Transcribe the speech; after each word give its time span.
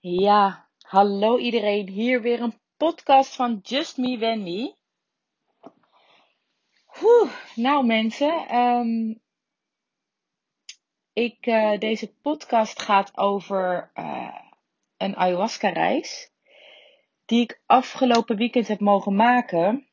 Ja, 0.00 0.68
hallo 0.80 1.38
iedereen. 1.38 1.88
Hier 1.88 2.20
weer 2.22 2.40
een 2.40 2.60
podcast 2.76 3.34
van 3.36 3.60
Just 3.62 3.96
Me 3.96 4.18
Wendy. 4.18 4.72
Nou 7.54 7.86
mensen, 7.86 8.48
ehm, 8.48 9.14
ik, 11.12 11.46
uh, 11.46 11.78
deze 11.78 12.14
podcast 12.14 12.82
gaat 12.82 13.16
over 13.16 13.90
uh, 13.94 14.38
een 14.96 15.16
ayahuasca 15.16 15.68
reis. 15.68 16.30
Die 17.24 17.42
ik 17.42 17.60
afgelopen 17.66 18.36
weekend 18.36 18.68
heb 18.68 18.80
mogen 18.80 19.14
maken. 19.14 19.88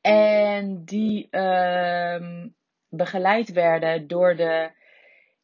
En 0.00 0.84
die 0.84 1.28
uh, 1.30 2.44
begeleid 2.88 3.52
werden 3.52 4.06
door 4.06 4.36
de 4.36 4.70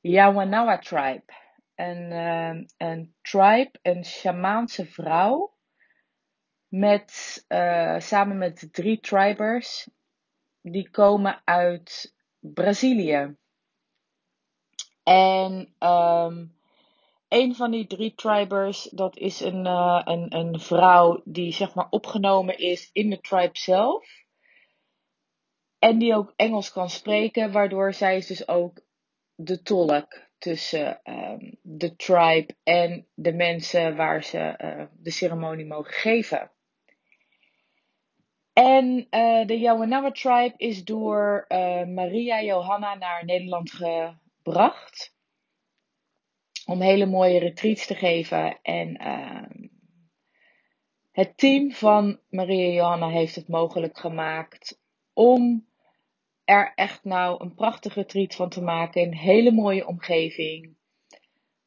Yawanawa 0.01 0.79
tribe 0.79 1.33
een, 1.81 2.11
uh, 2.11 2.67
een 2.77 3.15
tribe, 3.23 3.79
een 3.83 4.05
shamaanse 4.05 4.87
vrouw. 4.87 5.59
Met, 6.69 7.45
uh, 7.49 7.99
samen 7.99 8.39
met 8.39 8.69
drie 8.73 9.01
tribers. 9.01 9.89
Die 10.61 10.91
komen 10.91 11.43
uit 11.45 12.15
Brazilië. 12.39 13.37
En 15.03 15.75
um, 15.79 16.59
een 17.29 17.55
van 17.55 17.71
die 17.71 17.87
drie 17.87 18.15
tribers, 18.15 18.83
dat 18.83 19.17
is 19.17 19.41
een, 19.41 19.67
uh, 19.67 20.01
een, 20.05 20.37
een 20.37 20.61
vrouw 20.61 21.23
die 21.25 21.53
zeg 21.53 21.75
maar 21.75 21.87
opgenomen 21.91 22.59
is 22.59 22.91
in 22.93 23.11
de 23.11 23.21
tribe 23.21 23.59
zelf. 23.59 24.07
En 25.79 25.99
die 25.99 26.15
ook 26.15 26.33
Engels 26.37 26.73
kan 26.73 26.91
spreken, 26.91 27.53
waardoor 27.53 27.93
zij 27.93 28.17
is 28.17 28.27
dus 28.27 28.49
ook 28.49 28.81
de 29.35 29.63
tolk 29.63 30.30
tussen 30.41 31.01
um, 31.05 31.59
de 31.63 31.97
tribe 31.97 32.55
en 32.63 33.07
de 33.15 33.33
mensen 33.33 33.97
waar 33.97 34.25
ze 34.25 34.55
uh, 34.65 34.85
de 34.99 35.11
ceremonie 35.11 35.67
mogen 35.67 35.93
geven. 35.93 36.51
En 38.53 39.07
uh, 39.11 39.47
de 39.47 39.59
Yawanawa 39.59 40.11
tribe 40.11 40.55
is 40.57 40.85
door 40.85 41.45
uh, 41.49 41.85
Maria 41.85 42.43
Johanna 42.43 42.95
naar 42.95 43.25
Nederland 43.25 43.71
gebracht. 43.71 45.15
Om 46.67 46.81
hele 46.81 47.07
mooie 47.07 47.39
retreats 47.39 47.87
te 47.87 47.95
geven. 47.95 48.59
En 48.63 48.97
ehm, 48.97 49.69
het 51.13 51.39
team 51.39 51.73
van 51.73 52.21
Maria 52.29 52.73
Johanna 52.73 53.09
heeft 53.09 53.35
het 53.35 53.49
mogelijk 53.49 53.99
gemaakt 53.99 54.81
om 55.13 55.70
er 56.51 56.73
echt 56.75 57.05
nou 57.05 57.43
een 57.45 57.55
prachtige 57.55 58.01
retreat 58.01 58.35
van 58.35 58.49
te 58.49 58.63
maken. 58.63 59.03
Een 59.03 59.15
hele 59.15 59.53
mooie 59.53 59.87
omgeving. 59.87 60.77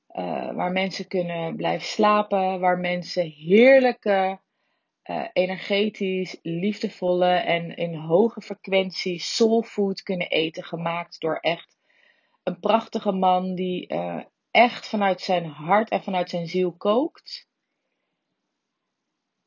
Uh, 0.09 0.53
waar 0.53 0.72
mensen 0.72 1.08
kunnen 1.08 1.56
blijven 1.56 1.88
slapen. 1.88 2.59
Waar 2.59 2.80
mensen 2.80 3.30
heerlijke, 3.30 4.40
uh, 5.03 5.28
energetisch, 5.34 6.40
liefdevolle 6.42 7.30
en 7.30 7.75
in 7.75 7.95
hoge 7.95 8.42
frequentie 8.42 9.20
soulfood 9.20 10.02
kunnen 10.02 10.30
eten. 10.30 10.64
Gemaakt 10.64 11.20
door 11.20 11.38
echt 11.38 11.78
een 12.44 12.59
prachtige 12.59 13.12
man 13.12 13.56
die 13.56 13.94
uh, 13.94 14.23
echt 14.52 14.88
vanuit 14.88 15.22
zijn 15.22 15.45
hart 15.45 15.90
en 15.90 16.03
vanuit 16.03 16.30
zijn 16.30 16.47
ziel 16.47 16.72
kookt. 16.72 17.47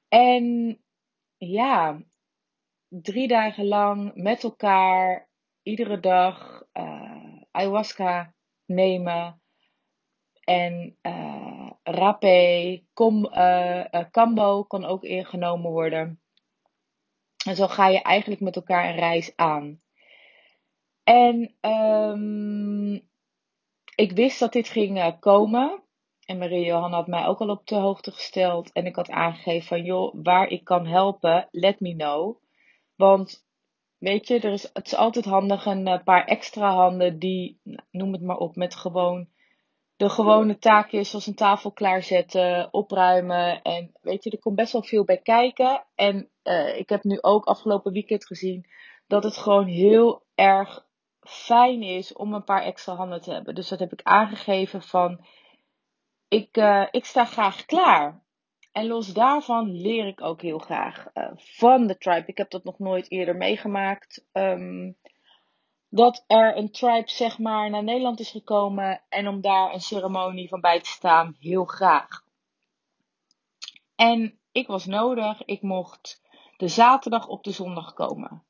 En 0.09 0.79
ja, 1.37 2.03
drie 2.89 3.29
dagen 3.29 3.67
lang 3.67 4.15
met 4.15 4.43
elkaar, 4.43 5.26
iedere 5.67 6.01
dag 6.01 6.63
uh, 6.73 7.43
ayahuasca 7.51 8.35
nemen. 8.67 9.41
En 10.45 10.97
uh, 11.03 11.71
rapé, 11.83 12.83
kom, 12.95 13.27
uh, 13.27 14.05
kambo 14.11 14.63
kan 14.65 14.85
ook 14.85 15.03
ingenomen 15.03 15.71
worden. 15.71 16.21
En 17.47 17.57
zo 17.57 17.67
ga 17.67 17.89
je 17.89 18.03
eigenlijk 18.03 18.41
met 18.41 18.57
elkaar 18.57 18.89
een 18.89 18.99
reis 18.99 19.33
aan. 19.37 19.81
En 21.05 21.55
um, 21.61 23.09
ik 23.95 24.13
wist 24.13 24.39
dat 24.39 24.53
dit 24.53 24.69
ging 24.69 25.19
komen. 25.19 25.83
En 26.25 26.39
Marie 26.39 26.65
Johan 26.65 26.93
had 26.93 27.07
mij 27.07 27.27
ook 27.27 27.41
al 27.41 27.51
op 27.51 27.67
de 27.67 27.75
hoogte 27.75 28.11
gesteld. 28.11 28.73
En 28.73 28.87
ik 28.87 28.97
had 28.97 29.11
aangegeven 29.11 29.67
van 29.67 29.83
joh, 29.83 30.15
waar 30.23 30.49
ik 30.49 30.65
kan 30.65 30.87
helpen, 30.87 31.49
let 31.51 31.81
me 31.81 31.95
know. 31.95 32.43
Want 32.95 33.46
weet 33.99 34.29
je, 34.29 34.41
er 34.41 34.53
is, 34.53 34.71
het 34.73 34.87
is 34.87 34.95
altijd 34.95 35.25
handig 35.25 35.67
een 35.67 35.87
eh, 35.87 36.05
paar 36.05 36.25
extra 36.25 36.75
handen 36.75 37.19
die, 37.19 37.61
noem 37.91 38.13
het 38.13 38.23
maar 38.23 38.37
op, 38.37 38.57
met 38.57 38.75
gewoon 38.75 39.29
de 39.97 40.09
gewone 40.09 40.59
taakjes 40.59 41.11
zoals 41.11 41.27
een 41.27 41.35
tafel 41.35 41.73
klaarzetten, 41.73 42.73
opruimen. 42.73 43.63
En 43.63 43.93
weet 44.01 44.25
je, 44.25 44.31
er 44.31 44.39
komt 44.39 44.57
best 44.57 44.73
wel 44.73 44.83
veel 44.83 45.05
bij 45.05 45.19
kijken. 45.19 45.85
En 45.95 46.31
uh, 46.45 46.79
ik 46.79 46.89
heb 46.89 47.05
nu 47.05 47.19
ook 47.21 47.45
afgelopen 47.45 47.93
weekend 47.93 48.27
gezien 48.27 48.67
dat 49.07 49.25
het 49.25 49.37
gewoon 49.37 49.67
heel 49.67 50.23
erg 50.35 50.87
fijn 51.21 51.83
is 51.83 52.13
om 52.13 52.35
een 52.35 52.45
paar 52.45 52.63
extra 52.63 52.95
handen 52.95 53.21
te 53.21 53.33
hebben. 53.33 53.55
Dus 53.55 53.69
dat 53.69 53.79
heb 53.79 53.93
ik 53.93 54.03
aangegeven 54.03 54.83
van, 54.83 55.27
ik, 56.29 56.57
uh, 56.57 56.87
ik 56.91 57.05
sta 57.05 57.25
graag 57.25 57.65
klaar. 57.65 58.25
En 58.77 58.87
los 58.87 59.13
daarvan 59.13 59.71
leer 59.71 60.07
ik 60.07 60.21
ook 60.21 60.43
heel 60.43 60.59
graag 60.59 61.07
uh, 61.15 61.31
van 61.35 61.87
de 61.87 61.99
tribe. 61.99 62.27
Ik 62.27 62.37
heb 62.37 62.51
dat 62.51 62.65
nog 62.65 62.79
nooit 62.79 63.11
eerder 63.11 63.37
meegemaakt. 63.37 64.27
Um, 64.33 64.97
dat 65.89 66.25
er 66.27 66.57
een 66.57 66.71
tribe 66.71 67.11
zeg 67.11 67.39
maar 67.39 67.71
naar 67.71 67.83
Nederland 67.83 68.21
is 68.21 68.31
gekomen 68.31 69.03
en 69.09 69.29
om 69.29 69.41
daar 69.41 69.73
een 69.73 69.81
ceremonie 69.81 70.49
van 70.49 70.61
bij 70.61 70.81
te 70.81 70.89
staan, 70.89 71.37
heel 71.39 71.65
graag. 71.65 72.25
En 73.95 74.39
ik 74.53 74.67
was 74.67 74.87
nodig, 74.87 75.45
ik 75.45 75.63
mocht 75.63 76.23
de 76.57 76.69
zaterdag 76.69 77.29
op 77.29 77.45
de 77.45 77.53
zondag 77.53 77.95
komen. 77.95 78.45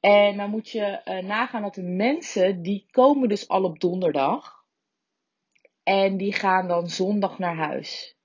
En 0.00 0.36
dan 0.36 0.50
moet 0.50 0.68
je 0.70 1.00
uh, 1.04 1.18
nagaan 1.18 1.62
dat 1.62 1.74
de 1.74 1.82
mensen 1.82 2.62
die 2.62 2.86
komen 2.90 3.28
dus 3.28 3.48
al 3.48 3.64
op 3.64 3.80
donderdag 3.80 4.64
en 5.82 6.16
die 6.16 6.32
gaan 6.32 6.68
dan 6.68 6.88
zondag 6.88 7.38
naar 7.38 7.56
huis. 7.56 8.16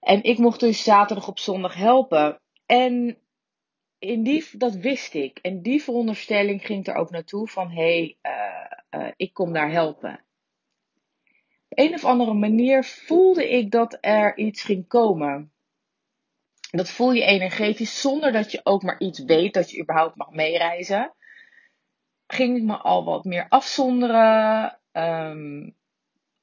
En 0.00 0.22
ik 0.22 0.38
mocht 0.38 0.60
dus 0.60 0.82
zaterdag 0.82 1.28
op 1.28 1.38
zondag 1.38 1.74
helpen. 1.74 2.40
En 2.66 3.18
in 3.98 4.22
die, 4.22 4.48
dat 4.52 4.74
wist 4.74 5.14
ik. 5.14 5.38
En 5.38 5.62
die 5.62 5.82
veronderstelling 5.82 6.66
ging 6.66 6.86
er 6.86 6.94
ook 6.94 7.10
naartoe 7.10 7.48
van 7.48 7.70
hé, 7.70 8.16
hey, 8.18 8.18
uh, 8.22 9.00
uh, 9.00 9.12
ik 9.16 9.32
kom 9.32 9.52
daar 9.52 9.70
helpen. 9.70 10.24
Op 11.68 11.78
een 11.78 11.94
of 11.94 12.04
andere 12.04 12.34
manier 12.34 12.84
voelde 12.84 13.50
ik 13.50 13.70
dat 13.70 13.98
er 14.00 14.36
iets 14.36 14.62
ging 14.62 14.88
komen. 14.88 15.52
Dat 16.70 16.90
voel 16.90 17.12
je 17.12 17.24
energetisch 17.24 18.00
zonder 18.00 18.32
dat 18.32 18.52
je 18.52 18.60
ook 18.62 18.82
maar 18.82 19.00
iets 19.00 19.18
weet 19.18 19.54
dat 19.54 19.70
je 19.70 19.80
überhaupt 19.80 20.16
mag 20.16 20.30
meereizen. 20.30 21.14
Ging 22.26 22.56
ik 22.56 22.62
me 22.62 22.76
al 22.76 23.04
wat 23.04 23.24
meer 23.24 23.46
afzonderen. 23.48 24.78
Um, 24.92 25.77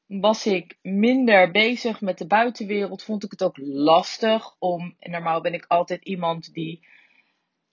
was 0.08 0.46
ik 0.46 0.78
minder 0.82 1.52
bezig 1.52 2.02
met 2.02 2.18
de 2.18 2.28
buitenwereld. 2.28 3.04
Vond 3.04 3.24
ik 3.24 3.32
het 3.32 3.44
ook 3.44 3.58
lastig 3.58 4.56
om. 4.60 4.96
En 5.00 5.12
normaal 5.12 5.42
ben 5.42 5.54
ik 5.54 5.66
altijd 5.68 6.04
iemand 6.04 6.54
die 6.54 6.88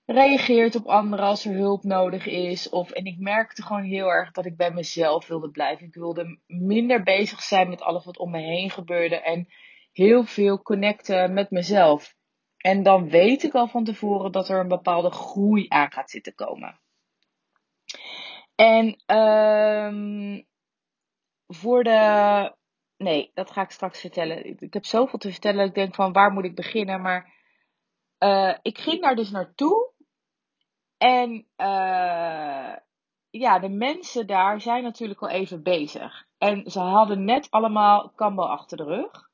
reageert 0.05 0.75
op 0.75 0.87
anderen 0.87 1.25
als 1.25 1.45
er 1.45 1.55
hulp 1.55 1.83
nodig 1.83 2.27
is. 2.27 2.69
Of, 2.69 2.91
en 2.91 3.05
ik 3.05 3.19
merkte 3.19 3.63
gewoon 3.63 3.83
heel 3.83 4.09
erg 4.09 4.31
dat 4.31 4.47
ik 4.47 4.57
bij 4.57 4.71
mezelf 4.71 5.27
wilde 5.27 5.51
blijven. 5.51 5.87
Ik 5.87 5.95
wilde 5.95 6.39
minder 6.47 7.03
bezig 7.03 7.43
zijn 7.43 7.69
met 7.69 7.83
alles 7.83 8.05
wat 8.05 8.19
om 8.19 8.31
me 8.31 8.41
heen 8.41 8.71
gebeurde. 8.71 9.21
En 9.21 9.49
heel 9.93 10.25
veel 10.25 10.63
connecten 10.63 11.33
met 11.33 11.51
mezelf. 11.51 12.15
En 12.57 12.83
dan 12.83 13.09
weet 13.09 13.43
ik 13.43 13.55
al 13.55 13.69
van 13.69 13.85
tevoren 13.85 14.33
dat 14.33 14.49
er 14.49 14.61
een 14.61 14.69
bepaalde 14.69 15.11
groei 15.11 15.67
aan 15.69 15.93
gaat 15.93 16.11
zitten 16.11 16.35
komen. 16.35 16.81
En 18.55 18.87
um, 19.17 20.47
voor 21.55 21.85
de. 21.85 22.53
Nee, 22.97 23.31
dat 23.35 23.51
ga 23.51 23.63
ik 23.63 23.71
straks 23.71 24.01
vertellen. 24.01 24.61
Ik 24.61 24.73
heb 24.73 24.85
zoveel 24.85 25.19
te 25.19 25.31
vertellen. 25.31 25.67
Ik 25.67 25.75
denk 25.75 25.95
van 25.95 26.13
waar 26.13 26.33
moet 26.33 26.45
ik 26.45 26.55
beginnen? 26.55 27.01
Maar 27.01 27.33
uh, 28.19 28.55
ik 28.63 28.79
ging 28.79 29.03
daar 29.03 29.17
dus 29.17 29.31
naartoe. 29.31 29.91
En 30.99 31.31
uh, 31.57 32.77
ja, 33.31 33.59
de 33.59 33.69
mensen 33.69 34.27
daar 34.27 34.61
zijn 34.61 34.83
natuurlijk 34.83 35.23
al 35.23 35.29
even 35.29 35.63
bezig. 35.63 36.27
En 36.39 36.71
ze 36.71 36.81
hadden 36.81 37.25
net 37.25 37.51
allemaal 37.51 38.11
kambo 38.11 38.43
achter 38.43 38.77
de 38.77 38.85
rug. 38.85 39.31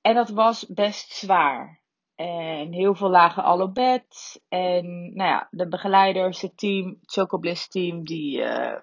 En 0.00 0.14
dat 0.14 0.28
was 0.28 0.66
best 0.66 1.12
zwaar. 1.12 1.80
En 2.14 2.72
heel 2.72 2.94
veel 2.94 3.10
lagen 3.10 3.42
al 3.42 3.60
op 3.60 3.74
bed. 3.74 4.40
En 4.48 5.14
nou 5.14 5.30
ja, 5.30 5.48
de 5.50 5.68
begeleiders, 5.68 6.40
het 6.40 6.58
team, 6.58 6.96
het 7.00 7.12
Chocobliss 7.12 7.68
team, 7.68 8.04
die, 8.04 8.38
uh, 8.38 8.76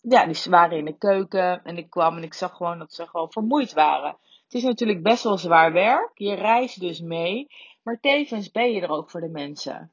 ja, 0.00 0.26
die 0.26 0.50
waren 0.50 0.78
in 0.78 0.84
de 0.84 0.98
keuken. 0.98 1.64
En 1.64 1.76
ik 1.76 1.90
kwam 1.90 2.16
en 2.16 2.22
ik 2.22 2.34
zag 2.34 2.56
gewoon 2.56 2.78
dat 2.78 2.92
ze 2.92 3.06
gewoon 3.06 3.32
vermoeid 3.32 3.72
waren. 3.72 4.16
Het 4.44 4.54
is 4.54 4.62
natuurlijk 4.62 5.02
best 5.02 5.22
wel 5.22 5.38
zwaar 5.38 5.72
werk. 5.72 6.10
Je 6.14 6.34
reist 6.34 6.80
dus 6.80 7.00
mee. 7.00 7.46
Maar 7.82 8.00
tevens 8.00 8.50
ben 8.50 8.72
je 8.72 8.80
er 8.80 8.90
ook 8.90 9.10
voor 9.10 9.20
de 9.20 9.28
mensen. 9.28 9.92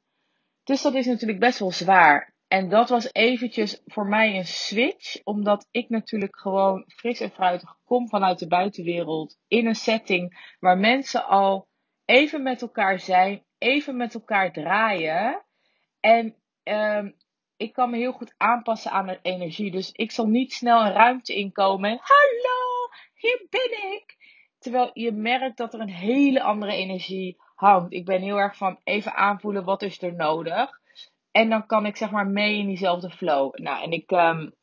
Dus 0.63 0.81
dat 0.81 0.93
is 0.93 1.05
natuurlijk 1.05 1.39
best 1.39 1.59
wel 1.59 1.71
zwaar. 1.71 2.35
en 2.47 2.69
dat 2.69 2.89
was 2.89 3.13
eventjes 3.13 3.81
voor 3.85 4.07
mij 4.07 4.37
een 4.37 4.45
switch, 4.45 5.23
omdat 5.23 5.67
ik 5.71 5.89
natuurlijk 5.89 6.39
gewoon 6.39 6.83
fris 6.87 7.19
en 7.19 7.31
fruitig 7.31 7.77
kom 7.85 8.09
vanuit 8.09 8.39
de 8.39 8.47
buitenwereld 8.47 9.37
in 9.47 9.67
een 9.67 9.75
setting 9.75 10.55
waar 10.59 10.77
mensen 10.77 11.25
al 11.25 11.67
even 12.05 12.43
met 12.43 12.61
elkaar 12.61 12.99
zijn, 12.99 13.43
even 13.57 13.97
met 13.97 14.13
elkaar 14.13 14.51
draaien. 14.51 15.45
En 15.99 16.35
um, 16.63 17.15
ik 17.57 17.73
kan 17.73 17.89
me 17.89 17.97
heel 17.97 18.11
goed 18.11 18.33
aanpassen 18.37 18.91
aan 18.91 19.07
de 19.07 19.19
energie. 19.21 19.71
Dus 19.71 19.91
ik 19.91 20.11
zal 20.11 20.25
niet 20.25 20.53
snel 20.53 20.85
een 20.85 20.93
ruimte 20.93 21.33
inkomen. 21.33 21.99
Hallo, 22.01 22.89
hier 23.13 23.45
ben 23.49 23.93
ik. 23.93 24.15
Terwijl 24.59 24.89
je 24.93 25.11
merkt 25.11 25.57
dat 25.57 25.73
er 25.73 25.79
een 25.79 25.89
hele 25.89 26.41
andere 26.41 26.73
energie 26.73 27.37
hangt. 27.55 27.93
Ik 27.93 28.05
ben 28.05 28.21
heel 28.21 28.37
erg 28.37 28.57
van 28.57 28.79
even 28.83 29.15
aanvoelen 29.15 29.63
wat 29.63 29.81
is 29.81 30.01
er 30.01 30.13
nodig. 30.13 30.79
En 31.31 31.49
dan 31.49 31.65
kan 31.65 31.85
ik 31.85 31.97
zeg 31.97 32.11
maar 32.11 32.27
mee 32.27 32.57
in 32.57 32.67
diezelfde 32.67 33.09
flow. 33.09 33.55
Nou, 33.55 33.83
en 33.83 33.91
ik 33.91 34.11
um, 34.11 34.53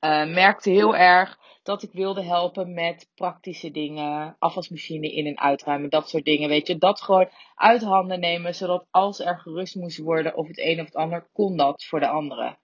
uh, 0.00 0.26
merkte 0.34 0.70
heel 0.70 0.96
erg 0.96 1.38
dat 1.64 1.82
ik 1.82 1.92
wilde 1.92 2.22
helpen 2.22 2.74
met 2.74 3.10
praktische 3.14 3.70
dingen. 3.70 4.36
Afwasmachine 4.38 5.12
in- 5.12 5.26
en 5.26 5.38
uitruimen, 5.38 5.90
dat 5.90 6.08
soort 6.08 6.24
dingen. 6.24 6.48
Weet 6.48 6.66
je, 6.66 6.78
dat 6.78 7.00
gewoon 7.00 7.28
uit 7.54 7.82
handen 7.82 8.20
nemen. 8.20 8.54
Zodat 8.54 8.86
als 8.90 9.20
er 9.20 9.38
gerust 9.38 9.74
moest 9.74 9.98
worden 9.98 10.36
of 10.36 10.46
het 10.46 10.58
een 10.58 10.80
of 10.80 10.86
het 10.86 10.94
ander, 10.94 11.28
kon 11.32 11.56
dat 11.56 11.84
voor 11.84 12.00
de 12.00 12.08
andere. 12.08 12.58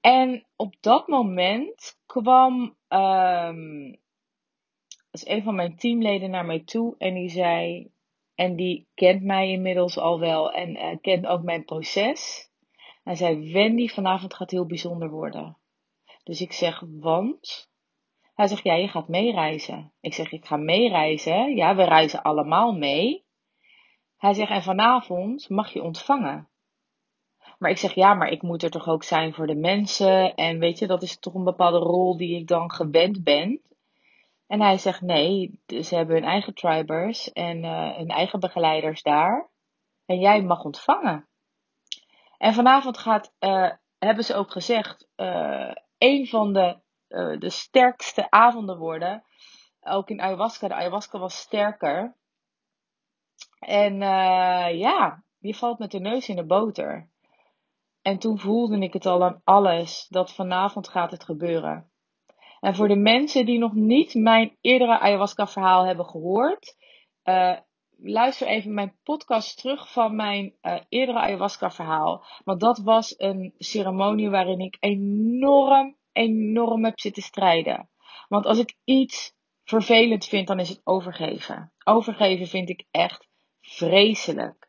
En 0.00 0.46
op 0.56 0.74
dat 0.80 1.08
moment 1.08 1.98
kwam 2.06 2.76
um, 2.88 3.98
een 5.10 5.42
van 5.42 5.54
mijn 5.54 5.76
teamleden 5.76 6.30
naar 6.30 6.46
mij 6.46 6.64
toe 6.64 6.94
en 6.98 7.14
die 7.14 7.28
zei, 7.28 7.90
en 8.34 8.56
die 8.56 8.88
kent 8.94 9.22
mij 9.22 9.50
inmiddels 9.50 9.98
al 9.98 10.20
wel 10.20 10.52
en 10.52 10.76
uh, 10.76 10.96
kent 11.00 11.26
ook 11.26 11.42
mijn 11.42 11.64
proces. 11.64 12.50
Hij 13.04 13.14
zei, 13.14 13.52
Wendy, 13.52 13.88
vanavond 13.88 14.34
gaat 14.34 14.50
heel 14.50 14.66
bijzonder 14.66 15.10
worden. 15.10 15.56
Dus 16.26 16.40
ik 16.40 16.52
zeg, 16.52 16.82
want? 16.86 17.70
Hij 18.34 18.46
zegt, 18.46 18.62
ja, 18.62 18.74
je 18.74 18.88
gaat 18.88 19.08
meereizen. 19.08 19.92
Ik 20.00 20.14
zeg, 20.14 20.32
ik 20.32 20.46
ga 20.46 20.56
meereizen. 20.56 21.56
Ja, 21.56 21.76
we 21.76 21.84
reizen 21.84 22.22
allemaal 22.22 22.72
mee. 22.72 23.24
Hij 24.16 24.34
zegt, 24.34 24.50
en 24.50 24.62
vanavond 24.62 25.48
mag 25.48 25.72
je 25.72 25.82
ontvangen. 25.82 26.48
Maar 27.58 27.70
ik 27.70 27.78
zeg, 27.78 27.94
ja, 27.94 28.14
maar 28.14 28.28
ik 28.28 28.42
moet 28.42 28.62
er 28.62 28.70
toch 28.70 28.88
ook 28.88 29.02
zijn 29.02 29.34
voor 29.34 29.46
de 29.46 29.54
mensen. 29.54 30.34
En 30.34 30.58
weet 30.58 30.78
je, 30.78 30.86
dat 30.86 31.02
is 31.02 31.18
toch 31.18 31.34
een 31.34 31.44
bepaalde 31.44 31.78
rol 31.78 32.16
die 32.16 32.38
ik 32.38 32.46
dan 32.46 32.70
gewend 32.70 33.24
ben. 33.24 33.60
En 34.46 34.60
hij 34.60 34.78
zegt, 34.78 35.00
nee, 35.00 35.60
ze 35.66 35.94
hebben 35.94 36.14
hun 36.14 36.24
eigen 36.24 36.54
tribers 36.54 37.32
en 37.32 37.64
uh, 37.64 37.96
hun 37.96 38.08
eigen 38.08 38.40
begeleiders 38.40 39.02
daar. 39.02 39.48
En 40.06 40.18
jij 40.18 40.42
mag 40.42 40.64
ontvangen. 40.64 41.28
En 42.38 42.54
vanavond 42.54 42.98
gaat, 42.98 43.34
uh, 43.40 43.70
hebben 43.98 44.24
ze 44.24 44.34
ook 44.34 44.50
gezegd, 44.50 45.08
uh, 45.16 45.72
een 45.98 46.26
van 46.26 46.52
de, 46.52 46.78
de 47.38 47.50
sterkste 47.50 48.30
avonden 48.30 48.78
worden. 48.78 49.24
Ook 49.80 50.10
in 50.10 50.20
ayahuasca. 50.20 50.68
De 50.68 50.74
ayahuasca 50.74 51.18
was 51.18 51.38
sterker. 51.38 52.16
En 53.58 53.98
ja, 54.78 55.22
je 55.38 55.54
valt 55.54 55.78
met 55.78 55.90
de 55.90 56.00
neus 56.00 56.28
in 56.28 56.36
de 56.36 56.46
boter. 56.46 57.08
En 58.02 58.18
toen 58.18 58.38
voelde 58.38 58.78
ik 58.78 58.92
het 58.92 59.06
al 59.06 59.24
aan 59.24 59.40
alles 59.44 60.06
dat 60.08 60.32
vanavond 60.32 60.88
gaat 60.88 61.10
het 61.10 61.24
gebeuren. 61.24 61.90
En 62.60 62.74
voor 62.74 62.88
de 62.88 62.96
mensen 62.96 63.46
die 63.46 63.58
nog 63.58 63.72
niet 63.72 64.14
mijn 64.14 64.56
eerdere 64.60 64.98
ayahuasca 64.98 65.46
verhaal 65.46 65.86
hebben 65.86 66.06
gehoord, 66.06 66.76
uh, 67.24 67.56
luister 67.96 68.46
even 68.46 68.74
mijn 68.74 68.96
podcast 69.02 69.58
terug 69.58 69.92
van 69.92 70.16
mijn 70.16 70.54
uh, 70.62 70.80
eerdere 70.88 71.18
ayahuasca 71.18 71.70
verhaal. 71.70 72.24
Want 72.44 72.60
dat 72.60 72.78
was 72.78 73.14
een 73.18 73.54
ceremonie 73.58 74.30
waarin 74.30 74.60
ik 74.60 74.76
enorm, 74.80 75.96
enorm 76.12 76.84
heb 76.84 77.00
zitten 77.00 77.22
strijden. 77.22 77.88
Want 78.28 78.46
als 78.46 78.58
ik 78.58 78.76
iets 78.84 79.34
vervelend 79.64 80.26
vind, 80.26 80.46
dan 80.46 80.60
is 80.60 80.68
het 80.68 80.80
overgeven. 80.84 81.72
Overgeven 81.84 82.46
vind 82.46 82.68
ik 82.68 82.84
echt 82.90 83.28
vreselijk. 83.60 84.68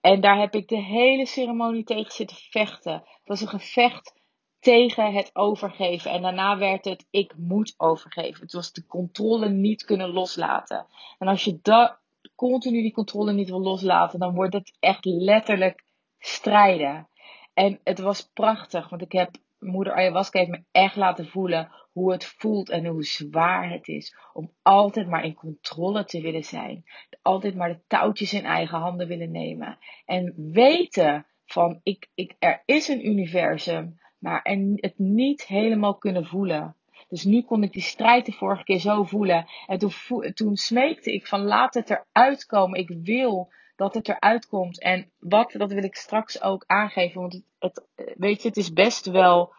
En 0.00 0.20
daar 0.20 0.38
heb 0.38 0.54
ik 0.54 0.68
de 0.68 0.82
hele 0.82 1.26
ceremonie 1.26 1.84
tegen 1.84 2.12
zitten 2.12 2.36
vechten. 2.36 2.92
Het 2.92 3.22
was 3.24 3.40
een 3.40 3.48
gevecht 3.48 4.14
tegen 4.60 5.12
het 5.12 5.30
overgeven. 5.32 6.10
En 6.10 6.22
daarna 6.22 6.58
werd 6.58 6.84
het 6.84 7.06
ik 7.10 7.34
moet 7.36 7.74
overgeven. 7.76 8.42
Het 8.42 8.52
was 8.52 8.72
de 8.72 8.86
controle 8.86 9.48
niet 9.48 9.84
kunnen 9.84 10.10
loslaten. 10.10 10.86
En 11.18 11.28
als 11.28 11.44
je 11.44 11.58
dat 11.62 11.98
continu 12.34 12.82
die 12.82 12.92
controle 12.92 13.32
niet 13.32 13.48
wil 13.48 13.60
loslaten, 13.60 14.18
dan 14.18 14.34
wordt 14.34 14.54
het 14.54 14.76
echt 14.80 15.04
letterlijk 15.04 15.84
strijden. 16.18 17.08
En 17.54 17.80
het 17.84 17.98
was 17.98 18.30
prachtig, 18.32 18.88
want 18.88 19.02
ik 19.02 19.12
heb 19.12 19.30
moeder 19.58 19.92
ayahuasca 19.92 20.38
heeft 20.38 20.50
me 20.50 20.64
echt 20.70 20.96
laten 20.96 21.28
voelen 21.28 21.70
hoe 21.92 22.12
het 22.12 22.24
voelt 22.24 22.70
en 22.70 22.86
hoe 22.86 23.04
zwaar 23.04 23.70
het 23.70 23.88
is 23.88 24.16
om 24.32 24.52
altijd 24.62 25.08
maar 25.08 25.24
in 25.24 25.34
controle 25.34 26.04
te 26.04 26.20
willen 26.20 26.44
zijn. 26.44 26.84
Altijd 27.22 27.54
maar 27.54 27.68
de 27.68 27.80
touwtjes 27.86 28.32
in 28.32 28.44
eigen 28.44 28.78
handen 28.78 29.08
willen 29.08 29.30
nemen. 29.30 29.78
En 30.04 30.34
weten 30.36 31.26
van 31.44 31.80
ik, 31.82 32.08
ik, 32.14 32.34
er 32.38 32.62
is 32.64 32.88
een 32.88 33.06
universum 33.06 33.98
maar 34.18 34.42
en 34.42 34.72
het 34.74 34.98
niet 34.98 35.46
helemaal 35.46 35.98
kunnen 35.98 36.26
voelen. 36.26 36.76
Dus 37.08 37.24
nu 37.24 37.42
kon 37.42 37.62
ik 37.62 37.72
die 37.72 37.82
strijd 37.82 38.26
de 38.26 38.32
vorige 38.32 38.64
keer 38.64 38.78
zo 38.78 39.04
voelen. 39.04 39.46
En 39.66 39.78
toen, 39.78 39.92
toen 40.34 40.56
smeekte 40.56 41.12
ik 41.12 41.26
van 41.26 41.44
laat 41.44 41.74
het 41.74 41.90
eruit 41.90 42.46
komen. 42.46 42.78
Ik 42.78 42.88
wil 43.02 43.52
dat 43.76 43.94
het 43.94 44.08
eruit 44.08 44.46
komt. 44.46 44.80
En 44.80 45.10
wat, 45.18 45.52
dat 45.52 45.72
wil 45.72 45.84
ik 45.84 45.94
straks 45.94 46.42
ook 46.42 46.64
aangeven. 46.66 47.20
Want 47.20 47.32
het, 47.32 47.86
het, 47.94 48.14
weet 48.18 48.42
je, 48.42 48.48
het 48.48 48.56
is 48.56 48.72
best 48.72 49.06
wel 49.06 49.54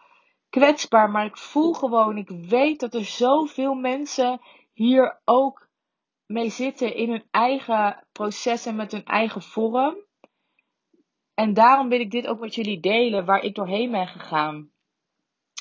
kwetsbaar. 0.50 1.10
Maar 1.10 1.24
ik 1.24 1.36
voel 1.36 1.72
gewoon, 1.72 2.16
ik 2.16 2.28
weet 2.28 2.80
dat 2.80 2.94
er 2.94 3.04
zoveel 3.04 3.74
mensen 3.74 4.40
hier 4.72 5.20
ook 5.24 5.68
mee 6.26 6.50
zitten 6.50 6.94
in 6.94 7.10
hun 7.10 7.24
eigen 7.30 8.04
proces 8.12 8.66
en 8.66 8.76
met 8.76 8.92
hun 8.92 9.04
eigen 9.04 9.42
vorm. 9.42 9.96
En 11.34 11.54
daarom 11.54 11.88
wil 11.88 12.00
ik 12.00 12.10
dit 12.10 12.26
ook 12.26 12.40
met 12.40 12.54
jullie 12.54 12.80
delen, 12.80 13.24
waar 13.24 13.42
ik 13.42 13.54
doorheen 13.54 13.90
ben 13.90 14.06
gegaan. 14.06 14.70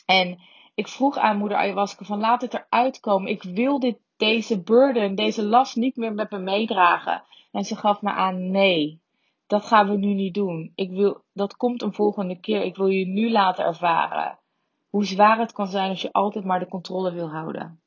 En 0.05 0.39
ik 0.79 0.87
vroeg 0.87 1.17
aan 1.17 1.37
moeder 1.37 1.57
Ayahuasca 1.57 2.05
van 2.05 2.19
laat 2.19 2.41
het 2.41 2.53
eruit 2.53 2.99
komen. 2.99 3.31
Ik 3.31 3.43
wil 3.43 3.79
dit, 3.79 3.97
deze 4.17 4.61
burden, 4.61 5.15
deze 5.15 5.43
last 5.43 5.75
niet 5.75 5.95
meer 5.95 6.13
met 6.13 6.31
me 6.31 6.39
meedragen. 6.39 7.23
En 7.51 7.63
ze 7.63 7.75
gaf 7.75 8.01
me 8.01 8.11
aan 8.11 8.51
nee, 8.51 9.01
dat 9.47 9.65
gaan 9.65 9.89
we 9.89 9.97
nu 9.97 10.13
niet 10.13 10.33
doen. 10.33 10.71
Ik 10.75 10.89
wil, 10.89 11.23
dat 11.33 11.57
komt 11.57 11.81
een 11.81 11.93
volgende 11.93 12.39
keer. 12.39 12.61
Ik 12.61 12.75
wil 12.75 12.87
je 12.87 13.05
nu 13.05 13.31
laten 13.31 13.65
ervaren 13.65 14.37
hoe 14.89 15.05
zwaar 15.05 15.39
het 15.39 15.51
kan 15.51 15.67
zijn 15.67 15.89
als 15.89 16.01
je 16.01 16.11
altijd 16.11 16.45
maar 16.45 16.59
de 16.59 16.67
controle 16.67 17.13
wil 17.13 17.29
houden. 17.29 17.81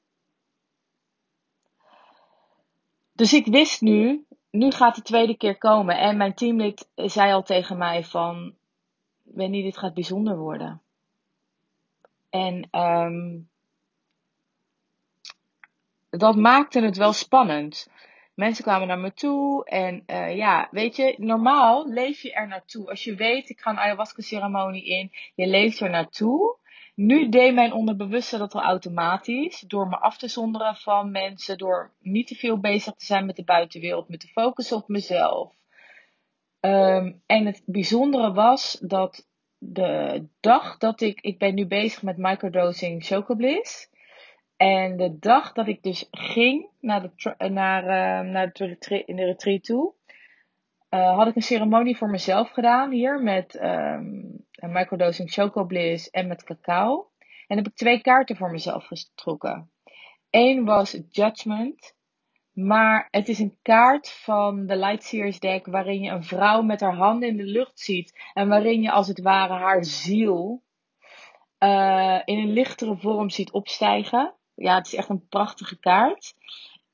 Dus 3.13 3.33
ik 3.33 3.47
wist 3.47 3.81
nu, 3.81 4.27
nu 4.51 4.71
gaat 4.71 4.95
de 4.95 5.03
tweede 5.03 5.37
keer 5.37 5.59
komen. 5.59 5.99
En 5.99 6.17
mijn 6.17 6.35
teamlid 6.35 6.89
zei 6.95 7.33
al 7.33 7.43
tegen 7.43 7.79
mij 7.79 8.05
van, 8.05 8.55
Wendy, 9.23 9.63
dit 9.63 9.79
gaat 9.79 9.95
bijzonder 9.95 10.39
worden. 10.39 10.83
En 12.33 12.69
um, 12.71 13.49
dat 16.11 16.37
maakte 16.37 16.81
het 16.81 16.97
wel 16.97 17.13
spannend. 17.13 17.89
Mensen 18.35 18.65
kwamen 18.65 18.87
naar 18.89 18.99
me 18.99 19.13
toe 19.13 19.65
en 19.65 20.03
uh, 20.07 20.37
ja, 20.37 20.69
weet 20.71 20.97
je, 20.97 21.15
normaal 21.19 21.89
leef 21.89 22.23
je 22.23 22.33
er 22.33 22.49
naartoe. 22.49 22.89
Als 22.89 23.05
je 23.05 23.15
weet, 23.15 23.49
ik 23.49 23.61
ga 23.61 23.71
een 23.71 23.79
ayahuasca 23.79 24.23
ceremonie 24.23 24.85
in, 24.85 25.11
je 25.35 25.47
leeft 25.47 25.81
er 25.81 25.91
naartoe. 25.91 26.57
Nu 26.95 27.29
deed 27.29 27.55
mijn 27.55 27.73
onderbewuste 27.73 28.39
dat 28.39 28.55
al 28.55 28.63
automatisch. 28.63 29.61
Door 29.61 29.89
me 29.89 29.99
af 29.99 30.19
te 30.19 30.29
zonderen 30.29 30.77
van 30.77 31.11
mensen. 31.11 31.59
Door 31.59 31.91
niet 32.01 32.27
te 32.27 32.35
veel 32.35 32.59
bezig 32.59 32.95
te 32.95 33.05
zijn 33.05 33.27
met 33.27 33.37
de 33.37 33.45
buitenwereld. 33.45 34.09
Met 34.09 34.21
te 34.21 34.29
focussen 34.29 34.77
op 34.77 34.89
mezelf. 34.89 35.53
Um, 36.61 37.23
en 37.27 37.47
het 37.47 37.63
bijzondere 37.67 38.33
was 38.33 38.79
dat 38.81 39.27
de 39.65 40.27
dag 40.41 40.79
dat 40.79 41.01
ik. 41.01 41.21
Ik 41.21 41.39
ben 41.39 41.55
nu 41.55 41.67
bezig 41.67 42.03
met 42.03 42.17
microdosing 42.17 43.05
Chocobliss. 43.05 43.91
En 44.57 44.97
de 44.97 45.19
dag 45.19 45.53
dat 45.53 45.69
ik 45.69 45.83
dus 45.83 46.09
ging 46.11 46.69
naar 46.81 47.03
de, 47.03 47.35
naar, 47.49 47.83
uh, 47.83 48.31
naar 48.31 48.53
de, 48.53 49.03
in 49.07 49.17
de 49.17 49.25
retreat 49.25 49.65
toe. 49.65 49.95
Uh, 50.91 51.17
had 51.17 51.27
ik 51.27 51.37
een 51.37 51.43
ceremonie 51.43 51.97
voor 51.97 52.11
mezelf 52.11 52.51
gedaan 52.51 52.91
hier 52.91 53.23
met 53.23 53.55
um, 53.55 54.47
een 54.51 54.73
microdosing 54.73 55.31
chocobliss 55.33 56.11
en 56.11 56.27
met 56.27 56.45
cacao. 56.45 57.11
En 57.47 57.57
heb 57.57 57.67
ik 57.67 57.75
twee 57.75 58.01
kaarten 58.01 58.37
voor 58.37 58.51
mezelf 58.51 58.87
getrokken. 58.87 59.71
Eén 60.31 60.65
was 60.65 60.99
Judgment. 61.09 61.95
Maar 62.53 63.09
het 63.11 63.29
is 63.29 63.39
een 63.39 63.59
kaart 63.63 64.11
van 64.11 64.67
de 64.67 64.77
Lightseers 64.77 65.41
deck 65.41 65.67
waarin 65.67 66.01
je 66.01 66.11
een 66.11 66.25
vrouw 66.25 66.63
met 66.63 66.81
haar 66.81 66.95
handen 66.95 67.29
in 67.29 67.37
de 67.37 67.45
lucht 67.45 67.81
ziet. 67.81 68.31
En 68.35 68.49
waarin 68.49 68.83
je 68.83 68.91
als 68.91 69.09
het 69.09 69.21
ware 69.21 69.53
haar 69.53 69.85
ziel 69.85 70.63
uh, 71.59 72.21
in 72.25 72.39
een 72.39 72.53
lichtere 72.53 72.97
vorm 72.97 73.31
ziet 73.31 73.51
opstijgen. 73.51 74.35
Ja, 74.55 74.75
het 74.75 74.87
is 74.87 74.95
echt 74.95 75.09
een 75.09 75.27
prachtige 75.29 75.79
kaart. 75.79 76.35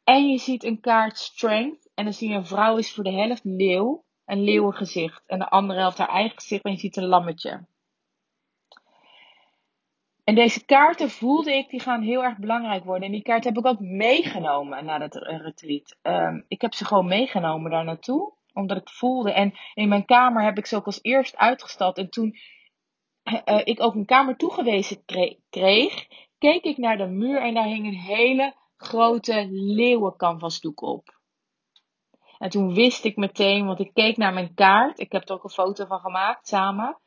En 0.05 0.29
je 0.29 0.39
ziet 0.39 0.65
een 0.65 0.81
kaart 0.81 1.19
Strength. 1.19 1.91
En 1.95 2.05
dan 2.05 2.13
zie 2.13 2.29
je 2.29 2.35
een 2.35 2.47
vrouw 2.47 2.77
is 2.77 2.95
voor 2.95 3.05
de 3.05 3.13
helft 3.13 3.45
leeuw. 3.45 4.05
een 4.25 4.43
leeuwengezicht. 4.43 5.23
En 5.27 5.39
de 5.39 5.49
andere 5.49 5.79
helft 5.79 5.99
haar 5.99 6.09
eigen 6.09 6.41
gezicht 6.41 6.65
en 6.65 6.71
je 6.71 6.79
ziet 6.79 6.97
een 6.97 7.07
lammetje. 7.07 7.67
En 10.29 10.35
deze 10.35 10.65
kaarten 10.65 11.11
voelde 11.11 11.53
ik, 11.53 11.71
die 11.71 11.81
gaan 11.81 12.03
heel 12.03 12.25
erg 12.25 12.39
belangrijk 12.39 12.85
worden. 12.85 13.07
En 13.07 13.13
die 13.13 13.23
kaarten 13.23 13.55
heb 13.55 13.65
ik 13.65 13.71
ook 13.71 13.81
meegenomen 13.81 14.85
naar 14.85 15.01
het 15.01 15.15
retreat. 15.15 15.97
Um, 16.03 16.45
ik 16.49 16.61
heb 16.61 16.75
ze 16.75 16.85
gewoon 16.85 17.07
meegenomen 17.07 17.71
daar 17.71 17.85
naartoe. 17.85 18.33
Omdat 18.53 18.77
ik 18.77 18.89
voelde. 18.89 19.33
En 19.33 19.55
in 19.75 19.89
mijn 19.89 20.05
kamer 20.05 20.43
heb 20.43 20.59
ik 20.59 20.67
ze 20.67 20.77
ook 20.77 20.87
als 20.87 21.03
eerst 21.03 21.37
uitgestald. 21.37 21.99
En 21.99 22.11
toen 22.11 22.37
uh, 23.25 23.61
ik 23.65 23.83
ook 23.83 23.95
een 23.95 24.05
kamer 24.05 24.37
toegewezen 24.37 25.05
kreeg, 25.51 26.07
keek 26.39 26.65
ik 26.65 26.77
naar 26.77 26.97
de 26.97 27.07
muur 27.07 27.43
en 27.43 27.55
daar 27.55 27.67
hing 27.67 27.87
een 27.87 28.01
hele 28.01 28.55
grote 28.77 29.47
leeuwencanvasdoek 29.51 30.83
op. 30.83 31.19
En 32.39 32.51
toen 32.51 32.75
wist 32.75 33.05
ik 33.05 33.17
meteen, 33.17 33.67
want 33.67 33.81
ik 33.81 33.91
keek 33.95 34.17
naar 34.17 34.33
mijn 34.33 34.55
kaart. 34.55 34.99
Ik 34.99 35.13
heb 35.13 35.29
er 35.29 35.35
ook 35.35 35.45
een 35.45 35.51
foto 35.51 35.87
van 35.87 36.01
gemaakt 36.01 36.49
samen. 36.49 36.99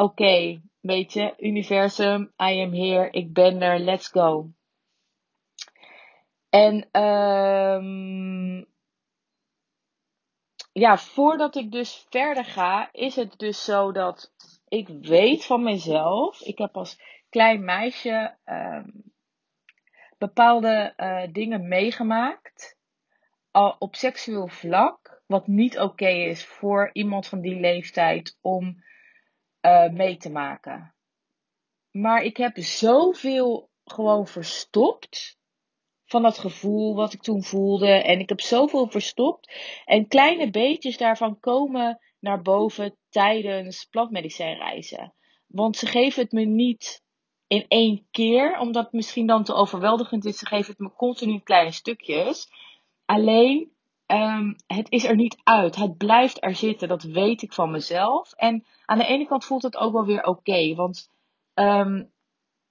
Oké, 0.00 0.60
weet 0.80 1.12
je, 1.12 1.34
universum, 1.38 2.22
I 2.22 2.60
am 2.60 2.72
here, 2.72 3.10
ik 3.10 3.32
ben 3.32 3.62
er, 3.62 3.78
let's 3.78 4.08
go. 4.08 4.50
En 6.48 7.02
um, 7.02 8.66
ja, 10.72 10.98
voordat 10.98 11.56
ik 11.56 11.70
dus 11.70 12.06
verder 12.08 12.44
ga, 12.44 12.88
is 12.92 13.16
het 13.16 13.38
dus 13.38 13.64
zo 13.64 13.92
dat 13.92 14.32
ik 14.68 14.88
weet 14.88 15.44
van 15.44 15.62
mezelf. 15.62 16.40
Ik 16.40 16.58
heb 16.58 16.76
als 16.76 17.00
klein 17.28 17.64
meisje 17.64 18.36
um, 18.44 19.12
bepaalde 20.18 20.92
uh, 20.96 21.32
dingen 21.32 21.68
meegemaakt. 21.68 22.78
Op 23.78 23.94
seksueel 23.94 24.48
vlak. 24.48 25.22
Wat 25.26 25.46
niet 25.46 25.78
oké 25.78 26.08
is 26.08 26.44
voor 26.44 26.90
iemand 26.92 27.26
van 27.26 27.40
die 27.40 27.60
leeftijd 27.60 28.38
om 28.40 28.82
uh, 29.62 29.88
mee 29.88 30.16
te 30.16 30.30
maken. 30.30 30.94
Maar 31.90 32.22
ik 32.22 32.36
heb 32.36 32.58
zoveel 32.58 33.70
gewoon 33.84 34.26
verstopt 34.26 35.38
van 36.04 36.22
dat 36.22 36.38
gevoel 36.38 36.94
wat 36.94 37.12
ik 37.12 37.22
toen 37.22 37.42
voelde. 37.42 37.88
En 37.88 38.18
ik 38.18 38.28
heb 38.28 38.40
zoveel 38.40 38.90
verstopt. 38.90 39.52
En 39.84 40.08
kleine 40.08 40.50
beetjes 40.50 40.96
daarvan 40.96 41.40
komen 41.40 41.98
naar 42.20 42.42
boven 42.42 42.96
tijdens 43.08 43.84
plantmedicijnreizen. 43.84 45.14
Want 45.46 45.76
ze 45.76 45.86
geven 45.86 46.22
het 46.22 46.32
me 46.32 46.44
niet 46.44 47.02
in 47.46 47.64
één 47.68 48.06
keer, 48.10 48.58
omdat 48.58 48.84
het 48.84 48.92
misschien 48.92 49.26
dan 49.26 49.44
te 49.44 49.54
overweldigend 49.54 50.24
is. 50.24 50.38
Ze 50.38 50.46
geven 50.46 50.70
het 50.70 50.78
me 50.78 50.92
continu 50.92 51.32
in 51.32 51.42
kleine 51.42 51.72
stukjes. 51.72 52.48
Alleen, 53.04 53.72
um, 54.12 54.56
het 54.66 54.90
is 54.90 55.04
er 55.04 55.16
niet 55.16 55.40
uit. 55.42 55.76
Het 55.76 55.96
blijft 55.96 56.44
er 56.44 56.54
zitten. 56.54 56.88
Dat 56.88 57.02
weet 57.02 57.42
ik 57.42 57.52
van 57.52 57.70
mezelf. 57.70 58.32
En 58.32 58.64
aan 58.84 58.98
de 58.98 59.06
ene 59.06 59.26
kant 59.26 59.44
voelt 59.44 59.62
het 59.62 59.76
ook 59.76 59.92
wel 59.92 60.04
weer 60.04 60.22
oké. 60.22 60.74
Want 60.74 61.10
um, 61.54 62.10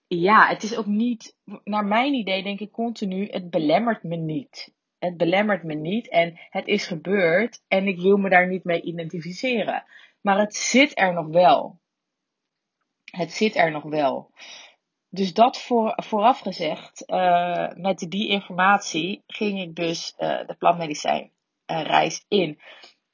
ja, 0.08 0.48
het 0.48 0.64
is 0.64 0.78
ook 0.78 0.86
niet, 0.86 1.36
naar 1.64 1.86
mijn 1.86 2.14
idee 2.14 2.44
denk 2.44 2.60
ik 2.60 2.72
continu, 2.72 3.28
het 3.32 3.50
belemmert 3.50 4.04
me 4.04 4.16
niet. 4.16 4.74
Het 5.00 5.18
belemmert 5.18 5.64
me 5.64 5.74
niet 5.74 6.10
en 6.10 6.40
het 6.50 6.68
is 6.68 6.88
gebeurd 6.88 7.64
en 7.68 7.88
ik 7.88 8.00
wil 8.00 8.18
me 8.18 8.30
daar 8.30 8.48
niet 8.48 8.64
mee 8.64 8.82
identificeren. 8.82 9.84
Maar 10.22 10.40
het 10.40 10.56
zit 10.56 11.00
er 11.00 11.14
nog 11.14 11.28
wel. 11.28 11.80
Het 13.06 13.32
zit 13.32 13.56
er 13.56 13.72
nog 13.72 13.84
wel. 13.84 14.32
Dus 15.10 15.34
dat 15.34 15.62
voor, 15.62 15.94
vooraf 15.96 16.40
gezegd, 16.40 17.04
uh, 17.08 17.68
met 17.74 18.06
die 18.10 18.28
informatie 18.28 19.24
ging 19.28 19.60
ik 19.62 19.76
dus 19.76 20.14
uh, 20.18 20.48
de 20.48 20.56
plantmedicijnreis 20.58 22.26
uh, 22.30 22.40
in. 22.40 22.60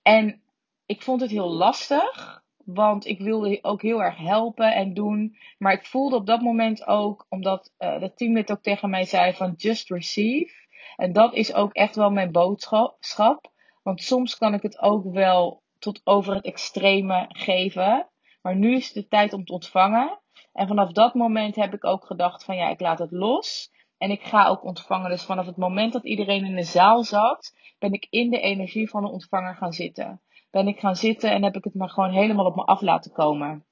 En 0.01 0.41
ik 0.85 1.01
vond 1.01 1.21
het 1.21 1.31
heel 1.31 1.49
lastig, 1.49 2.43
want 2.65 3.05
ik 3.05 3.19
wilde 3.19 3.59
ook 3.61 3.81
heel 3.81 4.03
erg 4.03 4.17
helpen 4.17 4.73
en 4.73 4.93
doen. 4.93 5.37
Maar 5.57 5.73
ik 5.73 5.85
voelde 5.85 6.15
op 6.15 6.25
dat 6.25 6.41
moment 6.41 6.87
ook, 6.87 7.25
omdat 7.29 7.73
uh, 7.79 7.99
de 7.99 8.13
teamlid 8.13 8.51
ook 8.51 8.61
tegen 8.61 8.89
mij 8.89 9.05
zei 9.05 9.33
van 9.33 9.53
just 9.57 9.89
receive. 9.89 10.53
En 10.95 11.13
dat 11.13 11.33
is 11.33 11.53
ook 11.53 11.73
echt 11.73 11.95
wel 11.95 12.09
mijn 12.09 12.31
boodschap. 12.31 13.51
Want 13.83 14.01
soms 14.01 14.37
kan 14.37 14.53
ik 14.53 14.61
het 14.61 14.79
ook 14.79 15.13
wel 15.13 15.63
tot 15.79 16.01
over 16.03 16.35
het 16.35 16.45
extreme 16.45 17.25
geven. 17.27 18.09
Maar 18.41 18.55
nu 18.55 18.75
is 18.75 18.85
het 18.85 18.93
de 18.93 19.07
tijd 19.07 19.33
om 19.33 19.45
te 19.45 19.53
ontvangen. 19.53 20.19
En 20.55 20.67
vanaf 20.67 20.91
dat 20.91 21.13
moment 21.13 21.55
heb 21.55 21.74
ik 21.74 21.85
ook 21.85 22.05
gedacht 22.05 22.43
van 22.43 22.55
ja, 22.55 22.69
ik 22.69 22.79
laat 22.79 23.00
het 23.00 23.12
los. 23.12 23.71
En 23.97 24.12
ik 24.12 24.24
ga 24.24 24.47
ook 24.47 24.63
ontvangen. 24.63 25.09
Dus 25.09 25.24
vanaf 25.24 25.45
het 25.45 25.57
moment 25.57 25.93
dat 25.93 26.05
iedereen 26.05 26.45
in 26.45 26.55
de 26.55 26.63
zaal 26.63 27.03
zat, 27.03 27.53
ben 27.79 27.91
ik 27.93 28.07
in 28.09 28.29
de 28.29 28.39
energie 28.39 28.89
van 28.89 29.03
de 29.03 29.12
ontvanger 29.12 29.55
gaan 29.55 29.74
zitten 29.74 30.21
ben 30.55 30.67
ik 30.67 30.79
gaan 30.79 30.95
zitten 30.95 31.31
en 31.31 31.43
heb 31.43 31.55
ik 31.55 31.63
het 31.63 31.74
maar 31.74 31.89
gewoon 31.89 32.12
helemaal 32.12 32.45
op 32.45 32.55
me 32.55 32.63
af 32.63 32.81
laten 32.81 33.12
komen. 33.12 33.65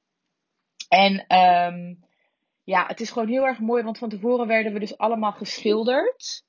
En 0.89 1.37
um, 1.37 2.03
ja, 2.63 2.85
het 2.87 2.99
is 2.99 3.11
gewoon 3.11 3.27
heel 3.27 3.45
erg 3.45 3.59
mooi, 3.59 3.83
want 3.83 3.97
van 3.97 4.09
tevoren 4.09 4.47
werden 4.47 4.73
we 4.73 4.79
dus 4.79 4.97
allemaal 4.97 5.31
geschilderd. 5.31 6.43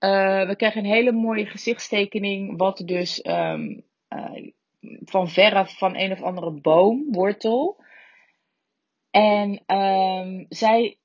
Uh, 0.00 0.46
we 0.46 0.54
kregen 0.56 0.84
een 0.84 0.90
hele 0.90 1.12
mooie 1.12 1.46
gezichtstekening, 1.46 2.58
wat 2.58 2.82
dus 2.84 3.26
um, 3.26 3.82
uh, 4.08 4.50
van 5.04 5.28
verre 5.28 5.66
van 5.66 5.96
een 5.96 6.12
of 6.12 6.22
andere 6.22 6.50
boom, 6.50 7.06
wortel. 7.10 7.84
En 9.16 9.76
um, 9.76 10.46
zij 10.48 10.98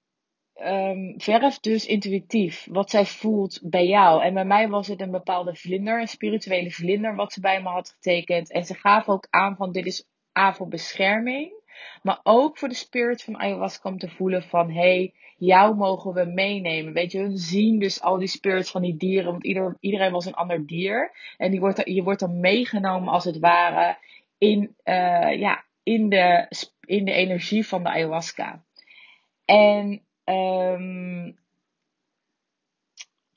um, 0.55 1.13
verft 1.17 1.63
dus 1.63 1.85
intuïtief 1.85 2.67
wat 2.69 2.89
zij 2.89 3.05
voelt 3.05 3.59
bij 3.63 3.87
jou. 3.87 4.23
En 4.23 4.33
bij 4.33 4.45
mij 4.45 4.69
was 4.69 4.87
het 4.87 5.01
een 5.01 5.11
bepaalde 5.11 5.55
vlinder, 5.55 6.01
een 6.01 6.07
spirituele 6.07 6.71
vlinder, 6.71 7.15
wat 7.15 7.33
ze 7.33 7.39
bij 7.39 7.61
me 7.61 7.69
had 7.69 7.89
getekend. 7.89 8.51
En 8.51 8.65
ze 8.65 8.73
gaf 8.73 9.09
ook 9.09 9.27
aan 9.29 9.55
van 9.55 9.71
dit 9.71 9.85
is 9.85 10.07
A 10.39 10.53
voor 10.53 10.67
bescherming. 10.67 11.51
Maar 12.01 12.19
ook 12.23 12.57
voor 12.57 12.67
de 12.67 12.75
spirit 12.75 13.23
van 13.23 13.39
ayahuasca 13.39 13.89
om 13.89 13.97
te 13.97 14.09
voelen 14.09 14.43
van 14.43 14.71
hey, 14.71 15.13
jou 15.37 15.75
mogen 15.75 16.13
we 16.13 16.25
meenemen. 16.25 16.93
Weet 16.93 17.11
je, 17.11 17.23
we 17.23 17.37
zien 17.37 17.79
dus 17.79 18.01
al 18.01 18.17
die 18.17 18.27
spirits 18.27 18.71
van 18.71 18.81
die 18.81 18.97
dieren, 18.97 19.31
want 19.31 19.43
ieder, 19.43 19.77
iedereen 19.79 20.11
was 20.11 20.25
een 20.25 20.33
ander 20.33 20.67
dier. 20.67 21.11
En 21.37 21.51
die 21.51 21.59
wordt, 21.59 21.81
je 21.85 22.03
wordt 22.03 22.19
dan 22.19 22.39
meegenomen 22.39 23.13
als 23.13 23.25
het 23.25 23.39
ware 23.39 23.97
in, 24.37 24.75
uh, 24.83 25.39
ja, 25.39 25.63
in, 25.83 26.09
de, 26.09 26.47
in 26.85 27.05
de 27.05 27.11
energie 27.11 27.67
van 27.67 27.83
de 27.83 27.89
ayahuasca. 27.89 28.63
En 29.45 30.01
Um, 30.25 31.39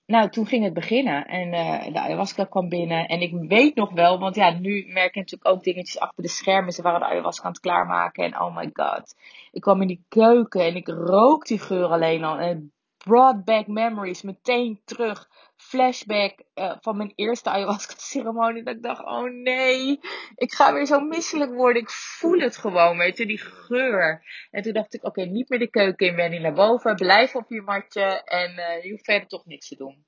nou, 0.07 0.29
toen 0.31 0.47
ging 0.47 0.65
het 0.65 0.75
beginnen 0.75 1.27
en 1.27 1.49
uh, 1.49 1.93
de 1.93 2.01
ayahuasca 2.01 2.45
kwam 2.45 2.69
binnen. 2.69 3.07
En 3.07 3.21
ik 3.21 3.49
weet 3.49 3.75
nog 3.75 3.93
wel, 3.93 4.19
want 4.19 4.35
ja, 4.35 4.51
nu 4.51 4.87
merk 4.87 5.15
je 5.15 5.21
natuurlijk 5.21 5.51
ook 5.51 5.63
dingetjes 5.63 5.99
achter 5.99 6.23
de 6.23 6.29
schermen. 6.29 6.73
Ze 6.73 6.83
waren 6.83 7.01
de 7.01 7.07
ayahuasca 7.07 7.45
aan 7.45 7.53
het 7.53 7.61
klaarmaken 7.61 8.25
en 8.25 8.41
oh 8.41 8.57
my 8.57 8.71
god. 8.73 9.17
Ik 9.53 9.61
kwam 9.61 9.81
in 9.81 9.89
die 9.89 10.05
keuken 10.09 10.65
en 10.65 10.77
ik 10.77 10.89
rook 10.89 11.47
die 11.47 11.59
geur 11.59 11.87
alleen 11.87 12.25
al. 12.25 12.39
Brought 13.05 13.45
back 13.45 13.67
memories, 13.67 14.23
meteen 14.23 14.81
terug. 14.85 15.29
Flashback 15.57 16.43
uh, 16.55 16.77
van 16.81 16.97
mijn 16.97 17.13
eerste 17.15 17.51
ayahuasca 17.51 17.95
ceremonie. 17.97 18.63
Dat 18.63 18.75
ik 18.75 18.83
dacht, 18.83 19.05
oh 19.05 19.31
nee, 19.31 20.01
ik 20.35 20.53
ga 20.53 20.73
weer 20.73 20.87
zo 20.87 21.01
misselijk 21.01 21.55
worden. 21.55 21.83
Ik 21.83 21.91
voel 21.91 22.39
het 22.39 22.57
gewoon, 22.57 22.99
weet 22.99 23.19
je, 23.19 23.27
die 23.27 23.39
geur. 23.39 24.23
En 24.51 24.63
toen 24.63 24.73
dacht 24.73 24.95
ik, 24.95 25.05
oké, 25.05 25.25
niet 25.25 25.49
meer 25.49 25.59
de 25.59 25.71
keuken 25.71 26.19
in, 26.19 26.31
niet 26.31 26.41
naar 26.41 26.53
boven. 26.53 26.95
Blijf 26.95 27.35
op 27.35 27.51
je 27.51 27.63
matje 27.63 28.23
en 28.25 28.51
uh, 28.51 28.85
je 28.85 28.91
hoeft 28.91 29.05
verder 29.05 29.29
toch 29.29 29.47
niks 29.47 29.69
te 29.69 29.77
doen. 29.77 30.05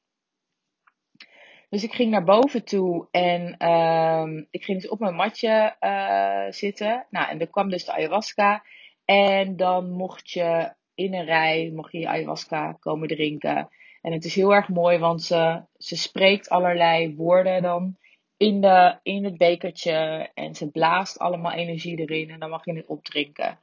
Dus 1.69 1.85
ik 1.85 1.93
ging 1.93 2.11
naar 2.11 2.25
boven 2.25 2.65
toe 2.65 3.09
en 3.11 3.57
uh, 3.59 4.45
ik 4.50 4.65
ging 4.65 4.81
dus 4.81 4.91
op 4.91 4.99
mijn 4.99 5.15
matje 5.15 5.76
uh, 5.81 6.53
zitten. 6.53 7.07
Nou, 7.11 7.29
en 7.29 7.41
er 7.41 7.50
kwam 7.50 7.71
dus 7.71 7.85
de 7.85 7.93
ayahuasca. 7.93 8.65
En 9.05 9.57
dan 9.57 9.91
mocht 9.91 10.31
je 10.31 10.75
in 10.97 11.15
een 11.15 11.25
rij 11.25 11.71
mocht 11.75 11.93
je 11.93 12.09
ayahuasca 12.09 12.76
komen 12.81 13.09
drinken. 13.09 13.69
En 14.03 14.12
het 14.12 14.25
is 14.25 14.35
heel 14.35 14.55
erg 14.55 14.69
mooi, 14.69 14.99
want 14.99 15.23
ze, 15.23 15.62
ze 15.76 15.97
spreekt 15.97 16.49
allerlei 16.49 17.15
woorden 17.17 17.62
dan 17.62 17.97
in, 18.37 18.61
de, 18.61 18.99
in 19.03 19.25
het 19.25 19.37
bekertje. 19.37 20.31
En 20.35 20.55
ze 20.55 20.71
blaast 20.71 21.19
allemaal 21.19 21.53
energie 21.53 21.99
erin 21.99 22.31
en 22.31 22.41
dan 22.41 22.50
mag 22.50 22.65
je 22.65 22.73
het 22.73 22.87
opdrinken. 22.87 23.59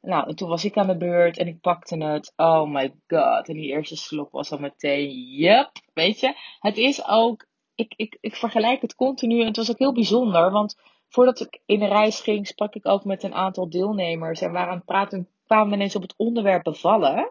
Nou, 0.00 0.28
en 0.28 0.36
toen 0.36 0.48
was 0.48 0.64
ik 0.64 0.76
aan 0.76 0.86
de 0.86 0.96
beurt 0.96 1.38
en 1.38 1.46
ik 1.46 1.60
pakte 1.60 2.04
het. 2.04 2.32
Oh 2.36 2.70
my 2.70 2.94
god. 3.06 3.48
En 3.48 3.54
die 3.54 3.70
eerste 3.70 3.96
slok 3.96 4.30
was 4.30 4.52
al 4.52 4.58
meteen, 4.58 5.10
yep, 5.10 5.70
weet 5.94 6.20
je. 6.20 6.34
Het 6.60 6.76
is 6.76 7.08
ook, 7.08 7.46
ik, 7.74 7.94
ik, 7.96 8.18
ik 8.20 8.36
vergelijk 8.36 8.80
het 8.80 8.94
continu 8.94 9.40
en 9.40 9.46
het 9.46 9.56
was 9.56 9.70
ook 9.70 9.78
heel 9.78 9.92
bijzonder. 9.92 10.50
Want 10.50 10.78
voordat 11.08 11.40
ik 11.40 11.60
in 11.66 11.78
de 11.78 11.86
reis 11.86 12.20
ging, 12.20 12.46
sprak 12.46 12.74
ik 12.74 12.86
ook 12.86 13.04
met 13.04 13.22
een 13.22 13.34
aantal 13.34 13.70
deelnemers. 13.70 14.40
En 14.40 14.52
waren 14.52 14.70
aan 14.70 14.76
het 14.76 14.84
praten 14.84 15.28
kwamen 15.48 15.68
we 15.68 15.74
ineens 15.74 15.96
op 15.96 16.02
het 16.02 16.14
onderwerp 16.16 16.62
bevallen. 16.62 17.30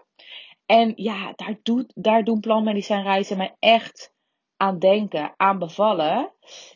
En 0.66 0.94
ja, 0.96 1.34
daar, 1.36 1.60
doet, 1.64 1.92
daar 1.96 2.24
doen 2.24 2.40
plantmedicijnreizen 2.40 3.38
mij 3.38 3.56
echt 3.60 4.14
aan 4.58 4.80
denken, 4.80 5.34
aan 5.38 5.60
bevallen. 5.60 6.32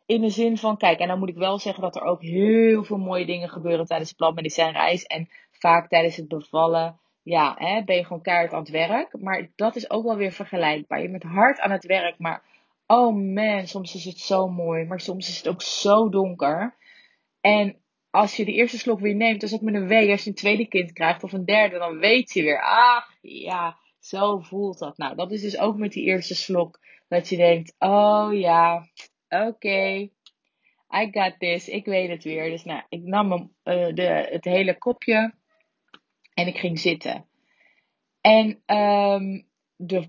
In 0.06 0.22
de 0.22 0.30
zin 0.30 0.58
van, 0.58 0.78
kijk, 0.78 1.00
en 1.00 1.08
dan 1.08 1.20
moet 1.20 1.30
ik 1.30 1.36
wel 1.36 1.60
zeggen 1.60 1.82
dat 1.84 1.96
er 1.96 2.02
ook 2.02 2.22
heel 2.22 2.84
veel 2.84 2.98
mooie 2.98 3.26
dingen 3.26 3.50
gebeuren 3.50 3.86
tijdens 3.86 4.10
de 4.10 4.16
plantmedicijnreis. 4.16 5.04
En 5.04 5.30
vaak 5.52 5.90
tijdens 5.90 6.16
het 6.16 6.28
bevallen, 6.28 7.00
ja, 7.24 7.56
hè, 7.58 7.84
ben 7.84 7.96
je 7.96 8.06
gewoon 8.06 8.22
keihard 8.22 8.54
aan 8.54 8.60
het 8.60 8.70
werk. 8.70 9.22
Maar 9.22 9.52
dat 9.56 9.76
is 9.76 9.90
ook 9.90 10.04
wel 10.04 10.16
weer 10.16 10.32
vergelijkbaar. 10.32 11.02
Je 11.02 11.10
bent 11.10 11.24
hard 11.24 11.60
aan 11.60 11.72
het 11.72 11.86
werk, 11.86 12.20
maar 12.20 12.44
oh 12.88 13.16
man, 13.16 13.68
soms 13.68 13.96
is 13.96 14.06
het 14.06 14.20
zo 14.20 14.48
mooi. 14.48 14.86
Maar 14.86 15.00
soms 15.00 15.30
is 15.30 15.38
het 15.38 15.48
ook 15.48 15.62
zo 15.62 16.10
donker. 16.10 16.76
En 17.42 17.76
als 18.12 18.36
je 18.36 18.46
de 18.46 18.53
eerste 18.53 18.77
slok 18.77 19.00
weer 19.00 19.15
neemt, 19.15 19.44
is 19.44 19.53
ook 19.53 19.62
met 19.62 19.74
een 19.74 19.88
wee. 19.88 20.12
Als 20.12 20.24
je 20.24 20.30
een 20.30 20.36
tweede 20.36 20.68
kind 20.68 20.94
krijgt 20.94 21.24
of 21.24 21.34
een 21.34 21.46
derde, 21.46 21.77
dan 21.77 21.98
weet 21.98 22.34
je 22.34 22.41
weer, 22.41 22.62
ach 22.62 23.18
ja, 23.22 23.77
zo 24.00 24.39
voelt 24.39 24.80
dat. 24.80 24.98
Nou, 24.98 25.15
dat 25.15 25.32
is 25.32 25.41
dus 25.41 25.58
ook 25.58 25.77
met 25.77 25.91
die 25.91 26.06
eerste 26.06 26.36
slok. 26.36 26.80
Dat 27.08 27.30
je 27.30 27.38
denkt, 27.38 27.75
oh 27.80 28.30
ja, 28.34 28.88
oké, 29.30 30.10
I 30.94 31.08
got 31.12 31.39
this, 31.39 31.68
ik 31.68 31.86
weet 31.86 32.10
het 32.10 32.24
weer. 32.24 32.50
Dus 32.50 32.63
nou, 32.63 32.82
ik 32.89 33.01
nam 33.03 33.32
uh, 33.32 33.94
de, 33.94 34.27
het 34.32 34.46
hele 34.46 34.77
kopje 34.77 35.34
en 36.34 36.48
ik 36.48 36.58
ging 36.58 36.80
zitten. 36.80 37.25
En 38.22 38.63
um, 38.65 39.48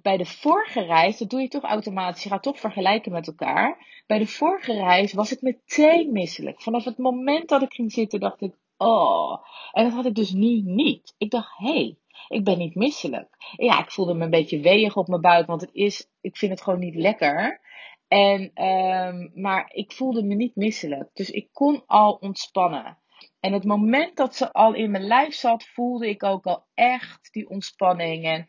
bij 0.02 0.17
de 0.17 0.25
vorige 0.25 0.81
reis, 0.81 1.19
dat 1.19 1.31
doe 1.31 1.41
je 1.41 1.49
toch 1.49 1.62
automatisch, 1.62 2.23
je 2.23 2.29
gaat 2.29 2.43
toch 2.43 2.61
vergelijken 2.61 3.12
met 3.12 3.26
elkaar. 3.26 3.87
Bij 4.07 4.19
de 4.19 4.26
vorige 4.26 4.73
reis 4.73 5.12
was 5.12 5.33
ik 5.33 5.41
meteen 5.41 6.12
misselijk. 6.12 6.62
Vanaf 6.62 6.85
het 6.85 6.99
moment 6.99 7.49
dat 7.49 7.62
ik 7.62 7.73
ging 7.73 7.93
zitten, 7.93 8.21
dacht 8.21 8.41
ik, 8.41 8.55
oh. 8.76 9.45
En 9.73 9.85
dat 9.85 9.93
had 9.93 10.07
ik 10.07 10.14
dus 10.14 10.33
nu 10.33 10.61
niet. 10.64 11.14
Ik 11.19 11.31
dacht, 11.31 11.59
hé, 11.59 11.73
hey, 11.73 11.99
ik 12.29 12.45
ben 12.45 12.59
niet 12.59 12.75
misselijk. 12.75 13.29
ja, 13.57 13.81
ik 13.81 13.91
voelde 13.91 14.14
me 14.14 14.25
een 14.25 14.31
beetje 14.31 14.61
weeg 14.61 14.97
op 14.97 15.09
mijn 15.09 15.21
buik, 15.21 15.47
want 15.47 15.61
het 15.61 15.71
is, 15.73 16.09
ik 16.21 16.37
vind 16.37 16.52
het 16.52 16.62
gewoon 16.62 16.81
niet 16.81 16.95
lekker. 16.95 17.61
En, 18.09 18.64
um, 18.67 19.33
maar 19.35 19.71
ik 19.75 19.93
voelde 19.93 20.23
me 20.23 20.35
niet 20.35 20.57
misselijk. 20.57 21.11
Dus 21.12 21.31
ik 21.31 21.49
kon 21.52 21.83
al 21.87 22.12
ontspannen. 22.12 22.99
En 23.41 23.52
het 23.52 23.64
moment 23.64 24.17
dat 24.17 24.37
ze 24.37 24.52
al 24.52 24.75
in 24.75 24.91
mijn 24.91 25.07
lijf 25.07 25.35
zat, 25.35 25.64
voelde 25.64 26.09
ik 26.09 26.23
ook 26.23 26.47
al 26.47 26.64
echt 26.75 27.33
die 27.33 27.49
ontspanning. 27.49 28.25
En 28.25 28.47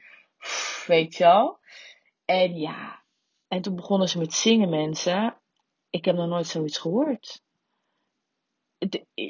weet 0.87 1.15
je 1.15 1.23
wel. 1.23 1.59
En 2.25 2.55
ja, 2.55 3.03
en 3.47 3.61
toen 3.61 3.75
begonnen 3.75 4.09
ze 4.09 4.19
met 4.19 4.33
zingen, 4.33 4.69
mensen. 4.69 5.35
Ik 5.89 6.05
heb 6.05 6.15
nog 6.15 6.27
nooit 6.27 6.47
zoiets 6.47 6.77
gehoord. 6.77 7.41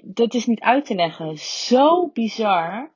Dat 0.03 0.33
is 0.33 0.45
niet 0.45 0.61
uit 0.61 0.85
te 0.85 0.95
leggen. 0.95 1.37
Zo 1.37 2.09
bizar. 2.09 2.91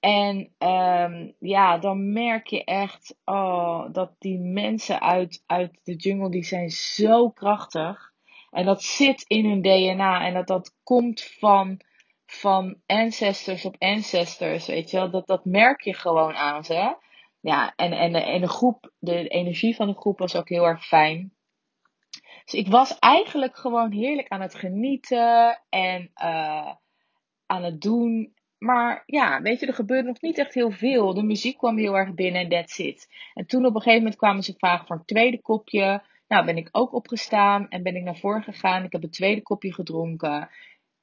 En 0.00 0.52
um, 0.58 1.34
ja, 1.38 1.78
dan 1.78 2.12
merk 2.12 2.46
je 2.46 2.64
echt 2.64 3.16
oh, 3.24 3.92
dat 3.92 4.12
die 4.18 4.38
mensen 4.38 5.00
uit, 5.00 5.42
uit 5.46 5.80
de 5.82 5.94
jungle, 5.94 6.30
die 6.30 6.44
zijn 6.44 6.70
zo 6.70 7.30
krachtig. 7.30 8.12
En 8.50 8.64
dat 8.64 8.82
zit 8.82 9.24
in 9.26 9.44
hun 9.44 9.62
DNA. 9.62 10.26
En 10.26 10.34
dat 10.34 10.46
dat 10.46 10.74
komt 10.82 11.22
van, 11.22 11.80
van 12.26 12.76
ancestors 12.86 13.64
op 13.64 13.76
ancestors, 13.78 14.66
weet 14.66 14.90
je 14.90 14.96
wel. 14.96 15.10
Dat, 15.10 15.26
dat 15.26 15.44
merk 15.44 15.80
je 15.80 15.94
gewoon 15.94 16.34
aan 16.34 16.64
ze 16.64 16.96
ja, 17.42 17.72
en, 17.76 17.92
en, 17.92 18.14
en 18.14 18.40
de 18.40 18.48
groep, 18.48 18.92
de 18.98 19.28
energie 19.28 19.76
van 19.76 19.86
de 19.86 19.94
groep 19.94 20.18
was 20.18 20.36
ook 20.36 20.48
heel 20.48 20.66
erg 20.66 20.86
fijn. 20.86 21.32
Dus 22.44 22.54
ik 22.54 22.68
was 22.68 22.98
eigenlijk 22.98 23.56
gewoon 23.56 23.92
heerlijk 23.92 24.28
aan 24.28 24.40
het 24.40 24.54
genieten 24.54 25.62
en 25.68 26.10
uh, 26.22 26.72
aan 27.46 27.62
het 27.62 27.80
doen. 27.80 28.34
Maar 28.58 29.02
ja, 29.06 29.42
weet 29.42 29.60
je, 29.60 29.66
er 29.66 29.74
gebeurde 29.74 30.08
nog 30.08 30.20
niet 30.20 30.38
echt 30.38 30.54
heel 30.54 30.70
veel. 30.70 31.14
De 31.14 31.22
muziek 31.22 31.58
kwam 31.58 31.78
heel 31.78 31.96
erg 31.96 32.14
binnen 32.14 32.42
en 32.42 32.48
that's 32.48 32.78
it. 32.78 33.08
En 33.34 33.46
toen 33.46 33.64
op 33.64 33.74
een 33.74 33.80
gegeven 33.80 34.02
moment 34.02 34.16
kwamen 34.16 34.42
ze 34.42 34.54
vragen 34.56 34.86
voor 34.86 34.96
een 34.96 35.04
tweede 35.04 35.40
kopje. 35.40 36.02
Nou, 36.28 36.44
ben 36.44 36.56
ik 36.56 36.68
ook 36.72 36.92
opgestaan 36.92 37.68
en 37.68 37.82
ben 37.82 37.96
ik 37.96 38.02
naar 38.02 38.18
voren 38.18 38.42
gegaan. 38.42 38.84
Ik 38.84 38.92
heb 38.92 39.02
een 39.02 39.10
tweede 39.10 39.42
kopje 39.42 39.72
gedronken. 39.72 40.50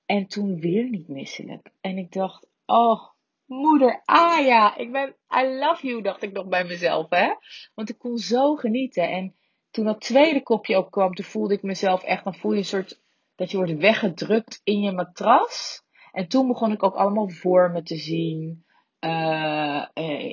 En 0.06 0.28
toen 0.28 0.60
weer 0.60 0.90
niet 0.90 1.08
misselijk. 1.08 1.72
En 1.82 1.98
ik 1.98 2.12
dacht, 2.12 2.48
oh, 2.66 3.02
moeder 3.50 4.02
Aya, 4.06 4.78
ik 4.78 4.92
ben, 4.92 5.16
I 5.36 5.46
love 5.60 5.88
you, 5.88 6.02
dacht 6.02 6.22
ik 6.22 6.32
nog 6.32 6.48
bij 6.48 6.64
mezelf, 6.64 7.10
hè. 7.10 7.34
Want 7.74 7.90
ik 7.90 7.98
kon 7.98 8.18
zo 8.18 8.56
genieten. 8.56 9.10
En 9.10 9.36
toen 9.72 9.86
dat 9.86 10.02
tweede 10.02 10.44
kopje 10.44 10.76
ook 10.76 10.92
kwam, 10.92 11.14
toen 11.14 11.26
voelde 11.26 11.54
ik 11.54 11.64
mezelf 11.64 12.04
echt, 12.04 12.24
dan 12.24 12.36
voel 12.36 12.52
je 12.52 12.58
een 12.58 12.66
soort, 12.66 13.02
dat 13.36 13.52
je 13.52 13.58
wordt 13.58 13.78
weggedrukt 13.78 14.62
in 14.64 14.80
je 14.80 14.92
matras. 14.92 15.84
En 16.12 16.28
toen 16.28 16.48
begon 16.48 16.72
ik 16.72 16.84
ook 16.84 16.96
allemaal 16.96 17.30
vormen 17.30 17.84
te 17.84 17.96
zien. 17.96 18.66
Uh, 19.00 19.86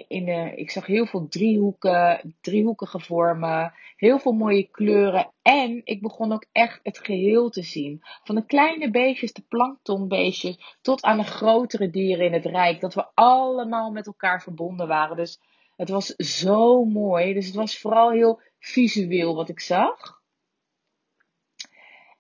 in 0.09 0.25
de, 0.25 0.53
ik 0.57 0.71
zag 0.71 0.87
heel 0.87 1.07
veel 1.07 1.29
driehoeken, 1.29 2.35
driehoekige 2.41 3.01
vormen, 3.01 3.73
heel 3.97 4.19
veel 4.19 4.33
mooie 4.33 4.69
kleuren. 4.71 5.33
En 5.43 5.81
ik 5.85 6.03
begon 6.03 6.33
ook 6.33 6.47
echt 6.53 6.81
het 6.83 6.99
geheel 6.99 7.51
te 7.51 7.63
zien. 7.63 8.01
Van 8.25 8.35
de 8.35 8.47
kleine 8.47 8.91
beestjes, 8.91 9.33
de 9.33 9.45
planktonbeestjes, 9.49 10.79
tot 10.81 11.03
aan 11.03 11.19
de 11.19 11.25
grotere 11.25 11.91
dieren 11.91 12.27
in 12.27 12.33
het 12.33 12.45
rijk. 12.45 12.81
Dat 12.81 12.95
we 12.95 13.07
allemaal 13.15 13.91
met 13.91 14.07
elkaar 14.07 14.43
verbonden 14.43 14.89
waren. 14.89 15.17
Dus 15.17 15.41
het 15.77 15.89
was 15.89 16.07
zo 16.17 16.85
mooi. 16.85 17.35
Dus 17.35 17.47
het 17.47 17.55
was 17.55 17.79
vooral 17.79 18.11
heel 18.11 18.41
visueel 18.59 19.35
wat 19.35 19.49
ik 19.49 19.61
zag. 19.61 20.21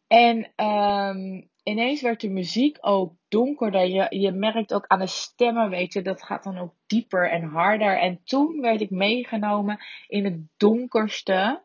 En 0.06 0.52
um, 0.66 1.50
ineens 1.62 2.02
werd 2.02 2.20
de 2.20 2.30
muziek 2.30 2.78
ook 2.80 3.12
donkerder. 3.36 3.86
Je, 3.86 4.06
je 4.20 4.32
merkt 4.32 4.74
ook 4.74 4.86
aan 4.86 4.98
de 4.98 5.06
stemmen, 5.06 5.70
weet 5.70 5.92
je, 5.92 6.02
dat 6.02 6.22
gaat 6.22 6.44
dan 6.44 6.58
ook 6.58 6.74
dieper 6.86 7.30
en 7.30 7.42
harder. 7.42 7.98
En 7.98 8.20
toen 8.24 8.60
werd 8.60 8.80
ik 8.80 8.90
meegenomen 8.90 9.78
in 10.06 10.24
het 10.24 10.40
donkerste 10.56 11.62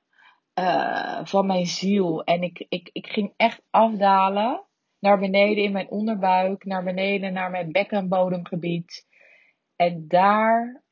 uh, 0.60 1.20
van 1.24 1.46
mijn 1.46 1.66
ziel. 1.66 2.24
En 2.24 2.42
ik, 2.42 2.66
ik, 2.70 2.90
ik 2.94 3.08
ging 3.08 3.34
echt 3.38 3.62
afdalen 3.70 4.64
naar 5.00 5.20
beneden 5.20 5.64
in 5.64 5.72
mijn 5.72 5.90
onderbuik, 5.90 6.66
naar 6.66 6.84
beneden 6.84 7.34
naar 7.34 7.52
mijn 7.52 7.72
bekkenbodemgebied. 7.72 9.08
En 9.76 10.08
daar, 10.08 10.84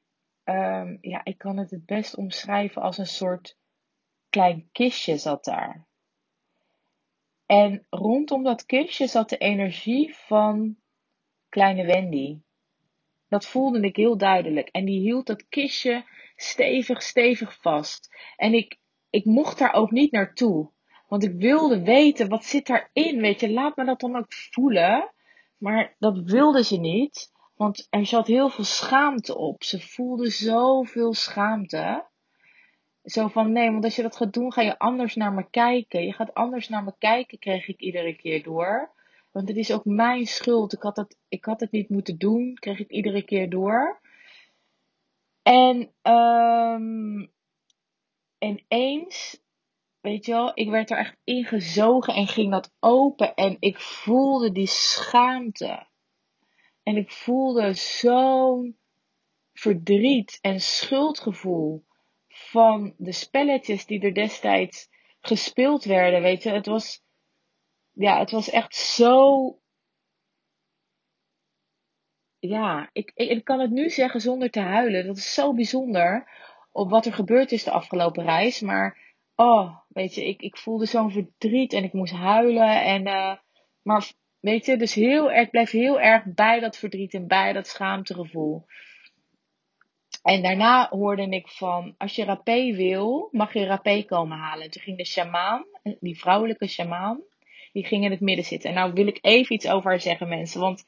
um, 0.43 0.97
ja, 1.01 1.21
ik 1.23 1.37
kan 1.37 1.57
het 1.57 1.71
het 1.71 1.85
best 1.85 2.15
omschrijven 2.17 2.81
als 2.81 2.97
een 2.97 3.05
soort 3.05 3.57
klein 4.29 4.69
kistje 4.71 5.17
zat 5.17 5.43
daar. 5.43 5.88
En 7.49 7.85
rondom 7.89 8.43
dat 8.43 8.65
kistje 8.65 9.07
zat 9.07 9.29
de 9.29 9.37
energie 9.37 10.15
van 10.15 10.75
kleine 11.49 11.85
Wendy. 11.85 12.39
Dat 13.27 13.45
voelde 13.45 13.79
ik 13.81 13.95
heel 13.95 14.17
duidelijk. 14.17 14.67
En 14.67 14.85
die 14.85 14.99
hield 14.99 15.27
dat 15.27 15.47
kistje 15.47 16.03
stevig, 16.35 17.01
stevig 17.01 17.57
vast. 17.61 18.09
En 18.35 18.53
ik, 18.53 18.77
ik 19.09 19.25
mocht 19.25 19.57
daar 19.57 19.73
ook 19.73 19.91
niet 19.91 20.11
naartoe. 20.11 20.71
Want 21.07 21.23
ik 21.23 21.33
wilde 21.33 21.83
weten, 21.83 22.29
wat 22.29 22.45
zit 22.45 22.67
daarin? 22.67 23.21
Weet 23.21 23.39
je, 23.39 23.51
laat 23.51 23.75
me 23.75 23.85
dat 23.85 23.99
dan 23.99 24.15
ook 24.15 24.33
voelen. 24.33 25.13
Maar 25.57 25.95
dat 25.99 26.19
wilde 26.19 26.63
ze 26.63 26.77
niet. 26.77 27.31
Want 27.55 27.87
er 27.89 28.05
zat 28.05 28.27
heel 28.27 28.49
veel 28.49 28.63
schaamte 28.63 29.37
op. 29.37 29.63
Ze 29.63 29.79
voelde 29.79 30.29
zoveel 30.29 31.13
schaamte. 31.13 32.08
Zo 33.03 33.27
van 33.27 33.51
nee, 33.51 33.71
want 33.71 33.83
als 33.83 33.95
je 33.95 34.01
dat 34.01 34.15
gaat 34.15 34.33
doen, 34.33 34.53
ga 34.53 34.61
je 34.61 34.79
anders 34.79 35.15
naar 35.15 35.33
me 35.33 35.49
kijken. 35.49 36.05
Je 36.05 36.13
gaat 36.13 36.33
anders 36.33 36.69
naar 36.69 36.83
me 36.83 36.93
kijken, 36.97 37.39
kreeg 37.39 37.67
ik 37.67 37.79
iedere 37.79 38.15
keer 38.15 38.43
door. 38.43 38.91
Want 39.31 39.47
het 39.47 39.57
is 39.57 39.71
ook 39.71 39.85
mijn 39.85 40.25
schuld. 40.25 40.73
Ik 40.73 40.81
had 40.81 40.97
het, 40.97 41.17
ik 41.27 41.45
had 41.45 41.59
het 41.59 41.71
niet 41.71 41.89
moeten 41.89 42.17
doen, 42.17 42.53
kreeg 42.53 42.79
ik 42.79 42.89
iedere 42.89 43.21
keer 43.21 43.49
door. 43.49 43.99
En 45.41 45.91
um, 46.01 47.31
ineens, 48.39 49.41
weet 50.01 50.25
je 50.25 50.31
wel, 50.31 50.51
ik 50.53 50.69
werd 50.69 50.89
er 50.89 50.97
echt 50.97 51.17
ingezogen 51.23 52.13
en 52.13 52.27
ging 52.27 52.51
dat 52.51 52.73
open. 52.79 53.35
En 53.35 53.57
ik 53.59 53.79
voelde 53.79 54.51
die 54.51 54.67
schaamte. 54.67 55.87
En 56.83 56.97
ik 56.97 57.11
voelde 57.11 57.73
zo'n 57.73 58.77
verdriet 59.53 60.37
en 60.41 60.59
schuldgevoel 60.59 61.87
van 62.39 62.93
de 62.97 63.11
spelletjes 63.11 63.85
die 63.85 64.01
er 64.01 64.13
destijds 64.13 64.89
gespeeld 65.21 65.83
werden. 65.83 66.21
Weet 66.21 66.43
je, 66.43 66.49
het 66.49 66.65
was, 66.65 67.03
ja, 67.91 68.19
het 68.19 68.31
was 68.31 68.49
echt 68.49 68.75
zo. 68.75 69.59
Ja, 72.39 72.89
ik, 72.93 73.11
ik, 73.15 73.43
kan 73.43 73.59
het 73.59 73.71
nu 73.71 73.89
zeggen 73.89 74.21
zonder 74.21 74.49
te 74.49 74.59
huilen. 74.59 75.05
Dat 75.05 75.17
is 75.17 75.33
zo 75.33 75.53
bijzonder 75.53 76.29
op 76.71 76.89
wat 76.89 77.05
er 77.05 77.13
gebeurd 77.13 77.51
is 77.51 77.63
de 77.63 77.71
afgelopen 77.71 78.23
reis. 78.23 78.61
Maar, 78.61 78.97
oh, 79.35 79.77
weet 79.87 80.15
je, 80.15 80.27
ik, 80.27 80.41
ik 80.41 80.57
voelde 80.57 80.85
zo'n 80.85 81.11
verdriet 81.11 81.73
en 81.73 81.83
ik 81.83 81.93
moest 81.93 82.13
huilen. 82.13 82.83
En, 82.83 83.07
uh, 83.07 83.35
maar, 83.81 84.11
weet 84.39 84.65
je, 84.65 84.77
dus 84.77 84.93
heel, 84.93 85.31
ik 85.31 85.49
bleef 85.49 85.71
heel 85.71 85.99
erg 85.99 86.23
bij 86.25 86.59
dat 86.59 86.77
verdriet 86.77 87.13
en 87.13 87.27
bij 87.27 87.53
dat 87.53 87.67
schaamtegevoel. 87.67 88.65
En 90.23 90.41
daarna 90.41 90.87
hoorde 90.89 91.29
ik 91.29 91.47
van, 91.47 91.95
als 91.97 92.15
je 92.15 92.23
rapé 92.23 92.75
wil, 92.75 93.29
mag 93.31 93.53
je 93.53 93.65
rapé 93.65 94.03
komen 94.03 94.37
halen. 94.37 94.71
toen 94.71 94.81
ging 94.81 94.97
de 94.97 95.05
shamaan, 95.05 95.65
die 95.99 96.19
vrouwelijke 96.19 96.67
shamaan, 96.67 97.21
die 97.71 97.85
ging 97.85 98.03
in 98.03 98.11
het 98.11 98.19
midden 98.19 98.45
zitten. 98.45 98.69
En 98.69 98.75
nou 98.75 98.93
wil 98.93 99.07
ik 99.07 99.17
even 99.21 99.55
iets 99.55 99.69
over 99.69 99.89
haar 99.89 100.01
zeggen, 100.01 100.27
mensen. 100.27 100.59
Want 100.59 100.85